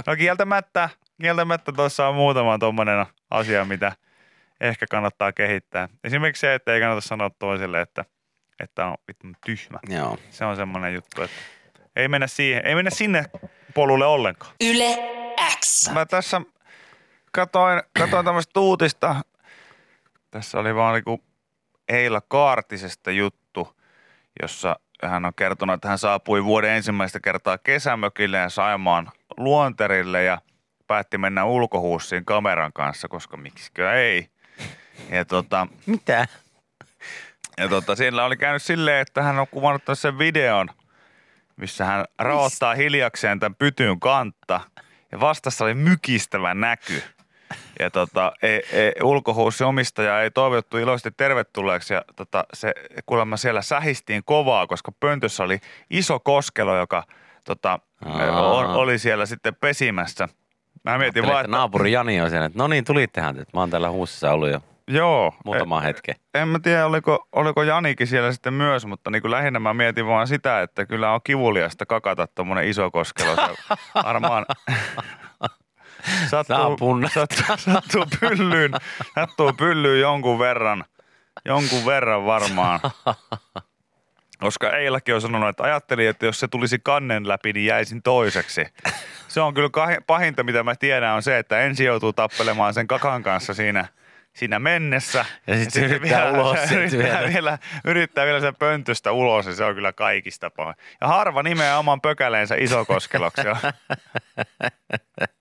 No 0.06 0.16
kieltämättä, 0.16 0.88
kieltämättä 1.22 1.72
tuossa 1.72 2.08
on 2.08 2.14
muutama 2.14 2.58
tuommoinen 2.58 3.06
asia, 3.30 3.64
mitä 3.64 3.92
ehkä 4.60 4.86
kannattaa 4.90 5.32
kehittää. 5.32 5.88
Esimerkiksi 6.04 6.40
se, 6.40 6.54
että 6.54 6.74
ei 6.74 6.80
kannata 6.80 7.00
sanoa 7.00 7.30
toiselle, 7.38 7.80
että, 7.80 8.04
että 8.60 8.86
on 8.86 8.96
vittu 9.08 9.26
tyhmä. 9.46 9.78
Joo. 9.88 10.18
Se 10.30 10.44
on 10.44 10.56
semmoinen 10.56 10.94
juttu, 10.94 11.22
että 11.22 11.36
ei 11.96 12.08
mennä, 12.08 12.26
siihen, 12.26 12.66
ei 12.66 12.74
mennä 12.74 12.90
sinne 12.90 13.24
polulle 13.74 14.06
ollenkaan. 14.06 14.52
Yle 14.60 14.98
X. 15.60 15.90
Mä 15.92 16.06
tässä 16.06 16.40
katoin, 17.32 17.82
katoin 17.98 18.24
tämmöistä 18.24 18.60
uutista. 18.60 19.16
Tässä 20.30 20.58
oli 20.58 20.74
vaan 20.74 20.94
niinku 20.94 21.24
Eila 21.88 22.20
Kaartisesta 22.20 23.10
juttu, 23.10 23.76
jossa 24.42 24.76
hän 25.02 25.24
on 25.24 25.34
kertonut, 25.34 25.74
että 25.74 25.88
hän 25.88 25.98
saapui 25.98 26.44
vuoden 26.44 26.70
ensimmäistä 26.70 27.20
kertaa 27.20 27.58
kesämökille 27.58 28.36
ja 28.38 28.48
Saimaan 28.48 29.10
luonterille 29.36 30.24
ja 30.24 30.40
päätti 30.86 31.18
mennä 31.18 31.44
ulkohuussiin 31.44 32.24
kameran 32.24 32.72
kanssa, 32.72 33.08
koska 33.08 33.36
miksikö 33.36 33.92
ei. 33.92 34.28
Ja 35.10 35.24
tota, 35.24 35.66
Mitä? 35.86 36.26
ja 37.58 37.68
tota, 37.68 37.96
siellä 37.96 38.24
oli 38.24 38.36
käynyt 38.36 38.62
silleen, 38.62 39.00
että 39.00 39.22
hän 39.22 39.38
on 39.38 39.46
kuvannut 39.50 39.82
sen 39.94 40.18
videon, 40.18 40.68
missä 41.56 41.84
hän 41.84 42.04
raottaa 42.18 42.74
hiljakseen 42.74 43.40
tämän 43.40 43.54
pytyn 43.54 44.00
kantta. 44.00 44.60
Ja 45.12 45.20
vastassa 45.20 45.64
oli 45.64 45.74
mykistävä 45.74 46.54
näky. 46.54 47.02
Ja 47.78 47.90
tota, 47.90 48.32
ei, 48.42 48.62
ei, 48.72 48.92
ulkohuussin 49.02 49.66
omistaja 49.66 50.22
ei 50.22 50.30
toivottu 50.30 50.78
iloisesti 50.78 51.10
tervetulleeksi. 51.16 51.94
Ja 51.94 52.02
tota, 52.16 52.44
se 52.54 52.72
kuulemma 53.06 53.36
siellä 53.36 53.62
sähistiin 53.62 54.22
kovaa, 54.24 54.66
koska 54.66 54.92
pöntössä 55.00 55.44
oli 55.44 55.58
iso 55.90 56.20
koskelo, 56.20 56.76
joka 56.76 57.02
tota, 57.44 57.78
Aa. 58.04 58.52
on, 58.52 58.66
oli 58.66 58.98
siellä 58.98 59.26
sitten 59.26 59.54
pesimässä. 59.54 60.28
Mä 60.84 60.98
mietin 60.98 61.26
vaan, 61.26 61.44
että 61.44 61.56
naapuri 61.56 61.92
Jani 61.92 62.20
on 62.20 62.30
siellä, 62.30 62.46
että 62.46 62.58
no 62.58 62.66
niin, 62.66 62.84
tulittehan, 62.84 63.38
että 63.38 63.56
mä 63.56 63.60
oon 63.60 63.70
täällä 63.70 63.90
huussissa 63.90 64.32
ollut 64.32 64.50
jo 64.50 64.60
joo, 64.88 65.34
muutama 65.44 65.80
hetken. 65.80 66.14
en 66.34 66.48
mä 66.48 66.58
tiedä, 66.58 66.86
oliko, 66.86 67.26
oliko 67.32 67.62
Janikin 67.62 68.06
siellä 68.06 68.32
sitten 68.32 68.54
myös, 68.54 68.86
mutta 68.86 69.10
niin 69.10 69.22
kuin 69.22 69.30
lähinnä 69.30 69.58
mä 69.58 69.74
mietin 69.74 70.06
vaan 70.06 70.26
sitä, 70.26 70.62
että 70.62 70.86
kyllä 70.86 71.12
on 71.12 71.20
kivuliasta 71.24 71.86
kakata 71.86 72.26
tuommoinen 72.26 72.68
iso 72.68 72.90
koskelo. 72.90 73.36
Saa 73.36 73.54
sattuu, 76.30 76.78
sattuu, 77.14 77.56
sattuu, 77.56 78.06
pyllyyn, 78.20 78.72
sattuu 79.14 79.52
pyllyyn 79.52 80.00
jonkun 80.00 80.38
verran, 80.38 80.84
jonkun 81.44 81.86
verran 81.86 82.26
varmaan. 82.26 82.80
Koska 84.38 84.76
Eilakin 84.76 85.14
on 85.14 85.20
sanonut, 85.20 85.48
että 85.48 85.62
ajattelin, 85.62 86.08
että 86.08 86.26
jos 86.26 86.40
se 86.40 86.48
tulisi 86.48 86.78
kannen 86.82 87.28
läpi, 87.28 87.52
niin 87.52 87.66
jäisin 87.66 88.02
toiseksi. 88.02 88.66
Se 89.28 89.40
on 89.40 89.54
kyllä 89.54 89.70
pahinta, 90.06 90.42
mitä 90.42 90.62
mä 90.62 90.74
tiedän, 90.74 91.14
on 91.14 91.22
se, 91.22 91.38
että 91.38 91.60
ensin 91.60 91.86
joutuu 91.86 92.12
tappelemaan 92.12 92.74
sen 92.74 92.86
kakan 92.86 93.22
kanssa 93.22 93.54
siinä, 93.54 93.88
siinä 94.32 94.58
mennessä. 94.58 95.24
Ja 95.46 95.56
sit 95.56 95.70
se 95.70 95.80
yrittää 95.80 96.30
ulos 96.32 96.58
se 96.60 96.66
sieltä 96.66 96.84
yrittää 96.86 97.20
vielä. 97.20 97.32
vielä, 97.32 97.58
yrittää 97.84 98.26
vielä 98.26 98.40
sen 98.40 98.56
pöntöstä 98.56 99.12
ulos 99.12 99.46
ja 99.46 99.54
se 99.54 99.64
on 99.64 99.74
kyllä 99.74 99.92
kaikista 99.92 100.50
pahoin. 100.50 100.76
Ja 101.00 101.08
harva 101.08 101.42
nimeää 101.42 101.78
oman 101.78 102.00
pökäleensä 102.00 102.54
isokoskeloksi. 102.58 103.42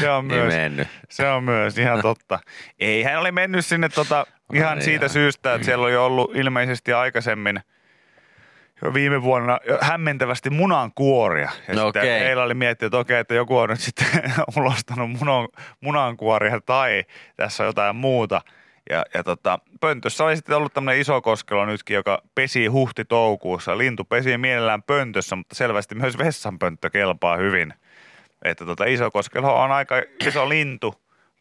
Se 0.00 0.10
on 0.10 0.24
myös, 0.24 0.54
mennyt. 0.54 0.88
se 1.08 1.28
on 1.28 1.44
myös 1.44 1.78
ihan 1.78 2.02
totta. 2.02 2.38
Ei 2.78 3.02
hän 3.02 3.20
oli 3.20 3.32
mennyt 3.32 3.66
sinne 3.66 3.88
tota, 3.88 4.26
ihan 4.52 4.78
Ai 4.78 4.82
siitä 4.84 5.04
jaa. 5.04 5.08
syystä, 5.08 5.54
että 5.54 5.64
siellä 5.64 5.84
oli 5.86 5.96
ollut 5.96 6.36
ilmeisesti 6.36 6.92
aikaisemmin 6.92 7.60
jo 8.84 8.94
viime 8.94 9.22
vuonna 9.22 9.58
hämmentävästi 9.80 10.50
munankuoria. 10.50 11.50
Ja 11.68 11.74
No 11.74 11.86
sitten 11.86 12.02
okei. 12.02 12.10
Eila 12.10 12.42
oli 12.42 12.54
miettinyt, 12.54 12.88
että 12.88 12.98
okei, 12.98 13.18
että 13.18 13.34
joku 13.34 13.58
on 13.58 13.68
nyt 13.68 13.80
sitten 13.80 14.06
ulostanut 14.56 15.10
munan, 15.10 15.48
munankuoria 15.80 16.60
tai 16.60 17.04
tässä 17.36 17.62
on 17.62 17.66
jotain 17.66 17.96
muuta. 17.96 18.40
Ja, 18.90 19.04
ja 19.14 19.24
tota, 19.24 19.58
pöntössä 19.80 20.24
oli 20.24 20.36
sitten 20.36 20.56
ollut 20.56 20.74
tämmöinen 20.74 21.00
iso 21.00 21.22
koskelo 21.22 21.66
nytkin, 21.66 21.94
joka 21.94 22.22
pesi 22.34 22.66
huhti-toukuussa. 22.66 23.78
Lintu 23.78 24.04
pesi 24.04 24.38
mielellään 24.38 24.82
pöntössä, 24.82 25.36
mutta 25.36 25.54
selvästi 25.54 25.94
myös 25.94 26.18
vessanpönttö 26.18 26.90
kelpaa 26.90 27.36
hyvin. 27.36 27.74
Että 28.44 28.64
tota, 28.64 28.84
iso 28.84 29.10
koskelo 29.10 29.60
on 29.62 29.72
aika 29.72 29.94
iso 30.26 30.48
lintu. 30.48 30.94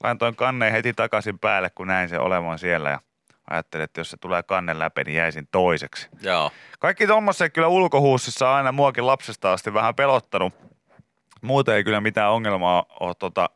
Laitoin 0.03 0.35
kanneen 0.35 0.71
heti 0.71 0.93
takaisin 0.93 1.39
päälle, 1.39 1.69
kun 1.69 1.87
näin 1.87 2.09
se 2.09 2.19
olevan 2.19 2.59
siellä. 2.59 2.89
Ja 2.89 2.99
ajattelin, 3.49 3.83
että 3.83 3.99
jos 3.99 4.09
se 4.09 4.17
tulee 4.17 4.43
kannen 4.43 4.79
läpi, 4.79 5.03
niin 5.03 5.17
jäisin 5.17 5.47
toiseksi. 5.51 6.09
Joo. 6.21 6.51
Kaikki 6.79 7.07
tommoset 7.07 7.53
kyllä 7.53 7.67
ulkohuussissa 7.67 8.49
on 8.49 8.55
aina 8.55 8.71
muakin 8.71 9.07
lapsesta 9.07 9.53
asti 9.53 9.73
vähän 9.73 9.95
pelottanut. 9.95 10.53
Muuten 11.41 11.75
ei 11.75 11.83
kyllä 11.83 12.01
mitään 12.01 12.31
ongelmaa 12.31 12.85
ole 12.99 13.15
tota, 13.19 13.49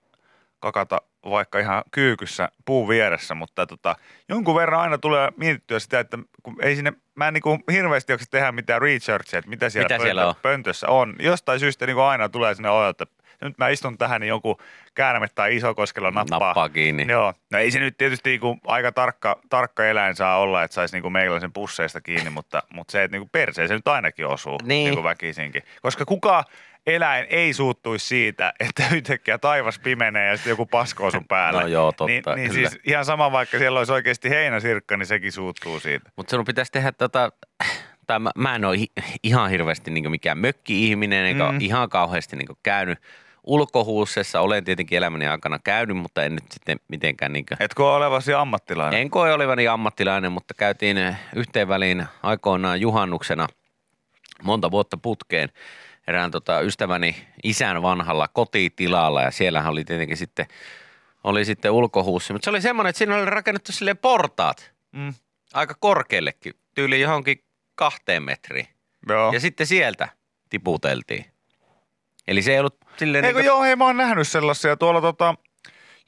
kakata 0.59 1.01
vaikka 1.29 1.59
ihan 1.59 1.83
kyykyssä 1.91 2.49
puun 2.65 2.89
vieressä, 2.89 3.35
mutta 3.35 3.67
tota, 3.67 3.95
jonkun 4.29 4.55
verran 4.55 4.81
aina 4.81 4.97
tulee 4.97 5.31
mietittyä 5.37 5.79
sitä, 5.79 5.99
että 5.99 6.17
kun 6.43 6.55
ei 6.61 6.75
sinne, 6.75 6.93
mä 7.15 7.27
en 7.27 7.33
niin 7.33 7.63
hirveästi 7.71 8.11
jaksa 8.11 8.25
tehdä 8.31 8.51
mitään 8.51 8.81
researchia, 8.81 9.39
että 9.39 9.49
mitä 9.49 9.69
siellä, 9.69 9.95
Mitä 9.95 10.03
siellä 10.03 10.27
on? 10.27 10.35
pöntössä 10.41 10.87
on. 10.87 11.15
Jostain 11.19 11.59
syystä 11.59 11.85
niin 11.85 11.97
aina 11.99 12.29
tulee 12.29 12.55
sinne 12.55 12.69
olo, 12.69 12.89
että 12.89 13.05
nyt 13.41 13.57
mä 13.57 13.69
istun 13.69 13.97
tähän, 13.97 14.21
niin 14.21 14.29
joku 14.29 14.57
käärme 14.95 15.27
tai 15.35 15.55
iso 15.55 15.75
koskelo 15.75 16.09
nappaa. 16.09 16.39
Nappaa 16.39 16.69
kiinni. 16.69 17.05
Joo, 17.09 17.33
no 17.51 17.59
ei 17.59 17.71
se 17.71 17.79
nyt 17.79 17.97
tietysti 17.97 18.29
niinku 18.29 18.57
aika 18.67 18.91
tarkka, 18.91 19.39
tarkka 19.49 19.85
eläin 19.85 20.15
saa 20.15 20.37
olla, 20.39 20.63
että 20.63 20.75
saisi 20.75 20.95
niinku 20.95 21.09
meikäläisen 21.09 21.53
pusseista 21.53 22.01
kiinni, 22.01 22.29
mutta, 22.29 22.63
mutta 22.73 22.91
se, 22.91 23.03
että 23.03 23.15
niinku 23.17 23.29
perseen 23.31 23.67
se 23.67 23.73
nyt 23.73 23.87
ainakin 23.87 24.27
osuu 24.27 24.57
Niin. 24.63 24.85
niinku 24.85 25.03
väkisinkin. 25.03 25.63
Koska 25.81 26.05
kuka 26.05 26.43
eläin 26.87 27.25
ei 27.29 27.53
suuttuisi 27.53 28.07
siitä, 28.07 28.53
että 28.59 28.83
yhtäkkiä 28.95 29.37
taivas 29.37 29.79
pimenee 29.79 30.27
ja 30.27 30.35
sitten 30.37 30.51
joku 30.51 30.65
paskoo 30.65 31.11
sun 31.11 31.27
päällä. 31.27 31.61
No 31.61 31.67
joo, 31.67 31.91
totta, 31.91 32.05
Niin, 32.05 32.23
niin 32.35 32.51
kyllä. 32.51 32.69
siis 32.69 32.81
ihan 32.83 33.05
sama, 33.05 33.31
vaikka 33.31 33.57
siellä 33.57 33.79
olisi 33.79 33.93
oikeasti 33.93 34.29
heinäsirkka, 34.29 34.97
niin 34.97 35.05
sekin 35.07 35.31
suuttuu 35.31 35.79
siitä. 35.79 36.09
Mutta 36.15 36.29
sinun 36.29 36.45
pitäisi 36.45 36.71
tehdä 36.71 36.91
tota, 36.91 37.31
tai 38.07 38.19
mä, 38.19 38.31
mä 38.35 38.55
en 38.55 38.65
ole 38.65 38.77
ihan 39.23 39.49
hirveästi 39.49 39.91
niin 39.91 40.11
mikään 40.11 40.37
mökki-ihminen, 40.37 41.25
eikä 41.25 41.51
mm. 41.51 41.57
ihan 41.61 41.89
kauheasti 41.89 42.35
niin 42.35 42.47
käynyt 42.63 42.99
ulkohuussessa. 43.43 44.41
Olen 44.41 44.63
tietenkin 44.63 44.97
elämäni 44.97 45.27
aikana 45.27 45.59
käynyt, 45.59 45.97
mutta 45.97 46.23
en 46.23 46.33
nyt 46.35 46.51
sitten 46.51 46.79
mitenkään 46.87 47.33
niin 47.33 47.45
Etkö 47.59 47.85
ole 47.85 47.95
olevasi 47.95 48.33
ammattilainen? 48.33 48.99
En 49.01 49.09
koe 49.09 49.33
olevani 49.33 49.67
ammattilainen, 49.67 50.31
mutta 50.31 50.53
käytiin 50.53 51.17
yhteen 51.35 51.67
väliin 51.67 52.05
aikoinaan 52.23 52.81
juhannuksena 52.81 53.47
monta 54.43 54.71
vuotta 54.71 54.97
putkeen 54.97 55.49
erään 56.07 56.31
tota, 56.31 56.59
ystäväni 56.59 57.15
isän 57.43 57.81
vanhalla 57.81 58.27
kotitilalla 58.27 59.21
ja 59.21 59.31
siellähän 59.31 59.71
oli 59.71 59.83
tietenkin 59.83 60.17
sitten, 60.17 60.45
oli 61.23 61.45
sitten 61.45 61.71
ulkohuussi. 61.71 62.33
Mutta 62.33 62.45
se 62.45 62.49
oli 62.49 62.61
semmoinen, 62.61 62.89
että 62.89 62.97
siinä 62.97 63.15
oli 63.15 63.25
rakennettu 63.25 63.71
silleen 63.71 63.97
portaat 63.97 64.73
Mm. 64.91 65.13
aika 65.53 65.75
korkeallekin, 65.79 66.53
tyyli 66.75 67.01
johonkin 67.01 67.43
kahteen 67.75 68.23
metriin. 68.23 68.67
Joo. 69.09 69.33
Ja 69.33 69.39
sitten 69.39 69.67
sieltä 69.67 70.07
tiputeltiin. 70.49 71.25
Eli 72.27 72.41
se 72.41 72.51
ei 72.51 72.59
ollut 72.59 72.77
silleen, 72.97 73.25
Eikö 73.25 73.39
niin 73.39 73.45
joo, 73.45 73.61
hei 73.63 73.75
mä 73.75 73.85
oon 73.85 73.97
nähnyt 73.97 74.27
sellaisia. 74.27 74.77
Tuolla 74.77 75.01
tota, 75.01 75.35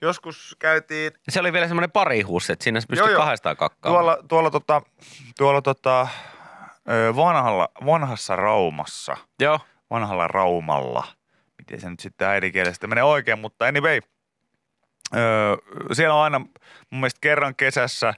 joskus 0.02 0.56
käytiin 0.60 1.12
se 1.30 1.40
oli 1.40 1.54
vielä 1.54 1.68
semmoinen 1.68 1.92
parihuussi, 1.92 2.54
että 2.54 2.64
siinä 2.64 2.82
se 2.82 2.88
pystyi 2.88 3.08
Joo, 3.08 3.12
joo. 3.12 3.22
kahdestaan 3.22 3.58
kakkaamaan. 3.58 4.04
Tuolla, 4.04 4.24
tuolla, 4.28 4.52
tota, 4.52 4.82
tuolla 5.38 5.62
tota, 5.62 6.08
vanhalla, 7.16 7.70
vanhassa 7.86 8.36
Raumassa, 8.36 9.18
Joo. 9.40 9.60
vanhalla 9.90 10.28
Raumalla, 10.28 11.04
miten 11.58 11.82
se 11.82 11.90
nyt 11.90 12.00
sitten 12.00 12.28
äidinkielestä 12.28 12.88
menee 12.88 13.04
oikein, 13.04 13.40
mutta 13.40 13.66
anyway, 13.66 14.00
ö, 15.16 15.58
siellä 15.94 16.16
on 16.16 16.22
aina 16.24 16.40
mun 16.40 16.50
mielestä 17.00 17.18
kerran 17.22 17.56
kesässä, 17.56 18.14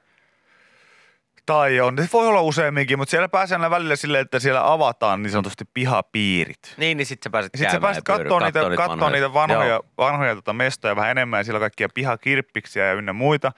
tai 1.47 1.79
on, 1.79 1.97
se 1.97 2.09
voi 2.13 2.27
olla 2.27 2.41
useamminkin, 2.41 2.97
mutta 2.97 3.11
siellä 3.11 3.29
pääsee 3.29 3.55
aina 3.55 3.69
välillä 3.69 3.95
silleen, 3.95 4.21
että 4.21 4.39
siellä 4.39 4.71
avataan 4.71 5.23
niin 5.23 5.31
sanotusti 5.31 5.65
pihapiirit. 5.73 6.73
Niin, 6.77 6.97
niin 6.97 7.05
sitten 7.05 7.23
sä 7.23 7.29
pääset 7.29 7.51
Sitten 7.55 7.71
sä 7.71 7.79
pääset 7.79 8.03
katsoa 8.03 8.39
niitä, 8.39 8.59
kattoo 8.59 8.87
kattoo 8.87 9.09
niitä 9.09 9.33
vanhoja, 9.33 9.69
Joo. 9.69 9.85
vanhoja 9.97 10.35
tota 10.35 10.53
mestoja 10.53 10.95
vähän 10.95 11.11
enemmän 11.11 11.39
ja 11.39 11.43
siellä 11.43 11.57
on 11.57 11.61
kaikkia 11.61 11.89
pihakirppiksiä 11.93 12.85
ja 12.85 12.93
ynnä 12.93 13.13
muita. 13.13 13.51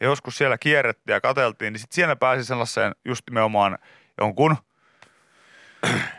Ja 0.00 0.06
joskus 0.06 0.38
siellä 0.38 0.58
kierrettiin 0.58 1.14
ja 1.14 1.20
katseltiin, 1.20 1.72
niin 1.72 1.80
sitten 1.80 1.94
siellä 1.94 2.16
pääsi 2.16 2.44
sellaiseen 2.44 2.94
just 3.04 3.22
nimenomaan 3.30 3.78
jonkun 4.20 4.56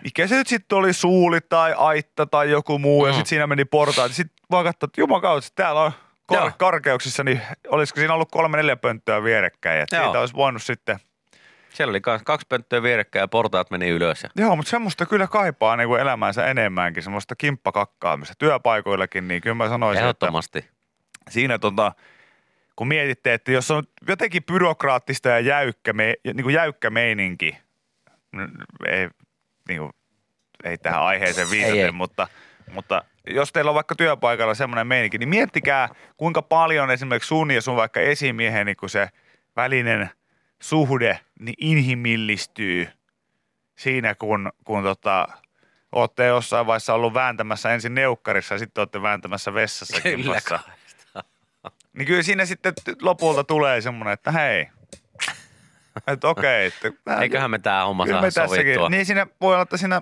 mikä 0.03 0.27
se 0.27 0.35
nyt 0.35 0.47
sitten 0.47 0.77
oli, 0.77 0.93
suuli 0.93 1.39
tai 1.41 1.73
aitta 1.77 2.25
tai 2.25 2.51
joku 2.51 2.79
muu, 2.79 3.01
mm. 3.01 3.07
ja 3.07 3.13
sitten 3.13 3.29
siinä 3.29 3.47
meni 3.47 3.65
portaat. 3.65 4.11
Sitten 4.11 4.45
vaan 4.51 4.65
katsoin, 4.65 4.89
että 4.89 5.01
jumakautta, 5.01 5.49
täällä 5.55 5.81
on 5.81 5.91
Joo. 6.31 6.51
karkeuksissa, 6.57 7.23
niin 7.23 7.41
olisiko 7.67 7.99
siinä 7.99 8.13
ollut 8.13 8.31
kolme 8.31 8.57
neljä 8.57 8.75
pönttöä 8.75 9.23
vierekkäin, 9.23 9.81
että 9.81 10.03
siitä 10.03 10.19
olisi 10.19 10.33
voinut 10.33 10.63
sitten 10.63 10.99
Siellä 11.73 11.89
oli 11.91 12.01
kaksi 12.01 12.45
pönttöä 12.49 12.83
vierekkäin 12.83 13.21
ja 13.23 13.27
portaat 13.27 13.71
meni 13.71 13.89
ylös. 13.89 14.25
Joo, 14.35 14.55
mutta 14.55 14.69
semmoista 14.69 15.05
kyllä 15.05 15.27
kaipaa 15.27 15.75
niin 15.75 15.87
kuin 15.87 16.01
elämäänsä 16.01 16.45
enemmänkin, 16.45 17.03
semmoista 17.03 17.35
kimppakakkaamista 17.35 18.33
työpaikoillakin, 18.37 19.27
niin 19.27 19.41
kyllä 19.41 19.55
mä 19.55 19.69
sanoisin, 19.69 19.99
että 19.99 20.05
Ehdottomasti. 20.05 20.69
siinä 21.29 21.59
tota, 21.59 21.91
kun 22.75 22.87
mietitte, 22.87 23.33
että 23.33 23.51
jos 23.51 23.71
on 23.71 23.83
jotenkin 24.07 24.43
byrokraattista 24.43 25.29
ja 25.29 25.39
jäykkä, 25.39 25.93
me, 25.93 26.13
niin 26.23 26.43
kuin 26.43 26.53
jäykkä 26.55 26.89
meininki, 26.89 27.57
n- 28.35 28.87
ei, 28.87 29.09
niin 29.67 29.79
kuin, 29.79 29.91
ei 30.63 30.77
tähän 30.77 31.01
aiheeseen 31.01 31.49
viitaten, 31.51 31.77
Ei, 31.77 31.83
ei. 31.83 31.91
mutta, 31.91 32.27
mutta 32.71 33.03
jos 33.27 33.51
teillä 33.53 33.69
on 33.71 33.75
vaikka 33.75 33.95
työpaikalla 33.95 34.53
semmoinen 34.53 34.87
meininki, 34.87 35.17
niin 35.17 35.29
miettikää, 35.29 35.89
kuinka 36.17 36.41
paljon 36.41 36.91
esimerkiksi 36.91 37.27
sun 37.27 37.51
ja 37.51 37.61
sun 37.61 37.75
vaikka 37.75 37.99
esimiehen 37.99 38.65
niin 38.65 38.77
kuin 38.77 38.89
se 38.89 39.09
välinen 39.55 40.09
suhde 40.63 41.19
niin 41.39 41.55
inhimillistyy 41.57 42.87
siinä, 43.75 44.15
kun, 44.15 44.51
kun 44.63 44.83
tota, 44.83 45.27
olette 45.91 46.25
jossain 46.25 46.67
vaiheessa 46.67 46.93
ollut 46.93 47.13
vääntämässä 47.13 47.73
ensin 47.73 47.95
neukkarissa 47.95 48.55
ja 48.55 48.59
sitten 48.59 48.81
olette 48.81 49.01
vääntämässä 49.01 49.53
vessassa 49.53 50.01
Kyllä. 50.01 50.59
Niin 51.93 52.07
kyllä 52.07 52.23
siinä 52.23 52.45
sitten 52.45 52.73
lopulta 53.01 53.43
tulee 53.43 53.81
semmoinen, 53.81 54.13
että 54.13 54.31
hei, 54.31 54.67
että 56.07 56.27
okei. 56.27 56.65
Että, 56.65 57.21
Eiköhän 57.21 57.51
me 57.51 57.59
tää 57.59 57.85
homma 57.85 58.07
saa 58.07 58.21
me 58.21 58.31
tässäkin. 58.31 58.49
sovittua. 58.49 58.89
Niin 58.89 59.05
siinä 59.05 59.27
voi 59.41 59.53
olla, 59.53 59.63
että 59.63 59.77
siinä 59.77 60.01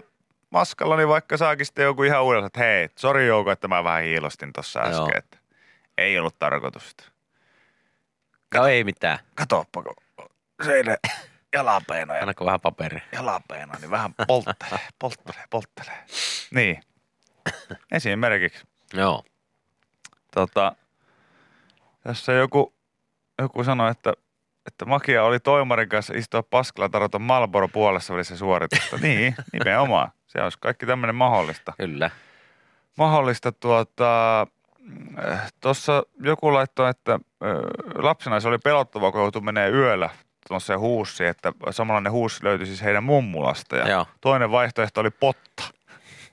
maskalla 0.49 0.97
niin 0.97 1.07
vaikka 1.07 1.37
saakin 1.37 1.65
sitten 1.65 1.85
joku 1.85 2.03
ihan 2.03 2.23
uudella, 2.23 2.47
että 2.47 2.59
hei, 2.59 2.89
sori 2.95 3.27
Jouko, 3.27 3.51
että 3.51 3.67
mä 3.67 3.83
vähän 3.83 4.03
hiilostin 4.03 4.53
tuossa 4.53 4.79
äsken, 4.79 5.17
että 5.17 5.37
ei 5.97 6.19
ollut 6.19 6.39
tarkoitus. 6.39 6.95
No 8.55 8.67
ei 8.67 8.83
mitään. 8.83 9.19
Katoppa, 9.35 9.83
kun 10.61 10.71
seille 10.71 10.97
jalapeino 11.53 12.13
ja 12.13 12.21
Annako 12.21 12.45
vähän 12.45 12.61
paperia? 12.61 13.01
jalapeino, 13.11 13.73
niin 13.81 13.91
vähän 13.91 14.13
polttelee, 14.27 14.87
polttelee, 14.99 15.43
polttelee. 15.49 16.05
Niin. 16.51 16.81
Esimerkiksi. 17.91 18.67
Joo. 18.93 19.23
Tota, 20.33 20.75
tässä 22.03 22.31
joku, 22.33 22.73
joku 23.41 23.63
sanoi, 23.63 23.91
että, 23.91 24.13
että 24.67 24.85
Makia 24.85 25.23
oli 25.23 25.39
toimarin 25.39 25.89
kanssa 25.89 26.13
istua 26.17 26.43
paskalla 26.43 26.89
tarjota 26.89 27.19
Malboro 27.19 27.67
puolessa 27.67 28.13
välissä 28.13 28.37
suoritusta. 28.37 28.97
niin, 29.01 29.35
nimenomaan. 29.53 30.11
Se 30.27 30.41
olisi 30.43 30.57
kaikki 30.61 30.85
tämmöinen 30.85 31.15
mahdollista. 31.15 31.73
Kyllä. 31.77 32.09
Mahdollista 32.97 33.51
tuota, 33.51 34.47
tuossa 35.61 36.03
joku 36.19 36.53
laittoi, 36.53 36.89
että 36.89 37.13
ö, 37.13 37.19
lapsena 37.95 38.39
se 38.39 38.47
oli 38.47 38.57
pelottava, 38.57 39.11
kun 39.11 39.21
joutui 39.21 39.41
menee 39.41 39.69
yöllä 39.69 40.09
tuossa 40.47 40.77
huussi, 40.77 41.25
että 41.25 41.53
samanlainen 41.71 42.11
huussi 42.11 42.43
löytyi 42.43 42.67
siis 42.67 42.83
heidän 42.83 43.03
mummulasta 43.03 43.75
ja 43.75 43.89
Joo. 43.89 44.07
toinen 44.21 44.51
vaihtoehto 44.51 45.01
oli 45.01 45.11
potta. 45.11 45.63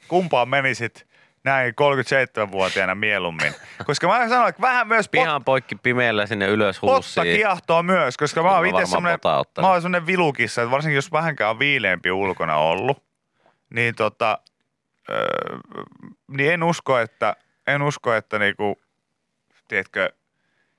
Kumpaan 0.08 0.48
menisit 0.48 1.08
näin 1.44 1.74
37-vuotiaana 1.74 2.94
mieluummin? 2.94 3.54
Koska 3.86 4.06
mä 4.06 4.28
sanoin, 4.28 4.48
että 4.48 4.62
vähän 4.62 4.88
myös 4.88 5.08
pot, 5.08 5.12
Pihan 5.12 5.44
poikki 5.44 5.74
pimeällä 5.74 6.26
sinne 6.26 6.46
ylös 6.46 6.80
potta 6.80 6.94
huussiin. 6.94 7.36
kiehtoo 7.36 7.82
myös, 7.82 8.16
koska 8.16 8.42
mä 8.42 8.56
oon 8.56 8.66
itse 8.66 8.86
semmoinen, 8.86 9.18
mä 9.60 9.68
oon 9.70 9.82
semmoinen 9.82 10.06
vilukissa, 10.06 10.62
että 10.62 10.70
varsinkin 10.70 10.94
jos 10.96 11.12
vähänkään 11.12 11.50
on 11.50 11.58
viileämpi 11.58 12.10
ulkona 12.10 12.56
ollut, 12.56 13.02
niin 13.70 13.94
tota, 13.94 14.38
öö, 15.10 15.58
niin 16.28 16.52
en 16.52 16.62
usko, 16.62 16.98
että, 16.98 17.36
en 17.66 17.82
usko, 17.82 18.14
että 18.14 18.38
niinku, 18.38 18.78
tiedätkö, 19.68 20.12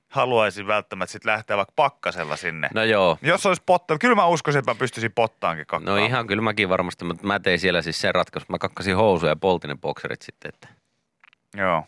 haluaisin 0.10 0.68
välttämättä 0.68 1.12
sit 1.12 1.26
lähteä 1.26 1.58
vaikka 1.58 1.74
pakkasella 1.76 2.36
sinne. 2.36 2.70
No 2.74 2.84
joo. 2.84 3.18
Jos 3.22 3.46
olisi 3.46 3.62
potta, 3.66 3.98
kyllä 3.98 4.16
mä 4.16 4.26
uskoisin, 4.28 4.60
että 4.60 4.72
mä 4.72 4.76
pystyisin 4.76 5.12
pottaankin 5.12 5.62
No 5.62 5.66
kakkaamaan. 5.66 6.06
ihan 6.06 6.28
kyllä 6.28 6.42
mäkin 6.42 6.70
varmasti, 6.70 7.06
mutta 7.06 7.28
mä 7.28 7.40
tein 7.40 7.60
siellä 7.60 7.82
siis 7.82 8.02
sen 8.02 8.16
ratkaisun. 8.16 8.48
Mä 8.50 8.58
kakkasin 8.58 8.96
housuja 8.96 9.32
ja 9.32 9.36
poltin 9.36 9.68
ne 9.70 9.76
bokserit 9.82 10.22
sitten, 10.22 10.52
että 10.54 10.68
Joo. 11.58 11.84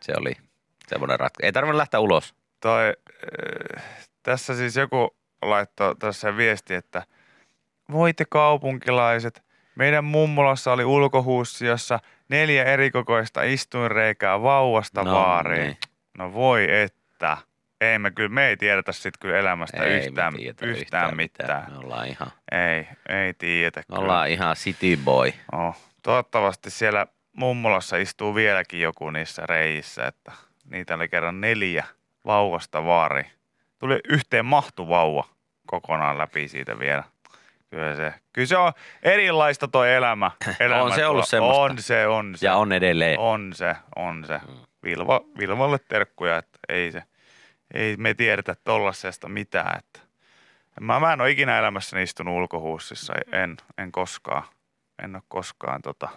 se 0.00 0.12
oli 0.18 0.32
semmoinen 0.88 1.20
ratkaisu. 1.20 1.46
Ei 1.46 1.52
tarvinnut 1.52 1.76
lähteä 1.76 2.00
ulos. 2.00 2.34
Toi, 2.60 2.92
äh, 3.76 3.82
tässä 4.22 4.54
siis 4.54 4.76
joku 4.76 5.16
laittoi 5.42 5.96
tässä 5.96 6.36
viesti, 6.36 6.74
että 6.74 7.02
voitte 7.92 8.24
kaupunkilaiset, 8.30 9.42
meidän 9.74 10.04
mummolassa 10.04 10.72
oli 10.72 10.84
ulkohuussi, 10.84 11.66
jossa 11.66 11.98
neljä 12.28 12.64
erikokoista 12.64 13.42
istuinreikää 13.42 14.42
vauvasta 14.42 15.02
No 15.04 15.12
vaariin. 15.12 15.62
niin. 15.66 15.76
No 16.18 16.32
voi 16.32 16.66
että. 16.70 17.36
Ei 17.80 17.98
me 17.98 18.10
kyllä, 18.10 18.28
me 18.28 18.48
ei 18.48 18.56
tiedetä 18.56 18.92
sit 18.92 19.14
kyllä 19.20 19.38
elämästä 19.38 19.84
Ei 19.84 20.06
yhtään, 20.06 20.34
tiedetä 20.34 20.66
yhtään, 20.66 21.16
mitään. 21.16 21.72
Me 21.72 21.78
ollaan 21.78 22.08
ihan, 22.08 22.30
Ei, 22.52 22.88
ei 23.08 23.34
tiedetä 23.34 23.80
me 23.80 23.84
kyllä. 23.88 24.00
ollaan 24.00 24.28
ihan 24.28 24.56
city 24.56 24.98
boy. 25.04 25.32
Oh, 25.52 25.76
toivottavasti 26.02 26.70
siellä 26.70 27.06
mummolassa 27.32 27.96
istuu 27.96 28.34
vieläkin 28.34 28.80
joku 28.80 29.10
niissä 29.10 29.46
reijissä, 29.46 30.06
että 30.06 30.32
niitä 30.70 30.94
oli 30.94 31.08
kerran 31.08 31.40
neljä 31.40 31.84
vauvasta 32.24 32.84
vaari. 32.84 33.26
Tuli 33.78 34.00
yhteen 34.08 34.44
mahtu 34.44 34.88
vauva 34.88 35.24
kokonaan 35.66 36.18
läpi 36.18 36.48
siitä 36.48 36.78
vielä. 36.78 37.04
Kyllä 37.70 37.96
se, 37.96 38.14
kyllä 38.32 38.46
se 38.46 38.56
on 38.56 38.72
erilaista 39.02 39.68
toi 39.68 39.94
elämä. 39.94 40.30
elämä 40.60 40.82
On 40.82 40.94
se 40.94 41.06
ollut 41.06 41.28
semmoista. 41.28 41.62
On 41.62 41.78
se, 41.78 42.06
on 42.06 42.36
se. 42.36 42.46
Ja 42.46 42.56
on 42.56 42.72
edelleen. 42.72 43.18
On 43.18 43.52
se, 43.54 43.76
on 43.96 44.24
se. 44.26 44.40
Vilva, 44.84 45.20
Vilmalle 45.38 45.78
terkkuja, 45.78 46.38
että 46.38 46.58
ei 46.68 46.92
se, 46.92 47.02
ei 47.74 47.96
me 47.96 48.14
tiedetä 48.14 48.56
tollasesta 48.64 49.28
mitään. 49.28 49.78
Että. 49.78 50.00
Mä, 50.80 51.00
mä 51.00 51.12
en 51.12 51.20
ole 51.20 51.30
ikinä 51.30 51.58
elämässäni 51.58 52.02
istunut 52.02 52.36
ulkohuussissa, 52.36 53.12
en, 53.32 53.56
en 53.78 53.92
koskaan. 53.92 54.42
En 55.02 55.14
ole 55.16 55.22
koskaan 55.28 55.82
tota, 55.82 56.08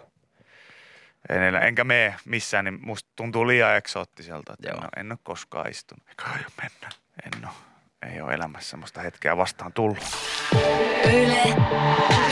en, 1.28 1.42
elä- 1.42 1.60
enkä 1.60 1.84
mene 1.84 2.14
missään, 2.24 2.64
niin 2.64 2.78
musta 2.82 3.10
tuntuu 3.16 3.46
liian 3.46 3.76
eksoottiselta, 3.76 4.52
että 4.52 4.68
en 4.68 4.74
Joo. 4.74 4.80
ole, 4.80 4.88
en 4.96 5.12
ole 5.12 5.18
koskaan 5.22 5.70
istunut. 5.70 6.08
Eikä 6.08 6.24
aio 6.24 6.48
mennä, 6.62 6.88
en 7.24 7.48
ole. 7.48 7.54
Ei 8.12 8.20
ole 8.20 8.34
elämässä 8.34 8.70
semmoista 8.70 9.00
hetkeä 9.00 9.36
vastaan 9.36 9.72
tullut. 9.72 9.98
Yle 11.12 11.56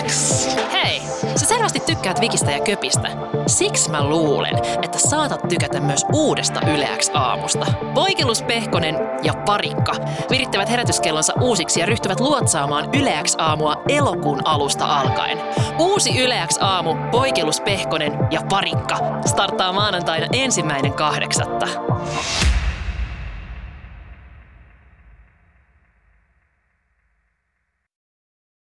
X. 0.06 0.48
Hei, 0.72 1.02
sä 1.36 1.46
selvästi 1.46 1.80
tykkäät 1.80 2.20
Vikistä 2.20 2.50
ja 2.50 2.64
Köpistä. 2.64 3.08
Siksi 3.46 3.90
mä 3.90 4.04
luulen, 4.04 4.54
että 4.82 4.98
saatat 4.98 5.48
tykätä 5.48 5.80
myös 5.80 6.04
uudesta 6.12 6.60
Yle 6.66 6.88
X 6.98 7.10
aamusta. 7.14 7.66
Voikelus 7.94 8.42
Pehkonen 8.42 8.94
ja 9.22 9.34
Parikka 9.46 9.92
virittävät 10.30 10.70
herätyskellonsa 10.70 11.32
uusiksi 11.40 11.80
ja 11.80 11.86
ryhtyvät 11.86 12.20
luotsaamaan 12.20 12.88
Yle 12.94 13.22
X 13.24 13.34
aamua 13.38 13.82
elokuun 13.88 14.46
alusta 14.46 14.86
alkaen. 14.86 15.38
Uusi 15.78 16.20
Yle 16.20 16.46
X 16.46 16.58
aamu, 16.60 16.96
Voikelus 17.12 17.60
Pehkonen 17.60 18.12
ja 18.30 18.40
Parikka 18.50 18.96
starttaa 19.26 19.72
maanantaina 19.72 20.26
ensimmäinen 20.32 20.92
kahdeksatta. 20.92 21.66